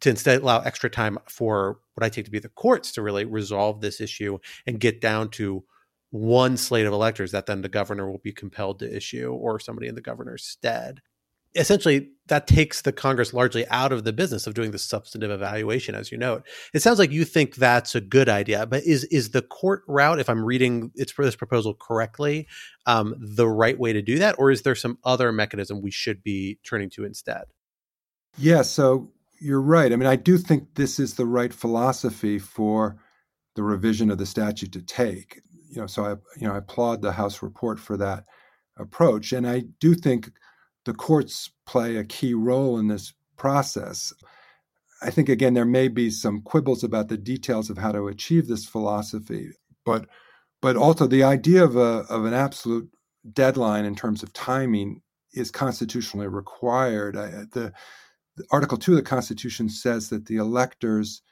to 0.00 0.10
instead 0.10 0.42
allow 0.42 0.60
extra 0.60 0.90
time 0.90 1.18
for 1.28 1.78
what 1.94 2.04
I 2.04 2.08
take 2.08 2.24
to 2.24 2.30
be 2.30 2.38
the 2.38 2.48
courts 2.48 2.92
to 2.92 3.02
really 3.02 3.24
resolve 3.24 3.80
this 3.80 4.00
issue 4.00 4.38
and 4.66 4.80
get 4.80 5.00
down 5.00 5.30
to 5.30 5.64
one 6.10 6.56
slate 6.56 6.86
of 6.86 6.92
electors 6.92 7.32
that 7.32 7.46
then 7.46 7.62
the 7.62 7.68
governor 7.68 8.08
will 8.08 8.18
be 8.18 8.32
compelled 8.32 8.78
to 8.78 8.96
issue 8.96 9.32
or 9.32 9.58
somebody 9.58 9.88
in 9.88 9.94
the 9.94 10.00
governor's 10.00 10.44
stead. 10.44 11.00
Essentially, 11.56 12.10
that 12.26 12.48
takes 12.48 12.82
the 12.82 12.92
Congress 12.92 13.32
largely 13.32 13.66
out 13.68 13.92
of 13.92 14.02
the 14.02 14.12
business 14.12 14.46
of 14.46 14.54
doing 14.54 14.72
the 14.72 14.78
substantive 14.78 15.30
evaluation, 15.30 15.94
as 15.94 16.10
you 16.10 16.18
note. 16.18 16.44
It 16.72 16.82
sounds 16.82 16.98
like 16.98 17.12
you 17.12 17.24
think 17.24 17.54
that's 17.54 17.94
a 17.94 18.00
good 18.00 18.28
idea, 18.28 18.66
but 18.66 18.82
is 18.82 19.04
is 19.04 19.30
the 19.30 19.42
court 19.42 19.82
route, 19.86 20.18
if 20.18 20.28
I'm 20.28 20.44
reading 20.44 20.90
it's 20.96 21.12
for 21.12 21.24
this 21.24 21.36
proposal 21.36 21.74
correctly, 21.74 22.48
um, 22.86 23.14
the 23.18 23.48
right 23.48 23.78
way 23.78 23.92
to 23.92 24.02
do 24.02 24.18
that, 24.18 24.34
or 24.38 24.50
is 24.50 24.62
there 24.62 24.74
some 24.74 24.98
other 25.04 25.30
mechanism 25.30 25.80
we 25.80 25.92
should 25.92 26.24
be 26.24 26.58
turning 26.64 26.90
to 26.90 27.04
instead? 27.04 27.44
Yeah, 28.36 28.62
so 28.62 29.12
you're 29.40 29.60
right. 29.60 29.92
I 29.92 29.96
mean, 29.96 30.06
I 30.06 30.16
do 30.16 30.38
think 30.38 30.74
this 30.74 30.98
is 30.98 31.14
the 31.14 31.26
right 31.26 31.52
philosophy 31.52 32.38
for 32.38 32.96
the 33.56 33.62
revision 33.62 34.10
of 34.10 34.18
the 34.18 34.26
statute 34.26 34.72
to 34.72 34.82
take 34.82 35.42
you 35.74 35.80
know, 35.80 35.86
so 35.86 36.04
I, 36.04 36.10
you 36.40 36.46
know, 36.46 36.54
I 36.54 36.58
applaud 36.58 37.02
the 37.02 37.12
House 37.12 37.42
report 37.42 37.80
for 37.80 37.96
that 37.96 38.24
approach, 38.76 39.32
and 39.32 39.46
I 39.46 39.64
do 39.80 39.94
think 39.94 40.30
the 40.84 40.94
courts 40.94 41.50
play 41.66 41.96
a 41.96 42.04
key 42.04 42.34
role 42.34 42.78
in 42.78 42.88
this 42.88 43.12
process. 43.36 44.12
I 45.02 45.10
think 45.10 45.28
again 45.28 45.54
there 45.54 45.64
may 45.64 45.88
be 45.88 46.10
some 46.10 46.42
quibbles 46.42 46.84
about 46.84 47.08
the 47.08 47.18
details 47.18 47.70
of 47.70 47.78
how 47.78 47.92
to 47.92 48.06
achieve 48.06 48.46
this 48.46 48.64
philosophy, 48.64 49.50
but 49.84 50.06
but 50.62 50.76
also 50.76 51.06
the 51.06 51.24
idea 51.24 51.64
of 51.64 51.76
a 51.76 52.04
of 52.08 52.24
an 52.24 52.34
absolute 52.34 52.88
deadline 53.32 53.84
in 53.84 53.96
terms 53.96 54.22
of 54.22 54.32
timing 54.32 55.02
is 55.32 55.50
constitutionally 55.50 56.28
required. 56.28 57.16
I, 57.16 57.26
the, 57.26 57.48
the 57.52 57.72
Article 58.50 58.78
Two 58.78 58.92
of 58.92 58.96
the 58.96 59.02
Constitution 59.02 59.68
says 59.68 60.08
that 60.10 60.26
the 60.26 60.36
electors 60.36 61.22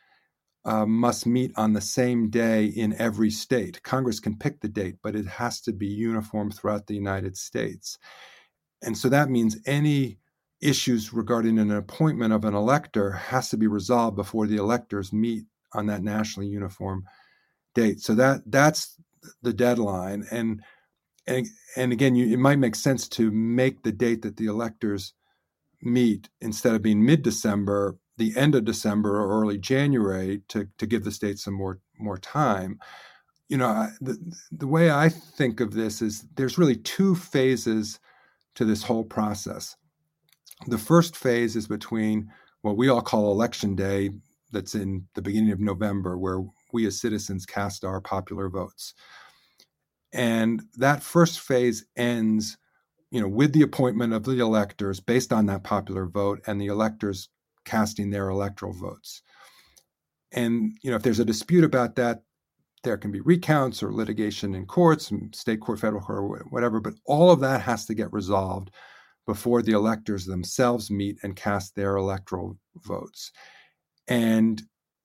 uh, 0.65 0.87
must 0.87 1.27
meet 1.27 1.53
on 1.57 1.73
the 1.73 1.81
same 1.81 2.31
day 2.31 2.67
in 2.67 2.95
every 3.01 3.31
state. 3.31 3.83
Congress 3.83 4.21
can 4.21 4.37
pick 4.37 4.61
the 4.61 4.69
date, 4.69 4.97
but 5.03 5.17
it 5.17 5.27
has 5.27 5.61
to 5.63 5.73
be 5.73 5.87
uniform 5.87 6.51
throughout 6.51 6.87
the 6.87 6.95
United 6.95 7.37
States. 7.37 7.99
And 8.83 8.97
so 8.97 9.09
that 9.09 9.31
means 9.31 9.59
any 9.67 10.19
issues 10.61 11.13
regarding 11.13 11.59
an 11.59 11.73
appointment 11.73 12.33
of 12.33 12.45
an 12.45 12.55
elector 12.55 13.11
has 13.11 13.51
to 13.51 13.57
be 13.57 13.67
resolved 13.67 14.17
before 14.17 14.47
the 14.47 14.57
electors 14.57 15.13
meet 15.13 15.45
on 15.73 15.87
that 15.87 16.03
nationally 16.03 16.49
uniform 16.49 17.05
date. 17.75 18.01
So 18.01 18.15
that 18.15 18.43
that's 18.47 18.97
the 19.43 19.53
deadline. 19.53 20.25
And 20.31 20.63
and, 21.27 21.47
and 21.77 21.93
again, 21.93 22.17
you, 22.17 22.33
it 22.33 22.39
might 22.39 22.59
make 22.59 22.75
sense 22.75 23.09
to 23.11 23.31
make 23.31 23.83
the 23.83 23.93
date 23.93 24.23
that 24.23 24.37
the 24.37 24.47
electors 24.47 25.15
meet 25.83 26.29
instead 26.41 26.75
of 26.75 26.83
being 26.83 27.05
mid-December 27.05 27.97
the 28.19 28.37
end 28.37 28.55
of 28.55 28.65
December 28.65 29.17
or 29.21 29.41
early 29.41 29.59
January 29.59 30.43
to, 30.49 30.69
to 30.79 30.87
give 30.87 31.05
the 31.05 31.11
state 31.11 31.39
some 31.39 31.55
more 31.55 31.81
more 31.99 32.19
time. 32.19 32.79
You 33.49 33.59
know, 33.59 33.89
the, 34.01 34.17
the 34.51 34.67
way 34.67 34.91
I 34.91 35.09
think 35.09 35.61
of 35.61 35.73
this 35.73 36.03
is 36.03 36.25
there's 36.37 36.59
really 36.59 36.77
two 36.77 37.15
phases 37.15 38.01
to 38.55 38.65
this 38.65 38.83
whole 38.83 39.05
process. 39.05 39.77
The 40.67 40.79
first 40.79 41.17
phase 41.17 41.57
is 41.57 41.67
between 41.67 42.31
what 42.63 42.77
we 42.77 42.89
all 42.89 43.03
call 43.03 43.33
election 43.33 43.75
day, 43.75 44.11
that's 44.53 44.75
in 44.75 45.07
the 45.15 45.23
beginning 45.23 45.53
of 45.53 45.61
November, 45.61 46.19
where 46.19 46.43
we 46.73 46.87
as 46.87 47.01
citizens 47.01 47.47
cast 47.47 47.85
our 47.85 48.01
popular 48.01 48.49
votes. 48.49 48.95
And 50.13 50.63
that 50.77 51.03
first 51.03 51.41
phase 51.41 51.85
ends, 51.97 52.59
you 53.13 53.21
know, 53.21 53.29
with 53.29 53.53
the 53.53 53.63
appointment 53.63 54.15
of 54.15 54.25
the 54.25 54.41
electors 54.41 54.99
based 54.99 55.35
on 55.35 55.45
that 55.47 55.63
popular 55.63 56.07
vote, 56.07 56.41
and 56.47 56.59
the 56.59 56.69
electors 56.69 57.29
casting 57.67 58.11
their 58.11 58.31
electoral 58.31 58.73
votes. 58.73 59.23
And 60.33 60.73
you 60.83 60.91
know, 60.91 60.97
if 60.97 61.03
there's 61.03 61.21
a 61.21 61.25
dispute 61.25 61.63
about 61.63 61.95
that, 61.97 62.23
there 62.85 62.97
can 62.97 63.13
be 63.13 63.21
recounts 63.21 63.83
or 63.83 63.93
litigation 63.93 64.55
in 64.55 64.65
courts, 64.65 65.13
state 65.33 65.61
court, 65.61 65.79
federal 65.79 66.03
court, 66.03 66.51
whatever. 66.51 66.81
But 66.81 66.95
all 67.05 67.31
of 67.31 67.41
that 67.41 67.61
has 67.61 67.85
to 67.87 67.95
get 67.95 68.13
resolved 68.15 68.71
before 69.27 69.61
the 69.61 69.73
electors 69.73 70.25
themselves 70.25 70.91
meet 70.91 71.19
and 71.23 71.37
cast 71.37 71.77
their 71.77 71.97
electoral 71.97 72.59
votes. 72.77 73.31
And 74.09 74.63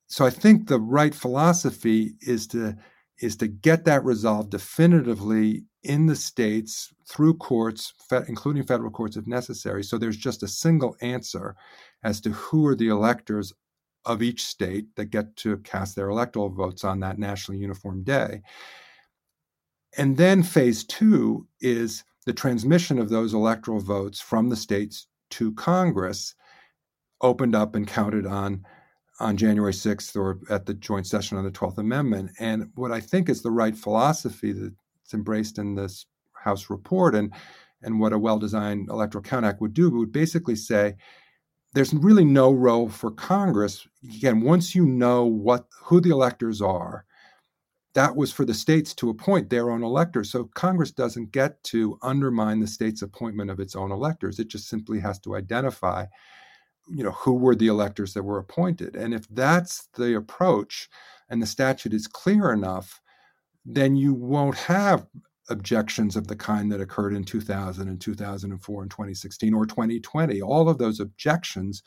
so 0.07 0.25
I 0.25 0.29
think 0.29 0.67
the 0.67 0.79
right 0.79 1.13
philosophy 1.13 2.13
is 2.21 2.47
to 2.47 2.77
is 3.19 3.35
to 3.37 3.47
get 3.47 3.85
that 3.85 4.03
resolved 4.03 4.51
definitively 4.51 5.63
in 5.83 6.05
the 6.05 6.15
states 6.15 6.93
through 7.07 7.33
courts, 7.35 7.93
including 8.27 8.63
federal 8.63 8.91
courts 8.91 9.17
if 9.17 9.25
necessary. 9.25 9.83
So 9.83 9.97
there's 9.97 10.17
just 10.17 10.43
a 10.43 10.47
single 10.47 10.95
answer 11.01 11.55
as 12.03 12.21
to 12.21 12.29
who 12.31 12.67
are 12.67 12.75
the 12.75 12.89
electors 12.89 13.53
of 14.05 14.21
each 14.21 14.45
state 14.45 14.85
that 14.95 15.05
get 15.05 15.35
to 15.37 15.57
cast 15.57 15.95
their 15.95 16.09
electoral 16.09 16.49
votes 16.49 16.83
on 16.83 16.99
that 16.99 17.19
nationally 17.19 17.59
uniform 17.59 18.03
day. 18.03 18.41
And 19.97 20.15
then 20.17 20.43
phase 20.43 20.83
two 20.83 21.47
is 21.59 22.03
the 22.25 22.33
transmission 22.33 22.99
of 22.99 23.09
those 23.09 23.33
electoral 23.33 23.79
votes 23.79 24.19
from 24.19 24.49
the 24.49 24.55
states 24.55 25.07
to 25.31 25.53
Congress, 25.53 26.35
opened 27.21 27.55
up 27.55 27.73
and 27.75 27.87
counted 27.87 28.25
on 28.25 28.63
on 29.19 29.37
January 29.37 29.73
6th 29.73 30.15
or 30.15 30.39
at 30.49 30.65
the 30.65 30.73
joint 30.73 31.07
session 31.07 31.37
on 31.37 31.43
the 31.43 31.51
12th 31.51 31.77
Amendment. 31.77 32.31
And 32.39 32.69
what 32.75 32.91
I 32.91 32.99
think 32.99 33.29
is 33.29 33.41
the 33.41 33.51
right 33.51 33.75
philosophy 33.75 34.51
that's 34.51 35.13
embraced 35.13 35.57
in 35.57 35.75
this 35.75 36.05
House 36.33 36.69
report 36.69 37.15
and, 37.15 37.33
and 37.81 37.99
what 37.99 38.13
a 38.13 38.19
well 38.19 38.39
designed 38.39 38.89
Electoral 38.89 39.23
Count 39.23 39.45
Act 39.45 39.59
would 39.59 39.73
do 39.73 39.89
would 39.89 40.11
basically 40.11 40.55
say 40.55 40.95
there's 41.73 41.93
really 41.93 42.25
no 42.25 42.51
role 42.51 42.89
for 42.89 43.11
Congress. 43.11 43.87
Again, 44.03 44.41
once 44.41 44.73
you 44.73 44.85
know 44.85 45.25
what 45.25 45.67
who 45.83 45.99
the 45.99 46.11
electors 46.11 46.61
are, 46.61 47.05
that 47.93 48.15
was 48.15 48.31
for 48.31 48.45
the 48.45 48.53
states 48.53 48.93
to 48.93 49.09
appoint 49.09 49.49
their 49.49 49.71
own 49.71 49.83
electors. 49.83 50.31
So 50.31 50.45
Congress 50.53 50.91
doesn't 50.91 51.31
get 51.31 51.61
to 51.63 51.97
undermine 52.03 52.59
the 52.59 52.67
state's 52.67 53.01
appointment 53.01 53.49
of 53.49 53.59
its 53.59 53.75
own 53.75 53.91
electors. 53.91 54.39
It 54.39 54.49
just 54.49 54.69
simply 54.69 54.99
has 54.99 55.19
to 55.21 55.35
identify, 55.35 56.05
you 56.89 57.03
know, 57.03 57.11
who 57.11 57.33
were 57.33 57.55
the 57.55 57.67
electors 57.67 58.13
that 58.13 58.23
were 58.23 58.39
appointed. 58.39 58.95
And 58.95 59.13
if 59.13 59.27
that's 59.29 59.87
the 59.95 60.15
approach 60.15 60.89
and 61.29 61.41
the 61.41 61.47
statute 61.47 61.93
is 61.93 62.07
clear 62.07 62.51
enough, 62.51 63.01
then 63.65 63.95
you 63.95 64.13
won't 64.13 64.55
have 64.55 65.05
objections 65.49 66.15
of 66.15 66.27
the 66.27 66.35
kind 66.35 66.71
that 66.71 66.81
occurred 66.81 67.13
in 67.13 67.23
2000 67.23 67.87
and 67.87 67.99
2004 68.01 68.81
and 68.81 68.91
2016 68.91 69.53
or 69.53 69.65
2020. 69.65 70.41
All 70.41 70.69
of 70.69 70.77
those 70.77 70.99
objections 70.99 71.83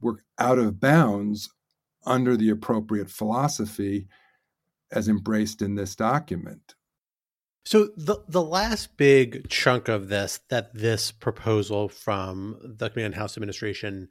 were 0.00 0.22
out 0.38 0.58
of 0.58 0.80
bounds 0.80 1.50
under 2.06 2.36
the 2.36 2.50
appropriate 2.50 3.10
philosophy 3.10 4.06
as 4.92 5.08
embraced 5.08 5.62
in 5.62 5.74
this 5.74 5.96
document. 5.96 6.74
So 7.64 7.88
the 7.96 8.18
the 8.28 8.42
last 8.42 8.96
big 8.96 9.48
chunk 9.48 9.88
of 9.88 10.08
this 10.08 10.40
that 10.50 10.74
this 10.74 11.10
proposal 11.10 11.88
from 11.88 12.58
the 12.62 12.90
Committee 12.90 13.06
on 13.06 13.12
House 13.12 13.36
Administration 13.36 14.08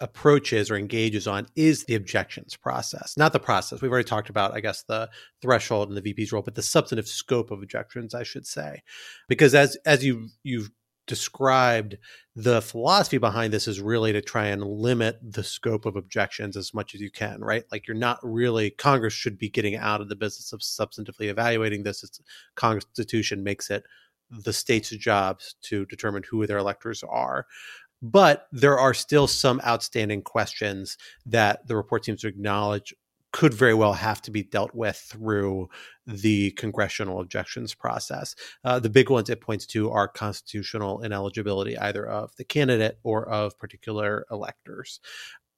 approaches 0.00 0.70
or 0.70 0.76
engages 0.76 1.26
on 1.26 1.46
is 1.56 1.84
the 1.84 1.94
objections 1.94 2.56
process, 2.56 3.16
not 3.16 3.32
the 3.32 3.40
process. 3.40 3.80
We've 3.80 3.90
already 3.90 4.08
talked 4.08 4.28
about, 4.28 4.52
I 4.52 4.60
guess, 4.60 4.82
the 4.82 5.08
threshold 5.40 5.88
and 5.88 5.96
the 5.96 6.02
VP's 6.02 6.32
role, 6.32 6.42
but 6.42 6.56
the 6.56 6.62
substantive 6.62 7.08
scope 7.08 7.50
of 7.50 7.62
objections, 7.62 8.14
I 8.14 8.22
should 8.22 8.46
say, 8.46 8.82
because 9.28 9.54
as 9.54 9.76
as 9.86 10.04
you 10.04 10.28
you've 10.42 10.70
described, 11.06 11.96
the 12.34 12.62
philosophy 12.62 13.18
behind 13.18 13.52
this 13.52 13.68
is 13.68 13.80
really 13.80 14.12
to 14.12 14.20
try 14.20 14.46
and 14.46 14.64
limit 14.64 15.18
the 15.22 15.44
scope 15.44 15.86
of 15.86 15.96
objections 15.96 16.56
as 16.56 16.74
much 16.74 16.94
as 16.94 17.00
you 17.00 17.10
can, 17.10 17.40
right? 17.40 17.64
Like 17.70 17.86
you're 17.86 17.96
not 17.96 18.18
really 18.22 18.70
Congress 18.70 19.12
should 19.12 19.38
be 19.38 19.48
getting 19.48 19.76
out 19.76 20.00
of 20.00 20.08
the 20.08 20.16
business 20.16 20.52
of 20.52 20.60
substantively 20.60 21.28
evaluating 21.28 21.82
this. 21.82 22.02
It's 22.02 22.20
Constitution 22.56 23.42
makes 23.42 23.70
it 23.70 23.84
the 24.30 24.52
state's 24.52 24.90
jobs 24.90 25.54
to 25.62 25.86
determine 25.86 26.24
who 26.28 26.46
their 26.46 26.58
electors 26.58 27.02
are. 27.08 27.46
But 28.02 28.48
there 28.52 28.78
are 28.78 28.92
still 28.92 29.26
some 29.26 29.60
outstanding 29.66 30.22
questions 30.22 30.98
that 31.24 31.66
the 31.66 31.76
report 31.76 32.04
seems 32.04 32.20
to 32.22 32.28
acknowledge 32.28 32.94
could 33.34 33.52
very 33.52 33.74
well 33.74 33.94
have 33.94 34.22
to 34.22 34.30
be 34.30 34.44
dealt 34.44 34.72
with 34.76 34.96
through 34.96 35.68
the 36.06 36.52
congressional 36.52 37.20
objections 37.20 37.74
process. 37.74 38.36
Uh, 38.62 38.78
the 38.78 38.88
big 38.88 39.10
ones 39.10 39.28
it 39.28 39.40
points 39.40 39.66
to 39.66 39.90
are 39.90 40.06
constitutional 40.06 41.02
ineligibility, 41.02 41.76
either 41.76 42.06
of 42.06 42.30
the 42.36 42.44
candidate 42.44 42.96
or 43.02 43.28
of 43.28 43.58
particular 43.58 44.24
electors. 44.30 45.00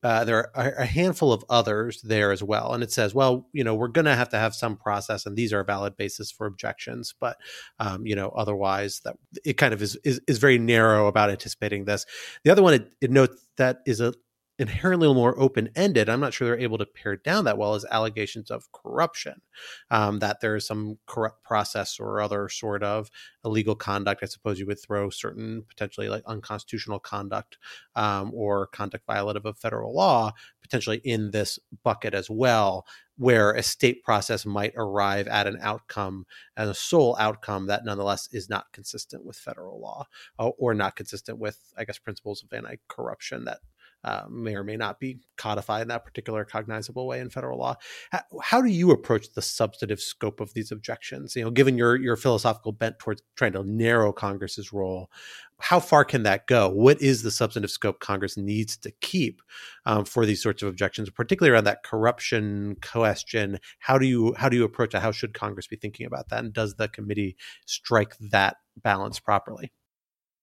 Uh, 0.02 0.24
there 0.24 0.56
are 0.56 0.72
a 0.78 0.86
handful 0.86 1.34
of 1.34 1.44
others 1.50 2.00
there 2.00 2.32
as 2.32 2.42
well. 2.42 2.72
And 2.72 2.82
it 2.82 2.92
says, 2.92 3.14
well, 3.14 3.46
you 3.52 3.62
know, 3.62 3.74
we're 3.74 3.88
going 3.88 4.06
to 4.06 4.14
have 4.14 4.30
to 4.30 4.38
have 4.38 4.54
some 4.54 4.78
process, 4.78 5.26
and 5.26 5.36
these 5.36 5.52
are 5.52 5.60
a 5.60 5.64
valid 5.64 5.98
basis 5.98 6.30
for 6.30 6.46
objections. 6.46 7.14
But, 7.20 7.36
um, 7.78 8.06
you 8.06 8.16
know, 8.16 8.30
otherwise, 8.30 9.00
that 9.04 9.16
it 9.44 9.58
kind 9.58 9.74
of 9.74 9.82
is, 9.82 9.96
is, 10.02 10.22
is 10.26 10.38
very 10.38 10.58
narrow 10.58 11.08
about 11.08 11.28
anticipating 11.28 11.84
this. 11.84 12.06
The 12.42 12.52
other 12.52 12.62
one, 12.62 12.72
it, 12.72 12.92
it 13.02 13.10
notes 13.10 13.46
that 13.58 13.80
is 13.84 14.00
a 14.00 14.14
inherently 14.58 15.12
more 15.12 15.38
open 15.38 15.68
ended, 15.76 16.08
I'm 16.08 16.20
not 16.20 16.32
sure 16.32 16.48
they're 16.48 16.58
able 16.58 16.78
to 16.78 16.86
pare 16.86 17.16
down 17.16 17.44
that 17.44 17.58
well 17.58 17.74
as 17.74 17.84
allegations 17.90 18.50
of 18.50 18.70
corruption, 18.72 19.42
um, 19.90 20.18
that 20.20 20.40
there 20.40 20.56
is 20.56 20.66
some 20.66 20.98
corrupt 21.06 21.44
process 21.44 22.00
or 22.00 22.20
other 22.20 22.48
sort 22.48 22.82
of 22.82 23.10
illegal 23.44 23.74
conduct. 23.74 24.22
I 24.22 24.26
suppose 24.26 24.58
you 24.58 24.66
would 24.66 24.80
throw 24.80 25.10
certain 25.10 25.62
potentially 25.68 26.08
like 26.08 26.22
unconstitutional 26.26 26.98
conduct 26.98 27.58
um, 27.94 28.32
or 28.34 28.66
conduct 28.68 29.06
violative 29.06 29.44
of 29.44 29.58
federal 29.58 29.94
law 29.94 30.32
potentially 30.62 31.00
in 31.04 31.30
this 31.30 31.58
bucket 31.84 32.12
as 32.12 32.28
well, 32.28 32.86
where 33.16 33.52
a 33.52 33.62
state 33.62 34.02
process 34.02 34.44
might 34.44 34.72
arrive 34.76 35.28
at 35.28 35.46
an 35.46 35.58
outcome 35.62 36.26
and 36.56 36.68
a 36.68 36.74
sole 36.74 37.16
outcome 37.20 37.66
that 37.66 37.84
nonetheless 37.84 38.28
is 38.32 38.48
not 38.48 38.72
consistent 38.72 39.24
with 39.24 39.36
federal 39.36 39.80
law 39.80 40.06
uh, 40.38 40.48
or 40.58 40.74
not 40.74 40.96
consistent 40.96 41.38
with, 41.38 41.72
I 41.76 41.84
guess, 41.84 41.98
principles 41.98 42.42
of 42.42 42.52
anti 42.52 42.76
corruption 42.88 43.44
that 43.44 43.60
uh, 44.04 44.22
may 44.30 44.54
or 44.54 44.62
may 44.62 44.76
not 44.76 45.00
be 45.00 45.18
codified 45.36 45.82
in 45.82 45.88
that 45.88 46.04
particular 46.04 46.44
cognizable 46.44 47.06
way 47.06 47.20
in 47.20 47.28
federal 47.28 47.58
law. 47.58 47.74
How, 48.12 48.20
how, 48.42 48.62
do 48.62 48.68
you 48.68 48.92
approach 48.92 49.32
the 49.32 49.42
substantive 49.42 50.00
scope 50.00 50.40
of 50.40 50.54
these 50.54 50.70
objections? 50.70 51.34
You 51.34 51.44
know, 51.44 51.50
given 51.50 51.76
your 51.76 51.96
your 51.96 52.16
philosophical 52.16 52.72
bent 52.72 52.98
towards 52.98 53.22
trying 53.34 53.52
to 53.52 53.64
narrow 53.64 54.12
Congress's 54.12 54.72
role, 54.72 55.10
how 55.58 55.80
far 55.80 56.04
can 56.04 56.22
that 56.22 56.46
go? 56.46 56.68
What 56.68 57.00
is 57.02 57.22
the 57.22 57.30
substantive 57.30 57.70
scope 57.70 57.98
Congress 58.00 58.36
needs 58.36 58.76
to 58.78 58.92
keep 59.00 59.42
um, 59.86 60.04
for 60.04 60.24
these 60.24 60.42
sorts 60.42 60.62
of 60.62 60.68
objections, 60.68 61.10
particularly 61.10 61.52
around 61.52 61.64
that 61.64 61.82
corruption 61.82 62.76
question? 62.82 63.58
How 63.80 63.98
do 63.98 64.06
you 64.06 64.34
how 64.36 64.48
do 64.48 64.56
you 64.56 64.64
approach 64.64 64.92
that? 64.92 65.02
How 65.02 65.12
should 65.12 65.34
Congress 65.34 65.66
be 65.66 65.76
thinking 65.76 66.06
about 66.06 66.28
that? 66.28 66.44
And 66.44 66.52
does 66.52 66.74
the 66.74 66.88
committee 66.88 67.36
strike 67.64 68.16
that 68.18 68.56
balance 68.76 69.18
properly? 69.18 69.72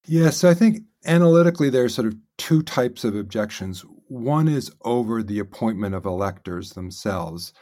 Yes, 0.06 0.36
so 0.36 0.50
I 0.50 0.54
think 0.54 0.82
analytically 1.06 1.70
there 1.70 1.84
are 1.84 1.88
sort 1.88 2.08
of 2.08 2.16
two 2.36 2.62
types 2.62 3.04
of 3.04 3.16
objections. 3.16 3.84
One 4.08 4.48
is 4.48 4.70
over 4.82 5.22
the 5.22 5.38
appointment 5.38 5.94
of 5.94 6.04
electors 6.04 6.70
themselves, 6.70 7.52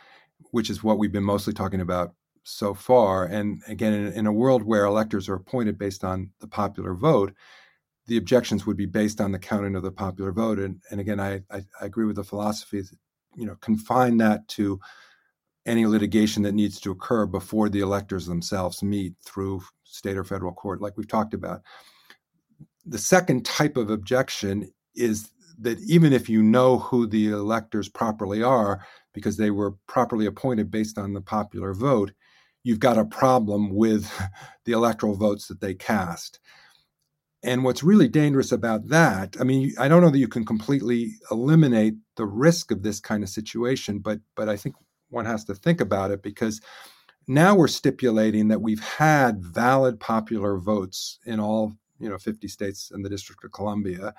which 0.51 0.69
is 0.69 0.83
what 0.83 0.99
we've 0.99 1.13
been 1.13 1.23
mostly 1.23 1.53
talking 1.53 1.81
about 1.81 2.15
so 2.43 2.75
far. 2.75 3.25
And 3.25 3.63
again, 3.69 3.93
in, 3.93 4.13
in, 4.13 4.27
a 4.27 4.33
world 4.33 4.65
where 4.65 4.85
electors 4.85 5.29
are 5.29 5.35
appointed 5.35 5.79
based 5.79 6.03
on 6.03 6.31
the 6.41 6.49
popular 6.49 6.95
vote, 6.95 7.33
the 8.07 8.17
objections 8.17 8.67
would 8.67 8.77
be 8.77 8.87
based 8.87 9.21
on 9.21 9.31
the 9.31 9.39
counting 9.39 9.77
of 9.77 9.85
the 9.85 9.93
popular 9.93 10.33
vote. 10.33 10.59
And, 10.59 10.83
and 10.91 11.01
again, 11.01 11.21
I, 11.21 11.43
I, 11.51 11.63
I 11.81 11.85
agree 11.85 12.07
with 12.07 12.17
the 12.17 12.25
philosophy 12.25 12.81
that, 12.81 12.99
you 13.37 13.47
know, 13.47 13.55
confine 13.61 14.17
that 14.17 14.49
to 14.49 14.81
any 15.65 15.87
litigation 15.87 16.43
that 16.43 16.55
needs 16.55 16.81
to 16.81 16.91
occur 16.91 17.27
before 17.27 17.69
the 17.69 17.81
electors 17.81 18.27
themselves 18.27 18.83
meet 18.83 19.15
through 19.25 19.63
state 19.85 20.17
or 20.17 20.25
federal 20.25 20.53
court, 20.53 20.81
like 20.81 20.97
we've 20.97 21.07
talked 21.07 21.35
about 21.35 21.63
the 22.85 22.99
second 22.99 23.45
type 23.45 23.77
of 23.77 23.91
objection 23.91 24.73
is 24.95 25.31
that 25.59 25.79
even 25.81 26.13
if 26.13 26.29
you 26.29 26.43
know 26.43 26.79
who 26.79 27.07
the 27.07 27.29
electors 27.29 27.89
properly 27.89 28.43
are, 28.43 28.85
because 29.13 29.37
they 29.37 29.51
were 29.51 29.73
properly 29.87 30.27
appointed 30.27 30.71
based 30.71 30.99
on 30.99 31.13
the 31.13 31.21
popular 31.21 31.73
vote, 31.75 32.13
you've 32.65 32.81
got 32.81 32.99
a 32.99 33.05
problem 33.05 33.75
with 33.75 34.11
the 34.65 34.73
electoral 34.73 35.15
votes 35.15 35.49
that 35.49 35.61
they 35.61 35.75
cast. 35.75 36.41
And 37.45 37.65
what's 37.65 37.83
really 37.83 38.07
dangerous 38.07 38.53
about 38.53 38.89
that, 38.89 39.37
I 39.41 39.45
mean, 39.45 39.73
I 39.79 39.89
don't 39.89 40.01
know 40.01 40.11
that 40.11 40.19
you 40.19 40.29
can 40.29 40.45
completely 40.45 41.15
eliminate 41.31 41.95
the 42.17 42.25
risk 42.25 42.71
of 42.71 42.83
this 42.83 43.01
kind 43.01 43.25
of 43.25 43.29
situation, 43.29 43.99
but 43.99 44.21
but 44.37 44.49
I 44.49 44.57
think 44.57 44.77
one 45.11 45.27
has 45.27 45.45
to 45.47 45.55
think 45.55 45.81
about 45.81 46.13
it 46.13 46.23
because 46.23 46.61
now 47.27 47.55
we're 47.57 47.69
stipulating 47.69 48.49
that 48.49 48.63
we've 48.63 48.83
had 48.83 49.43
valid 49.43 49.99
popular 49.99 50.57
votes 50.57 51.19
in 51.27 51.41
all 51.41 51.73
you 52.03 52.09
know 52.09 52.19
50 52.19 52.49
states 52.49 52.91
and 52.91 53.05
the 53.05 53.09
District 53.09 53.43
of 53.45 53.53
Columbia, 53.53 54.13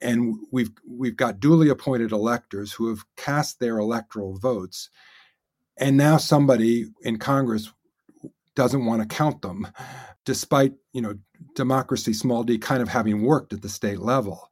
and 0.00 0.36
we've 0.52 0.70
we've 0.86 1.16
got 1.16 1.40
duly 1.40 1.68
appointed 1.70 2.12
electors 2.12 2.72
who 2.72 2.88
have 2.88 3.04
cast 3.16 3.58
their 3.58 3.78
electoral 3.78 4.38
votes, 4.38 4.90
and 5.78 5.96
now 5.96 6.18
somebody 6.18 6.86
in 7.02 7.18
Congress 7.18 7.72
doesn't 8.54 8.84
want 8.84 9.02
to 9.02 9.08
count 9.08 9.42
them, 9.42 9.66
despite 10.24 10.74
you 10.92 11.00
know 11.00 11.14
democracy 11.54 12.12
small 12.12 12.44
d 12.44 12.58
kind 12.58 12.82
of 12.82 12.88
having 12.88 13.22
worked 13.22 13.52
at 13.52 13.62
the 13.62 13.68
state 13.68 14.00
level. 14.00 14.50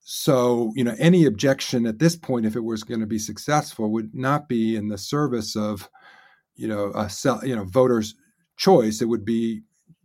So 0.00 0.72
you 0.76 0.84
know 0.84 0.94
any 0.98 1.24
objection 1.24 1.86
at 1.86 1.98
this 1.98 2.16
point, 2.16 2.46
if 2.46 2.54
it 2.54 2.64
was 2.64 2.84
going 2.84 3.00
to 3.00 3.06
be 3.06 3.18
successful, 3.18 3.90
would 3.90 4.14
not 4.14 4.48
be 4.48 4.76
in 4.76 4.88
the 4.88 4.98
service 4.98 5.56
of 5.56 5.88
you 6.54 6.68
know 6.68 6.92
a 6.94 7.10
you 7.46 7.56
know 7.56 7.64
voters' 7.64 8.14
choice. 8.56 9.00
It 9.00 9.06
would 9.06 9.24
be 9.24 9.62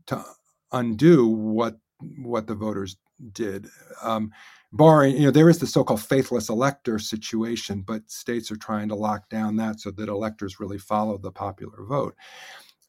to 0.08 0.24
undo 0.72 1.28
what 1.28 1.78
what 2.18 2.48
the 2.48 2.56
voters 2.56 2.98
did. 3.34 3.68
Um, 4.02 4.32
barring, 4.72 5.16
you 5.16 5.24
know, 5.24 5.32
there 5.32 5.50
is 5.50 5.60
the 5.60 5.68
so-called 5.68 6.02
faithless 6.02 6.50
elector 6.50 7.00
situation, 7.00 7.82
but 7.82 8.10
states 8.10 8.52
are 8.52 8.58
trying 8.58 8.90
to 8.90 8.96
lock 8.96 9.30
down 9.30 9.56
that 9.58 9.80
so 9.80 9.92
that 9.92 10.10
electors 10.10 10.60
really 10.60 10.78
follow 10.78 11.18
the 11.18 11.32
popular 11.32 11.84
vote. 11.84 12.16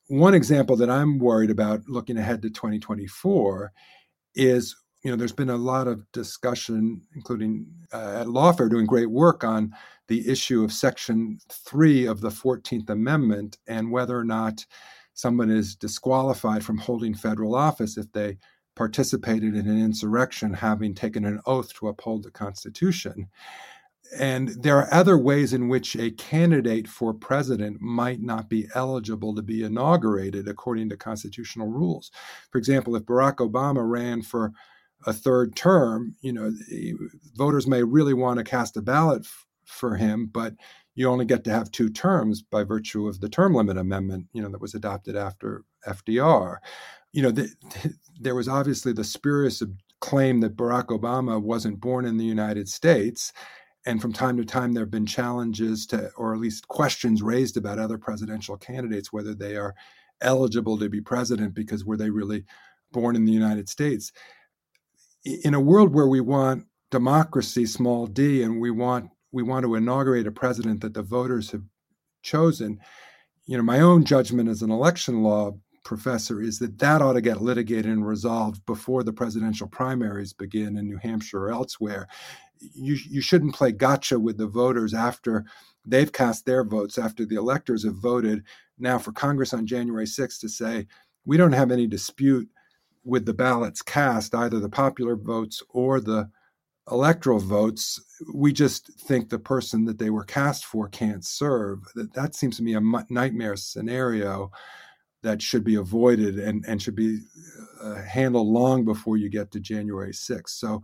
One 0.08 0.34
example 0.34 0.76
that 0.76 0.90
I'm 0.90 1.18
worried 1.18 1.50
about 1.50 1.88
looking 1.88 2.18
ahead 2.18 2.42
to 2.42 2.50
2024 2.50 3.72
is, 4.34 4.76
you 5.02 5.10
know, 5.10 5.16
there's 5.16 5.32
been 5.32 5.50
a 5.50 5.56
lot 5.56 5.88
of 5.88 6.10
discussion, 6.12 7.02
including 7.14 7.66
uh, 7.92 8.18
at 8.20 8.26
Lawfare 8.26 8.70
doing 8.70 8.86
great 8.86 9.10
work 9.10 9.44
on 9.44 9.74
the 10.08 10.28
issue 10.28 10.64
of 10.64 10.72
Section 10.72 11.38
3 11.48 12.06
of 12.06 12.20
the 12.20 12.28
14th 12.28 12.90
Amendment 12.90 13.58
and 13.68 13.90
whether 13.90 14.18
or 14.18 14.24
not 14.24 14.64
someone 15.14 15.50
is 15.50 15.76
disqualified 15.76 16.64
from 16.64 16.78
holding 16.78 17.14
federal 17.14 17.54
office 17.54 17.96
if 17.96 18.10
they 18.12 18.36
participated 18.74 19.54
in 19.54 19.68
an 19.68 19.82
insurrection 19.82 20.52
having 20.52 20.94
taken 20.94 21.24
an 21.24 21.40
oath 21.46 21.72
to 21.74 21.88
uphold 21.88 22.22
the 22.22 22.30
Constitution. 22.30 23.28
And 24.18 24.48
there 24.48 24.76
are 24.78 24.92
other 24.92 25.16
ways 25.16 25.52
in 25.52 25.68
which 25.68 25.94
a 25.94 26.10
candidate 26.10 26.88
for 26.88 27.14
president 27.14 27.80
might 27.80 28.20
not 28.20 28.48
be 28.48 28.66
eligible 28.74 29.34
to 29.36 29.42
be 29.42 29.62
inaugurated 29.62 30.48
according 30.48 30.88
to 30.88 30.96
constitutional 30.96 31.68
rules. 31.68 32.10
For 32.50 32.58
example, 32.58 32.96
if 32.96 33.04
Barack 33.04 33.36
Obama 33.36 33.88
ran 33.88 34.22
for 34.22 34.52
a 35.06 35.12
third 35.12 35.54
term, 35.54 36.16
you 36.20 36.32
know, 36.32 36.52
voters 37.36 37.66
may 37.66 37.82
really 37.82 38.14
want 38.14 38.38
to 38.38 38.44
cast 38.44 38.76
a 38.76 38.82
ballot 38.82 39.22
f- 39.24 39.46
for 39.64 39.96
him, 39.96 40.26
but 40.26 40.54
you 40.94 41.08
only 41.08 41.24
get 41.24 41.44
to 41.44 41.50
have 41.50 41.70
two 41.70 41.88
terms 41.88 42.42
by 42.42 42.64
virtue 42.64 43.06
of 43.06 43.20
the 43.20 43.28
term 43.28 43.54
limit 43.54 43.78
amendment, 43.78 44.26
you 44.32 44.42
know, 44.42 44.50
that 44.50 44.60
was 44.60 44.74
adopted 44.74 45.16
after 45.16 45.64
FDR. 45.86 46.56
You 47.12 47.22
know, 47.22 47.30
the, 47.30 47.50
the, 47.82 47.94
there 48.20 48.34
was 48.34 48.48
obviously 48.48 48.92
the 48.92 49.04
spurious 49.04 49.62
claim 50.00 50.40
that 50.40 50.56
Barack 50.56 50.86
Obama 50.86 51.40
wasn't 51.40 51.80
born 51.80 52.04
in 52.04 52.16
the 52.16 52.24
United 52.24 52.68
States. 52.68 53.32
And 53.86 54.00
from 54.00 54.12
time 54.12 54.36
to 54.36 54.44
time, 54.44 54.72
there 54.72 54.82
have 54.82 54.90
been 54.90 55.06
challenges 55.06 55.86
to, 55.86 56.10
or 56.16 56.34
at 56.34 56.40
least 56.40 56.68
questions 56.68 57.22
raised 57.22 57.56
about 57.56 57.78
other 57.78 57.96
presidential 57.96 58.56
candidates, 58.56 59.12
whether 59.12 59.34
they 59.34 59.56
are 59.56 59.74
eligible 60.20 60.78
to 60.78 60.88
be 60.88 61.00
president 61.00 61.54
because 61.54 61.84
were 61.84 61.96
they 61.96 62.10
really 62.10 62.44
born 62.92 63.16
in 63.16 63.24
the 63.24 63.32
United 63.32 63.68
States? 63.68 64.12
In 65.24 65.54
a 65.54 65.60
world 65.60 65.94
where 65.94 66.08
we 66.08 66.20
want 66.20 66.66
democracy, 66.90 67.64
small 67.66 68.06
d, 68.06 68.42
and 68.42 68.60
we 68.60 68.70
want 68.70 69.10
we 69.32 69.42
want 69.42 69.64
to 69.64 69.76
inaugurate 69.76 70.26
a 70.26 70.32
president 70.32 70.80
that 70.80 70.92
the 70.92 71.02
voters 71.02 71.52
have 71.52 71.62
chosen, 72.22 72.80
you 73.46 73.56
know, 73.56 73.62
my 73.62 73.80
own 73.80 74.04
judgment 74.04 74.48
as 74.48 74.62
an 74.62 74.72
election 74.72 75.22
law 75.22 75.52
professor 75.82 76.40
is 76.40 76.58
that 76.58 76.78
that 76.78 77.02
ought 77.02 77.14
to 77.14 77.20
get 77.20 77.42
litigated 77.42 77.86
and 77.86 78.06
resolved 78.06 78.64
before 78.66 79.02
the 79.02 79.12
presidential 79.12 79.66
primaries 79.66 80.32
begin 80.32 80.76
in 80.76 80.88
New 80.88 80.98
Hampshire 80.98 81.44
or 81.44 81.50
elsewhere. 81.50 82.06
You, 82.58 82.96
you 83.08 83.20
shouldn't 83.20 83.54
play 83.54 83.72
gotcha 83.72 84.18
with 84.18 84.36
the 84.36 84.46
voters 84.46 84.92
after 84.92 85.44
they've 85.86 86.12
cast 86.12 86.44
their 86.44 86.64
votes, 86.64 86.98
after 86.98 87.24
the 87.24 87.36
electors 87.36 87.84
have 87.84 87.96
voted 87.96 88.44
now 88.78 88.98
for 88.98 89.12
Congress 89.12 89.54
on 89.54 89.66
January 89.66 90.06
6th 90.06 90.40
to 90.40 90.48
say, 90.48 90.86
we 91.24 91.36
don't 91.36 91.52
have 91.52 91.70
any 91.70 91.86
dispute 91.86 92.48
with 93.04 93.24
the 93.24 93.34
ballots 93.34 93.82
cast, 93.82 94.34
either 94.34 94.58
the 94.58 94.68
popular 94.68 95.16
votes 95.16 95.62
or 95.70 96.00
the 96.00 96.28
electoral 96.90 97.38
votes. 97.38 98.00
We 98.34 98.52
just 98.52 98.92
think 99.00 99.28
the 99.28 99.38
person 99.38 99.84
that 99.86 99.98
they 99.98 100.10
were 100.10 100.24
cast 100.24 100.64
for 100.64 100.88
can't 100.88 101.24
serve. 101.24 101.80
That, 101.94 102.12
that 102.14 102.34
seems 102.34 102.56
to 102.56 102.62
me 102.62 102.74
a 102.74 102.80
nightmare 103.08 103.56
scenario 103.56 104.50
that 105.22 105.42
should 105.42 105.64
be 105.64 105.74
avoided 105.74 106.38
and, 106.38 106.64
and 106.66 106.80
should 106.80 106.96
be 106.96 107.20
uh, 107.82 107.96
handled 108.02 108.48
long 108.48 108.84
before 108.84 109.16
you 109.16 109.28
get 109.28 109.50
to 109.50 109.60
January 109.60 110.12
6th. 110.12 110.50
So, 110.50 110.82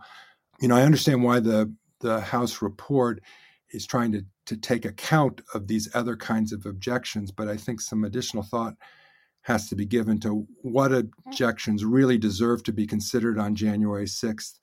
you 0.60 0.68
know, 0.68 0.76
I 0.76 0.82
understand 0.82 1.22
why 1.22 1.40
the, 1.40 1.72
the 2.00 2.20
House 2.20 2.60
report 2.62 3.22
is 3.70 3.86
trying 3.86 4.12
to, 4.12 4.24
to 4.46 4.56
take 4.56 4.84
account 4.84 5.40
of 5.54 5.66
these 5.66 5.88
other 5.94 6.16
kinds 6.16 6.52
of 6.52 6.66
objections, 6.66 7.30
but 7.30 7.48
I 7.48 7.56
think 7.56 7.80
some 7.80 8.04
additional 8.04 8.42
thought 8.42 8.74
has 9.42 9.68
to 9.68 9.76
be 9.76 9.86
given 9.86 10.18
to 10.20 10.46
what 10.62 10.92
objections 10.92 11.84
really 11.84 12.18
deserve 12.18 12.62
to 12.64 12.72
be 12.72 12.86
considered 12.86 13.38
on 13.38 13.54
January 13.54 14.06
6th 14.06 14.58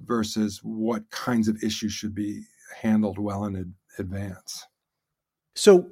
versus 0.00 0.60
what 0.62 1.08
kinds 1.10 1.46
of 1.46 1.62
issues 1.62 1.92
should 1.92 2.14
be 2.14 2.42
handled 2.80 3.18
well 3.18 3.44
in 3.44 3.56
ad- 3.56 3.72
advance. 3.98 4.66
So, 5.54 5.90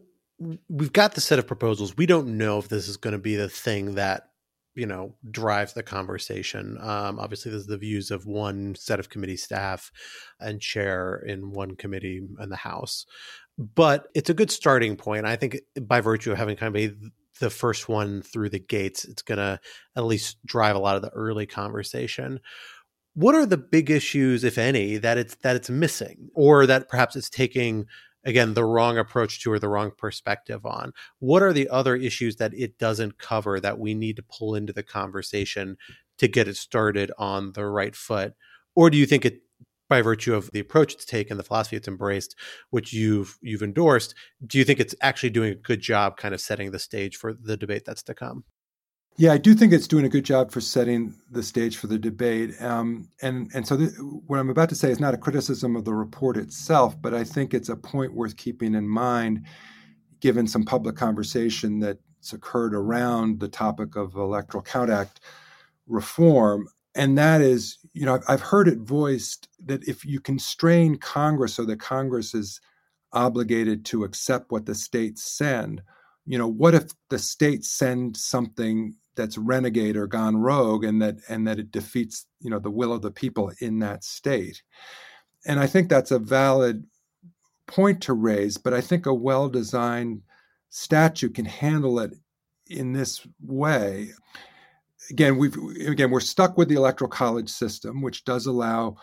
we've 0.68 0.92
got 0.92 1.14
the 1.14 1.20
set 1.20 1.38
of 1.38 1.46
proposals. 1.46 1.96
We 1.96 2.06
don't 2.06 2.36
know 2.38 2.58
if 2.58 2.68
this 2.68 2.88
is 2.88 2.96
going 2.96 3.12
to 3.12 3.18
be 3.18 3.36
the 3.36 3.48
thing 3.48 3.94
that 3.94 4.28
you 4.74 4.86
know 4.86 5.14
drives 5.30 5.74
the 5.74 5.82
conversation. 5.82 6.78
Um, 6.80 7.18
obviously, 7.18 7.50
there's 7.50 7.66
the 7.66 7.78
views 7.78 8.10
of 8.10 8.26
one 8.26 8.74
set 8.74 9.00
of 9.00 9.10
committee 9.10 9.36
staff 9.36 9.90
and 10.40 10.60
chair 10.60 11.22
in 11.26 11.52
one 11.52 11.76
committee 11.76 12.22
in 12.40 12.48
the 12.48 12.56
House, 12.56 13.06
but 13.58 14.08
it's 14.14 14.30
a 14.30 14.34
good 14.34 14.50
starting 14.50 14.96
point. 14.96 15.26
I 15.26 15.36
think 15.36 15.58
by 15.80 16.00
virtue 16.00 16.32
of 16.32 16.38
having 16.38 16.56
kind 16.56 16.74
of 16.74 16.82
a 16.82 16.94
the 17.40 17.50
first 17.50 17.88
one 17.88 18.22
through 18.22 18.50
the 18.50 18.60
gates, 18.60 19.04
it's 19.04 19.22
going 19.22 19.38
to 19.38 19.58
at 19.96 20.04
least 20.04 20.38
drive 20.46 20.76
a 20.76 20.78
lot 20.78 20.96
of 20.96 21.02
the 21.02 21.10
early 21.10 21.46
conversation. 21.46 22.40
What 23.14 23.34
are 23.34 23.46
the 23.46 23.58
big 23.58 23.90
issues, 23.90 24.44
if 24.44 24.58
any, 24.58 24.96
that 24.98 25.18
it's 25.18 25.34
that 25.42 25.56
it's 25.56 25.68
missing, 25.68 26.30
or 26.34 26.66
that 26.66 26.88
perhaps 26.88 27.16
it's 27.16 27.28
taking 27.28 27.86
again 28.24 28.54
the 28.54 28.64
wrong 28.64 28.98
approach 28.98 29.42
to 29.42 29.52
or 29.52 29.58
the 29.58 29.68
wrong 29.68 29.92
perspective 29.96 30.64
on. 30.64 30.92
What 31.18 31.42
are 31.42 31.52
the 31.52 31.68
other 31.68 31.96
issues 31.96 32.36
that 32.36 32.54
it 32.54 32.78
doesn't 32.78 33.18
cover 33.18 33.60
that 33.60 33.78
we 33.78 33.94
need 33.94 34.16
to 34.16 34.22
pull 34.22 34.54
into 34.54 34.72
the 34.72 34.82
conversation 34.82 35.76
to 36.18 36.28
get 36.28 36.48
it 36.48 36.56
started 36.56 37.10
on 37.18 37.52
the 37.52 37.66
right 37.66 37.96
foot? 37.96 38.34
Or 38.74 38.90
do 38.90 38.96
you 38.96 39.06
think 39.06 39.24
it 39.24 39.42
by 39.88 40.00
virtue 40.00 40.34
of 40.34 40.50
the 40.52 40.60
approach 40.60 40.94
it's 40.94 41.04
taken 41.04 41.36
the 41.36 41.42
philosophy 41.42 41.76
it's 41.76 41.86
embraced 41.86 42.34
which 42.70 42.94
you've 42.94 43.36
you've 43.42 43.62
endorsed 43.62 44.14
do 44.46 44.56
you 44.56 44.64
think 44.64 44.80
it's 44.80 44.94
actually 45.02 45.28
doing 45.28 45.52
a 45.52 45.54
good 45.54 45.82
job 45.82 46.16
kind 46.16 46.32
of 46.32 46.40
setting 46.40 46.70
the 46.70 46.78
stage 46.78 47.14
for 47.14 47.34
the 47.34 47.58
debate 47.58 47.84
that's 47.84 48.02
to 48.02 48.14
come 48.14 48.42
yeah, 49.16 49.32
I 49.32 49.38
do 49.38 49.54
think 49.54 49.72
it's 49.72 49.88
doing 49.88 50.06
a 50.06 50.08
good 50.08 50.24
job 50.24 50.50
for 50.50 50.60
setting 50.60 51.14
the 51.30 51.42
stage 51.42 51.76
for 51.76 51.86
the 51.86 51.98
debate. 51.98 52.60
Um, 52.62 53.08
and 53.20 53.50
and 53.54 53.66
so 53.66 53.76
th- 53.76 53.92
what 54.26 54.38
I'm 54.38 54.50
about 54.50 54.68
to 54.70 54.74
say 54.74 54.90
is 54.90 55.00
not 55.00 55.14
a 55.14 55.18
criticism 55.18 55.76
of 55.76 55.84
the 55.84 55.94
report 55.94 56.36
itself, 56.36 57.00
but 57.00 57.12
I 57.12 57.24
think 57.24 57.52
it's 57.52 57.68
a 57.68 57.76
point 57.76 58.14
worth 58.14 58.36
keeping 58.36 58.74
in 58.74 58.88
mind, 58.88 59.44
given 60.20 60.46
some 60.46 60.64
public 60.64 60.96
conversation 60.96 61.78
that's 61.78 62.32
occurred 62.32 62.74
around 62.74 63.40
the 63.40 63.48
topic 63.48 63.96
of 63.96 64.14
Electoral 64.16 64.62
Count 64.62 64.90
Act 64.90 65.20
reform. 65.86 66.66
And 66.94 67.16
that 67.18 67.40
is, 67.40 67.78
you 67.92 68.06
know, 68.06 68.20
I've 68.28 68.42
heard 68.42 68.68
it 68.68 68.78
voiced 68.78 69.48
that 69.64 69.86
if 69.88 70.04
you 70.04 70.20
constrain 70.20 70.96
Congress 70.96 71.54
so 71.54 71.64
that 71.66 71.80
Congress 71.80 72.34
is 72.34 72.60
obligated 73.12 73.84
to 73.86 74.04
accept 74.04 74.52
what 74.52 74.66
the 74.66 74.74
states 74.74 75.22
send, 75.22 75.82
you 76.26 76.38
know, 76.38 76.48
what 76.48 76.74
if 76.74 76.84
the 77.08 77.18
states 77.18 77.68
send 77.68 78.16
something 78.16 78.94
that's 79.14 79.38
renegade 79.38 79.96
or 79.96 80.06
gone 80.06 80.36
rogue 80.36 80.84
and 80.84 81.00
that 81.02 81.16
and 81.28 81.46
that 81.46 81.58
it 81.58 81.70
defeats 81.70 82.26
you 82.40 82.50
know 82.50 82.58
the 82.58 82.70
will 82.70 82.92
of 82.92 83.02
the 83.02 83.10
people 83.10 83.52
in 83.60 83.78
that 83.80 84.04
state. 84.04 84.62
And 85.46 85.58
i 85.60 85.66
think 85.66 85.88
that's 85.88 86.10
a 86.10 86.18
valid 86.18 86.84
point 87.66 88.02
to 88.02 88.12
raise 88.12 88.58
but 88.58 88.74
i 88.74 88.80
think 88.80 89.06
a 89.06 89.14
well 89.14 89.48
designed 89.48 90.22
statute 90.70 91.34
can 91.34 91.44
handle 91.44 91.98
it 92.00 92.12
in 92.68 92.92
this 92.92 93.26
way. 93.42 94.10
Again 95.10 95.36
we've 95.36 95.56
again 95.86 96.10
we're 96.10 96.20
stuck 96.20 96.56
with 96.56 96.68
the 96.68 96.76
electoral 96.76 97.10
college 97.10 97.50
system 97.50 98.02
which 98.02 98.24
does 98.24 98.46
allow 98.46 98.96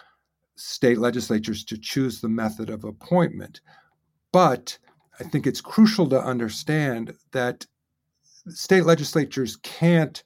state 0.55 0.97
legislatures 0.97 1.63
to 1.65 1.77
choose 1.77 2.19
the 2.19 2.29
method 2.29 2.69
of 2.69 2.83
appointment. 2.83 3.61
But 4.31 4.77
i 5.19 5.23
think 5.23 5.45
it's 5.45 5.61
crucial 5.61 6.07
to 6.09 6.21
understand 6.21 7.13
that 7.31 7.65
state 8.47 8.85
legislatures 8.85 9.57
can't 9.57 10.23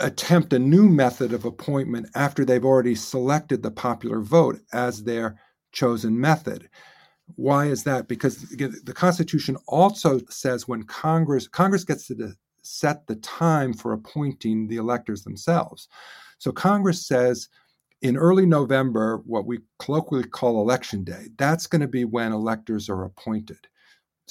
attempt 0.00 0.52
a 0.52 0.58
new 0.58 0.88
method 0.88 1.32
of 1.32 1.44
appointment 1.44 2.08
after 2.14 2.44
they've 2.44 2.64
already 2.64 2.94
selected 2.94 3.62
the 3.62 3.70
popular 3.70 4.20
vote 4.20 4.60
as 4.72 5.04
their 5.04 5.38
chosen 5.72 6.18
method. 6.18 6.68
Why 7.36 7.66
is 7.66 7.84
that? 7.84 8.08
Because 8.08 8.48
the 8.50 8.92
Constitution 8.94 9.56
also 9.66 10.20
says 10.28 10.68
when 10.68 10.82
Congress 10.84 11.46
Congress 11.48 11.84
gets 11.84 12.06
to 12.08 12.34
set 12.62 13.06
the 13.06 13.16
time 13.16 13.72
for 13.72 13.92
appointing 13.92 14.68
the 14.68 14.76
electors 14.76 15.22
themselves. 15.24 15.88
So 16.38 16.52
Congress 16.52 17.06
says 17.06 17.48
in 18.02 18.16
early 18.16 18.46
November, 18.46 19.22
what 19.24 19.46
we 19.46 19.60
colloquially 19.78 20.24
call 20.24 20.60
election 20.60 21.04
day, 21.04 21.28
that's 21.38 21.66
going 21.66 21.82
to 21.82 21.88
be 21.88 22.04
when 22.04 22.32
electors 22.32 22.88
are 22.88 23.04
appointed 23.04 23.68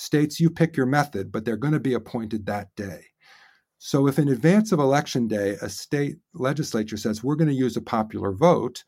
states 0.02 0.40
you 0.40 0.50
pick 0.50 0.76
your 0.76 0.86
method, 0.86 1.32
but 1.32 1.46
they're 1.46 1.58
going 1.58 1.74
to 1.74 1.80
be 1.80 1.94
appointed 1.94 2.46
that 2.46 2.76
day. 2.76 3.02
So, 3.78 4.08
if 4.08 4.20
in 4.20 4.28
advance 4.28 4.72
of 4.72 4.80
election 4.80 5.28
day, 5.28 5.58
a 5.62 5.70
state 5.70 6.18
legislature 6.34 6.98
says 6.98 7.24
we're 7.24 7.36
going 7.36 7.50
to 7.50 7.54
use 7.54 7.78
a 7.78 7.82
popular 7.82 8.32
vote 8.32 8.84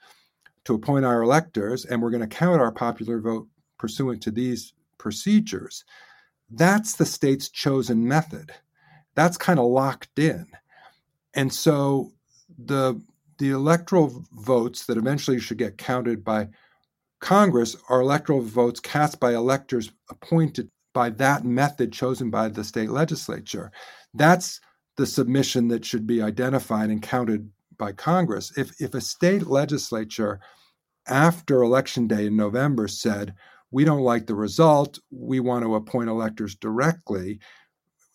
to 0.66 0.76
appoint 0.76 1.05
our 1.05 1.22
electors 1.22 1.86
and 1.86 2.01
we're 2.01 2.11
going 2.11 2.22
to 2.22 2.28
count 2.28 2.61
our 2.61 2.72
popular 2.72 3.20
vote 3.20 3.47
pursuant 3.78 4.22
to 4.24 4.32
these 4.32 4.74
procedures, 4.97 5.84
that's 6.51 6.95
the 6.95 7.05
state's 7.05 7.49
chosen 7.49 8.07
method. 8.07 8.51
That's 9.16 9.38
kind 9.38 9.59
of 9.59 9.66
locked 9.66 10.18
in. 10.18 10.47
And 11.34 11.51
so 11.51 12.14
the 12.57 13.01
the 13.39 13.49
electoral 13.49 14.24
votes 14.32 14.86
that 14.86 14.97
eventually 14.97 15.39
should 15.39 15.57
get 15.57 15.78
counted 15.78 16.24
by 16.24 16.47
Congress 17.20 17.76
are 17.89 18.01
electoral 18.01 18.41
votes 18.41 18.80
cast 18.80 19.20
by 19.20 19.34
electors 19.34 19.91
appointed 20.09 20.70
by 20.94 21.10
that 21.10 21.44
method 21.44 21.91
chosen 21.91 22.30
by 22.30 22.50
the 22.50 22.64
state 22.64 22.89
legislature. 22.89 23.72
That's 24.14 24.60
the 24.96 25.06
submission 25.06 25.68
that 25.70 25.86
should 25.86 26.06
be 26.06 26.22
identified 26.22 26.89
and 26.89 27.02
counted 27.02 27.50
by 27.78 27.91
Congress. 27.91 28.56
If, 28.58 28.80
if 28.80 28.94
a 28.94 29.02
state 29.02 29.48
legislature 29.48 30.39
after 31.08 31.62
election 31.62 32.08
day 32.08 32.28
in 32.28 32.38
November 32.38 32.88
said, 32.88 33.34
we 33.72 33.84
don't 33.84 34.02
like 34.02 34.28
the 34.28 34.36
result, 34.36 35.00
we 35.12 35.39
want 35.39 35.66
to 35.66 35.76
appoint 35.76 36.10
electors 36.10 36.56
directly, 36.56 37.39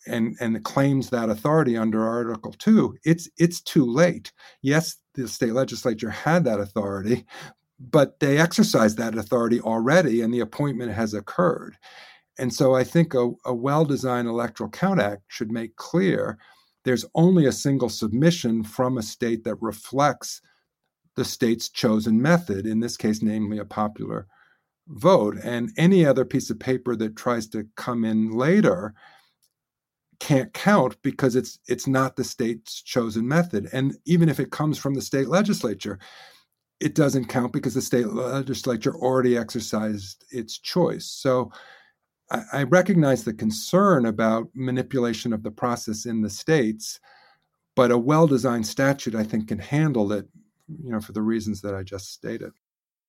and, 0.07 0.35
and 0.39 0.63
claims 0.63 1.09
that 1.09 1.29
authority 1.29 1.75
under 1.75 2.07
Article 2.07 2.53
2, 2.53 2.97
it's, 3.03 3.29
it's 3.37 3.61
too 3.61 3.85
late. 3.85 4.31
Yes, 4.61 4.95
the 5.13 5.27
state 5.27 5.53
legislature 5.53 6.09
had 6.09 6.45
that 6.45 6.59
authority, 6.59 7.25
but 7.79 8.19
they 8.19 8.37
exercised 8.37 8.97
that 8.97 9.17
authority 9.17 9.59
already, 9.59 10.21
and 10.21 10.33
the 10.33 10.39
appointment 10.39 10.93
has 10.93 11.13
occurred. 11.13 11.77
And 12.37 12.53
so 12.53 12.75
I 12.75 12.83
think 12.83 13.13
a, 13.13 13.31
a 13.45 13.53
well 13.53 13.85
designed 13.85 14.27
electoral 14.27 14.69
count 14.69 15.01
act 15.01 15.23
should 15.27 15.51
make 15.51 15.75
clear 15.75 16.37
there's 16.85 17.05
only 17.15 17.45
a 17.45 17.51
single 17.51 17.89
submission 17.89 18.63
from 18.63 18.97
a 18.97 19.03
state 19.03 19.43
that 19.43 19.61
reflects 19.61 20.41
the 21.15 21.25
state's 21.25 21.69
chosen 21.69 22.21
method, 22.21 22.65
in 22.65 22.79
this 22.79 22.95
case, 22.95 23.21
namely 23.21 23.57
a 23.57 23.65
popular 23.65 24.27
vote. 24.87 25.37
And 25.43 25.71
any 25.77 26.05
other 26.05 26.23
piece 26.23 26.49
of 26.49 26.59
paper 26.59 26.95
that 26.95 27.15
tries 27.15 27.47
to 27.49 27.67
come 27.75 28.05
in 28.05 28.31
later 28.31 28.93
can't 30.19 30.53
count 30.53 30.97
because 31.01 31.35
it's 31.35 31.59
it's 31.67 31.87
not 31.87 32.15
the 32.15 32.23
state's 32.23 32.81
chosen 32.81 33.27
method. 33.27 33.69
And 33.71 33.95
even 34.05 34.29
if 34.29 34.39
it 34.39 34.51
comes 34.51 34.77
from 34.77 34.93
the 34.93 35.01
state 35.01 35.27
legislature, 35.27 35.99
it 36.79 36.95
doesn't 36.95 37.25
count 37.25 37.53
because 37.53 37.73
the 37.73 37.81
state 37.81 38.07
legislature 38.07 38.95
already 38.95 39.37
exercised 39.37 40.25
its 40.31 40.57
choice. 40.57 41.05
So 41.05 41.51
I, 42.31 42.43
I 42.53 42.63
recognize 42.63 43.23
the 43.23 43.33
concern 43.33 44.05
about 44.05 44.49
manipulation 44.53 45.33
of 45.33 45.43
the 45.43 45.51
process 45.51 46.05
in 46.05 46.21
the 46.21 46.29
states, 46.29 46.99
but 47.75 47.91
a 47.91 47.97
well-designed 47.97 48.67
statute, 48.67 49.15
I 49.15 49.23
think, 49.23 49.47
can 49.47 49.59
handle 49.59 50.11
it, 50.11 50.27
you 50.83 50.91
know, 50.91 50.99
for 50.99 51.13
the 51.13 51.21
reasons 51.21 51.61
that 51.61 51.75
I 51.75 51.83
just 51.83 52.13
stated. 52.13 52.51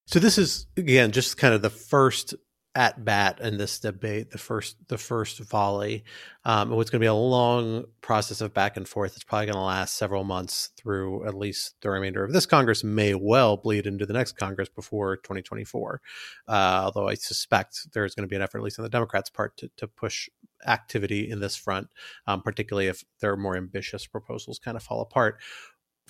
So 0.07 0.19
this 0.19 0.39
is 0.39 0.67
again 0.77 1.13
just 1.13 1.37
kind 1.37 1.55
of 1.55 1.63
the 1.63 1.71
first 1.71 2.35
at 2.75 3.05
bat 3.05 3.41
in 3.41 3.59
this 3.59 3.81
debate, 3.81 4.31
the 4.31 4.39
first 4.39 4.77
the 4.89 4.99
first 4.99 5.41
volley. 5.41 6.05
Um, 6.45 6.73
it's 6.81 6.91
going 6.91 7.01
to 7.01 7.05
be 7.05 7.07
a 7.07 7.15
long 7.15 7.85
process 8.01 8.41
of 8.41 8.55
back 8.55 8.77
and 8.77 8.87
forth. 8.87 9.15
It's 9.17 9.25
probably 9.25 9.47
going 9.47 9.57
to 9.57 9.63
last 9.63 9.97
several 9.97 10.23
months 10.23 10.71
through 10.77 11.27
at 11.27 11.35
least 11.35 11.75
the 11.81 11.91
remainder 11.91 12.23
of 12.23 12.33
this 12.33 12.47
Congress. 12.47 12.85
May 12.85 13.15
well 13.15 13.57
bleed 13.57 13.87
into 13.87 14.07
the 14.07 14.13
next 14.13 14.37
Congress 14.37 14.69
before 14.69 15.17
2024. 15.17 16.01
Uh, 16.47 16.83
although 16.85 17.09
I 17.09 17.15
suspect 17.15 17.93
there's 17.93 18.15
going 18.15 18.27
to 18.27 18.31
be 18.31 18.37
an 18.37 18.43
effort, 18.43 18.59
at 18.59 18.65
least 18.65 18.79
on 18.79 18.85
the 18.85 18.89
Democrats' 18.89 19.31
part, 19.31 19.57
to, 19.59 19.71
to 19.77 19.89
push 19.89 20.29
activity 20.67 21.29
in 21.29 21.41
this 21.41 21.57
front, 21.57 21.89
um, 22.27 22.41
particularly 22.43 22.87
if 22.87 23.05
their 23.21 23.37
more 23.37 23.57
ambitious 23.57 24.07
proposals 24.07 24.61
kind 24.61 24.77
of 24.77 24.83
fall 24.83 25.01
apart 25.01 25.41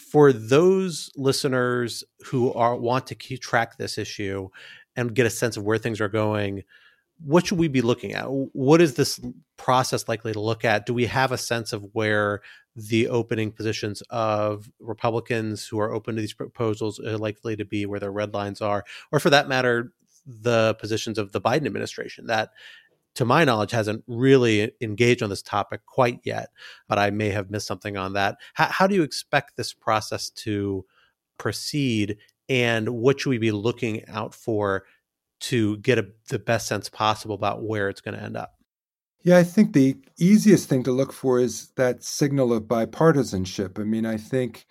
for 0.00 0.32
those 0.32 1.10
listeners 1.14 2.02
who 2.26 2.52
are 2.54 2.74
want 2.74 3.06
to 3.06 3.14
keep 3.14 3.40
track 3.40 3.76
this 3.76 3.98
issue 3.98 4.48
and 5.00 5.14
get 5.14 5.26
a 5.26 5.30
sense 5.30 5.56
of 5.56 5.64
where 5.64 5.78
things 5.78 6.00
are 6.00 6.08
going 6.08 6.62
what 7.22 7.46
should 7.46 7.58
we 7.58 7.68
be 7.68 7.82
looking 7.82 8.12
at 8.14 8.24
what 8.24 8.80
is 8.80 8.94
this 8.94 9.20
process 9.56 10.08
likely 10.08 10.32
to 10.32 10.40
look 10.40 10.64
at 10.64 10.86
do 10.86 10.94
we 10.94 11.06
have 11.06 11.32
a 11.32 11.38
sense 11.38 11.72
of 11.72 11.86
where 11.92 12.40
the 12.74 13.08
opening 13.08 13.50
positions 13.50 14.02
of 14.10 14.70
republicans 14.78 15.66
who 15.66 15.78
are 15.78 15.92
open 15.92 16.14
to 16.14 16.20
these 16.20 16.32
proposals 16.32 16.98
are 17.00 17.18
likely 17.18 17.56
to 17.56 17.64
be 17.64 17.84
where 17.84 18.00
their 18.00 18.12
red 18.12 18.32
lines 18.32 18.60
are 18.60 18.84
or 19.12 19.20
for 19.20 19.30
that 19.30 19.48
matter 19.48 19.92
the 20.26 20.74
positions 20.78 21.18
of 21.18 21.32
the 21.32 21.40
biden 21.40 21.66
administration 21.66 22.26
that 22.26 22.50
to 23.16 23.24
my 23.24 23.44
knowledge, 23.44 23.72
hasn't 23.72 24.04
really 24.06 24.72
engaged 24.80 25.20
on 25.20 25.30
this 25.30 25.42
topic 25.42 25.84
quite 25.84 26.20
yet, 26.22 26.50
but 26.88 26.96
I 26.96 27.10
may 27.10 27.30
have 27.30 27.50
missed 27.50 27.66
something 27.66 27.96
on 27.96 28.12
that. 28.12 28.38
How, 28.54 28.66
how 28.66 28.86
do 28.86 28.94
you 28.94 29.02
expect 29.02 29.56
this 29.56 29.72
process 29.72 30.30
to 30.30 30.84
proceed, 31.40 32.18
and 32.50 32.88
what 32.88 33.20
should 33.20 33.30
we 33.30 33.38
be 33.38 33.52
looking 33.52 34.06
out 34.08 34.34
for 34.34 34.84
to 35.38 35.78
get 35.78 35.98
a, 35.98 36.08
the 36.28 36.38
best 36.38 36.66
sense 36.66 36.88
possible 36.90 37.36
about 37.36 37.62
where 37.62 37.88
it's 37.88 38.00
going 38.00 38.16
to 38.16 38.22
end 38.22 38.36
up? 38.36 38.56
Yeah, 39.22 39.38
I 39.38 39.44
think 39.44 39.72
the 39.72 39.96
easiest 40.18 40.68
thing 40.68 40.82
to 40.82 40.92
look 40.92 41.12
for 41.12 41.38
is 41.38 41.68
that 41.76 42.02
signal 42.02 42.52
of 42.52 42.64
bipartisanship. 42.64 43.78
I 43.78 43.84
mean, 43.84 44.04
I 44.04 44.16
think, 44.16 44.66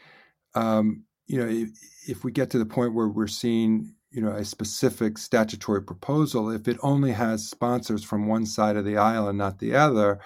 um, 0.56 1.06
you 1.28 1.40
know, 1.40 1.48
if, 1.48 1.70
if 2.08 2.24
we 2.24 2.32
get 2.32 2.50
to 2.52 2.60
the 2.60 2.66
point 2.66 2.94
where 2.94 3.08
we're 3.08 3.28
seeing 3.28 3.94
you 4.12 4.22
know 4.22 4.32
a 4.32 4.44
specific 4.44 5.20
statutory 5.20 5.84
proposal 5.84 6.50
if 6.50 6.68
it 6.68 6.78
only 6.82 7.12
has 7.12 7.48
sponsors 7.48 8.04
from 8.04 8.28
one 8.28 8.44
side 8.44 8.76
of 8.76 8.84
the 8.84 8.98
aisle 8.98 9.28
and 9.28 9.38
not 9.38 9.60
the 9.60 9.76
other 9.76 10.20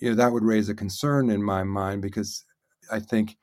you 0.00 0.08
know 0.08 0.16
that 0.16 0.32
would 0.32 0.42
raise 0.42 0.68
a 0.68 0.74
concern 0.74 1.30
in 1.30 1.40
my 1.40 1.62
mind 1.62 2.02
because 2.02 2.44
i 2.90 2.98
think 2.98 3.36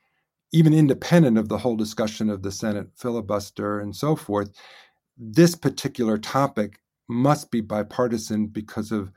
even 0.54 0.74
independent 0.74 1.38
of 1.38 1.49
the 1.49 1.58
whole 1.58 1.76
discussion 1.76 2.30
of 2.30 2.41
the 2.41 2.52
senate 2.52 2.88
filibuster 2.95 3.80
and 3.80 3.95
so 3.95 4.16
forth 4.16 4.52
this 5.18 5.56
particular 5.56 6.18
topic 6.18 6.80
must 7.08 7.52
be 7.52 7.62
bipartisan 7.62 8.47
because 8.47 8.91
of 8.91 9.12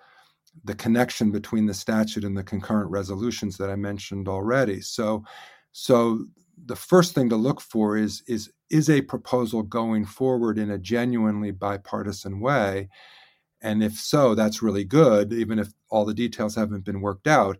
the 0.64 0.74
connection 0.74 1.30
between 1.30 1.66
the 1.66 1.74
statute 1.74 2.24
and 2.24 2.36
the 2.36 2.42
concurrent 2.42 2.90
resolutions 2.90 3.56
that 3.56 3.70
i 3.70 3.76
mentioned 3.76 4.28
already. 4.28 4.80
So 4.80 5.24
so 5.72 6.26
the 6.66 6.76
first 6.76 7.14
thing 7.14 7.28
to 7.30 7.36
look 7.36 7.60
for 7.60 7.96
is 7.96 8.22
is 8.28 8.52
is 8.70 8.88
a 8.88 9.02
proposal 9.02 9.62
going 9.62 10.04
forward 10.04 10.58
in 10.58 10.70
a 10.70 10.78
genuinely 10.78 11.50
bipartisan 11.50 12.40
way? 12.40 12.88
And 13.62 13.82
if 13.82 13.94
so 13.94 14.34
that's 14.34 14.62
really 14.62 14.84
good 14.84 15.32
even 15.32 15.58
if 15.58 15.72
all 15.90 16.04
the 16.04 16.14
details 16.14 16.54
haven't 16.54 16.84
been 16.84 17.00
worked 17.00 17.26
out. 17.26 17.58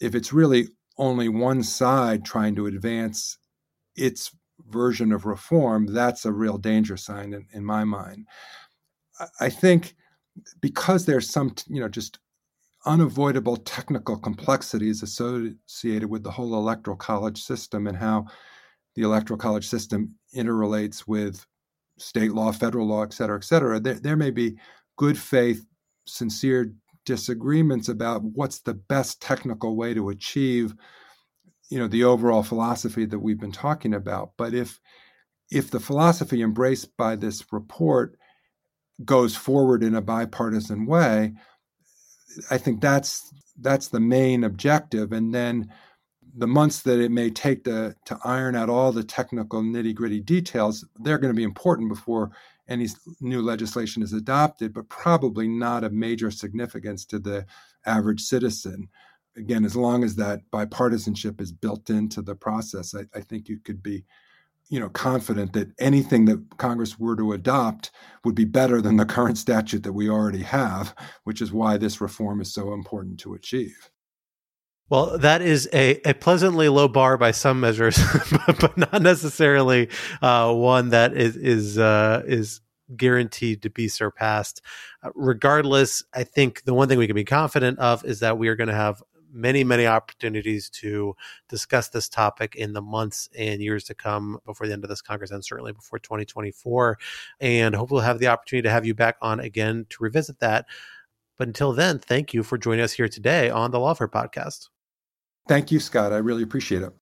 If 0.00 0.14
it's 0.14 0.32
really 0.32 0.68
only 0.98 1.28
one 1.28 1.62
side 1.62 2.24
trying 2.24 2.54
to 2.54 2.66
advance 2.66 3.38
its 3.96 4.30
version 4.68 5.12
of 5.12 5.24
reform 5.24 5.86
that's 5.86 6.24
a 6.24 6.32
real 6.32 6.58
danger 6.58 6.96
sign 6.96 7.32
in, 7.32 7.46
in 7.52 7.64
my 7.64 7.84
mind 7.84 8.26
i 9.40 9.48
think 9.48 9.94
because 10.60 11.06
there's 11.06 11.30
some 11.30 11.54
you 11.68 11.80
know 11.80 11.88
just 11.88 12.18
unavoidable 12.86 13.56
technical 13.56 14.16
complexities 14.16 15.02
associated 15.02 16.08
with 16.08 16.22
the 16.22 16.30
whole 16.30 16.54
electoral 16.54 16.96
college 16.96 17.42
system 17.42 17.86
and 17.86 17.96
how 17.96 18.24
the 18.94 19.02
electoral 19.02 19.38
college 19.38 19.66
system 19.66 20.14
interrelates 20.34 21.06
with 21.06 21.46
state 21.98 22.32
law, 22.32 22.52
federal 22.52 22.86
law, 22.86 23.02
et 23.02 23.12
cetera, 23.12 23.36
et 23.36 23.44
cetera. 23.44 23.80
There, 23.80 23.94
there 23.94 24.16
may 24.16 24.30
be 24.30 24.56
good 24.96 25.18
faith, 25.18 25.64
sincere 26.06 26.72
disagreements 27.08 27.88
about 27.88 28.22
what's 28.22 28.60
the 28.60 28.74
best 28.74 29.22
technical 29.22 29.76
way 29.76 29.94
to 29.94 30.10
achieve 30.10 30.74
you 31.70 31.78
know 31.78 31.88
the 31.88 32.04
overall 32.04 32.42
philosophy 32.42 33.06
that 33.06 33.18
we've 33.18 33.40
been 33.40 33.52
talking 33.52 33.94
about. 33.94 34.32
But 34.38 34.54
if 34.54 34.80
if 35.50 35.70
the 35.70 35.80
philosophy 35.80 36.42
embraced 36.42 36.96
by 36.96 37.16
this 37.16 37.44
report 37.52 38.18
goes 39.04 39.36
forward 39.36 39.82
in 39.82 39.94
a 39.94 40.02
bipartisan 40.02 40.86
way 40.86 41.34
I 42.50 42.58
think 42.58 42.80
that's 42.80 43.32
that's 43.60 43.88
the 43.88 44.00
main 44.00 44.44
objective, 44.44 45.12
and 45.12 45.34
then 45.34 45.72
the 46.36 46.46
months 46.46 46.82
that 46.82 47.00
it 47.00 47.10
may 47.10 47.30
take 47.30 47.64
to 47.64 47.94
to 48.06 48.18
iron 48.24 48.54
out 48.54 48.70
all 48.70 48.92
the 48.92 49.04
technical 49.04 49.62
nitty 49.62 49.94
gritty 49.94 50.20
details, 50.20 50.86
they're 51.00 51.18
going 51.18 51.32
to 51.32 51.36
be 51.36 51.44
important 51.44 51.88
before 51.88 52.30
any 52.68 52.88
new 53.20 53.42
legislation 53.42 54.02
is 54.02 54.12
adopted, 54.12 54.74
but 54.74 54.88
probably 54.88 55.48
not 55.48 55.84
of 55.84 55.92
major 55.92 56.30
significance 56.30 57.04
to 57.06 57.18
the 57.18 57.46
average 57.86 58.20
citizen. 58.20 58.88
Again, 59.36 59.64
as 59.64 59.76
long 59.76 60.04
as 60.04 60.16
that 60.16 60.40
bipartisanship 60.52 61.40
is 61.40 61.52
built 61.52 61.90
into 61.90 62.22
the 62.22 62.34
process, 62.34 62.94
I, 62.94 63.04
I 63.16 63.20
think 63.20 63.48
you 63.48 63.58
could 63.58 63.82
be 63.82 64.04
you 64.68 64.78
know 64.78 64.90
confident 64.90 65.52
that 65.54 65.68
anything 65.78 66.26
that 66.26 66.42
Congress 66.58 66.98
were 66.98 67.16
to 67.16 67.32
adopt 67.32 67.90
would 68.24 68.34
be 68.34 68.44
better 68.44 68.82
than 68.82 68.96
the 68.96 69.06
current 69.06 69.38
statute 69.38 69.82
that 69.82 69.92
we 69.92 70.10
already 70.10 70.42
have, 70.42 70.94
which 71.24 71.40
is 71.40 71.52
why 71.52 71.76
this 71.76 72.00
reform 72.00 72.40
is 72.40 72.52
so 72.52 72.72
important 72.74 73.18
to 73.20 73.34
achieve. 73.34 73.90
Well, 74.90 75.18
that 75.18 75.42
is 75.42 75.68
a, 75.74 76.00
a 76.08 76.14
pleasantly 76.14 76.68
low 76.70 76.88
bar 76.88 77.18
by 77.18 77.32
some 77.32 77.60
measures, 77.60 77.98
but, 78.46 78.76
not 78.76 79.02
necessarily 79.02 79.90
uh, 80.22 80.52
one 80.52 80.90
that 80.90 81.14
is 81.14 81.36
is 81.36 81.78
uh, 81.78 82.22
is 82.26 82.60
guaranteed 82.96 83.62
to 83.62 83.70
be 83.70 83.88
surpassed. 83.88 84.62
Uh, 85.02 85.10
regardless, 85.14 86.02
I 86.14 86.24
think 86.24 86.64
the 86.64 86.72
one 86.72 86.88
thing 86.88 86.98
we 86.98 87.06
can 87.06 87.16
be 87.16 87.24
confident 87.24 87.78
of 87.78 88.04
is 88.04 88.20
that 88.20 88.38
we 88.38 88.48
are 88.48 88.56
going 88.56 88.68
to 88.68 88.74
have 88.74 89.02
many, 89.30 89.62
many 89.62 89.86
opportunities 89.86 90.70
to 90.70 91.14
discuss 91.50 91.88
this 91.90 92.08
topic 92.08 92.56
in 92.56 92.72
the 92.72 92.80
months 92.80 93.28
and 93.38 93.60
years 93.60 93.84
to 93.84 93.94
come 93.94 94.38
before 94.46 94.66
the 94.66 94.72
end 94.72 94.84
of 94.84 94.90
this 94.90 95.02
Congress 95.02 95.30
and 95.30 95.44
certainly 95.44 95.72
before 95.72 95.98
2024. 95.98 96.98
And 97.40 97.74
hope 97.74 97.90
we'll 97.90 98.00
have 98.00 98.20
the 98.20 98.28
opportunity 98.28 98.66
to 98.66 98.70
have 98.70 98.86
you 98.86 98.94
back 98.94 99.16
on 99.20 99.38
again 99.38 99.84
to 99.90 100.02
revisit 100.02 100.40
that. 100.40 100.64
But 101.36 101.48
until 101.48 101.74
then, 101.74 101.98
thank 101.98 102.32
you 102.32 102.42
for 102.42 102.56
joining 102.56 102.82
us 102.82 102.92
here 102.92 103.08
today 103.08 103.50
on 103.50 103.70
the 103.70 103.78
Lawfare 103.78 104.08
Podcast. 104.08 104.68
Thank 105.48 105.72
you, 105.72 105.80
Scott. 105.80 106.12
I 106.12 106.18
really 106.18 106.42
appreciate 106.42 106.82
it. 106.82 106.92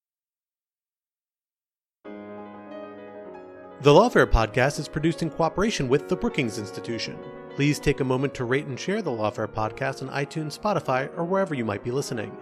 The 3.83 3.91
Lawfare 3.91 4.27
Podcast 4.27 4.79
is 4.79 4.89
produced 4.89 5.23
in 5.23 5.31
cooperation 5.31 5.89
with 5.89 6.09
the 6.09 6.17
Brookings 6.17 6.59
Institution. 6.59 7.19
Please 7.51 7.79
take 7.79 8.01
a 8.01 8.05
moment 8.05 8.33
to 8.35 8.45
rate 8.45 8.67
and 8.67 8.81
share 8.81 9.03
the 9.03 9.11
Lawfare 9.11 9.47
podcast 9.47 10.03
on 10.03 10.09
iTunes, 10.09 10.59
Spotify, 10.59 11.11
or 11.17 11.25
wherever 11.25 11.55
you 11.55 11.65
might 11.65 11.85
be 11.85 11.91
listening. 11.91 12.37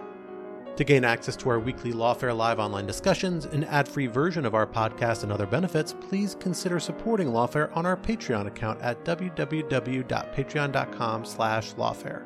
To 0.76 0.84
gain 0.84 1.04
access 1.04 1.36
to 1.36 1.48
our 1.50 1.58
weekly 1.58 1.92
Lawfare 1.92 2.36
Live 2.36 2.58
online 2.58 2.86
discussions, 2.86 3.44
an 3.46 3.64
ad-free 3.64 4.08
version 4.08 4.44
of 4.44 4.54
our 4.54 4.66
podcast, 4.66 5.22
and 5.22 5.32
other 5.32 5.46
benefits, 5.46 5.94
please 6.08 6.36
consider 6.38 6.80
supporting 6.80 7.28
Lawfare 7.28 7.74
on 7.76 7.86
our 7.86 7.96
Patreon 7.96 8.46
account 8.46 8.80
at 8.80 9.04
www.patreon.com 9.04 11.24
slash 11.24 11.74
lawfare. 11.74 12.24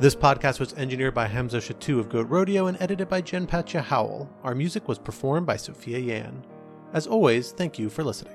This 0.00 0.16
podcast 0.16 0.58
was 0.58 0.74
engineered 0.74 1.14
by 1.14 1.28
Hamza 1.28 1.58
Shatu 1.58 2.00
of 2.00 2.08
Goat 2.08 2.28
Rodeo 2.28 2.66
and 2.66 2.76
edited 2.80 3.08
by 3.08 3.20
Jen 3.20 3.46
Patja 3.46 3.80
Howell. 3.80 4.28
Our 4.42 4.52
music 4.52 4.88
was 4.88 4.98
performed 4.98 5.46
by 5.46 5.56
Sophia 5.56 6.00
Yan. 6.00 6.44
As 6.92 7.06
always, 7.06 7.52
thank 7.52 7.78
you 7.78 7.88
for 7.88 8.02
listening. 8.02 8.34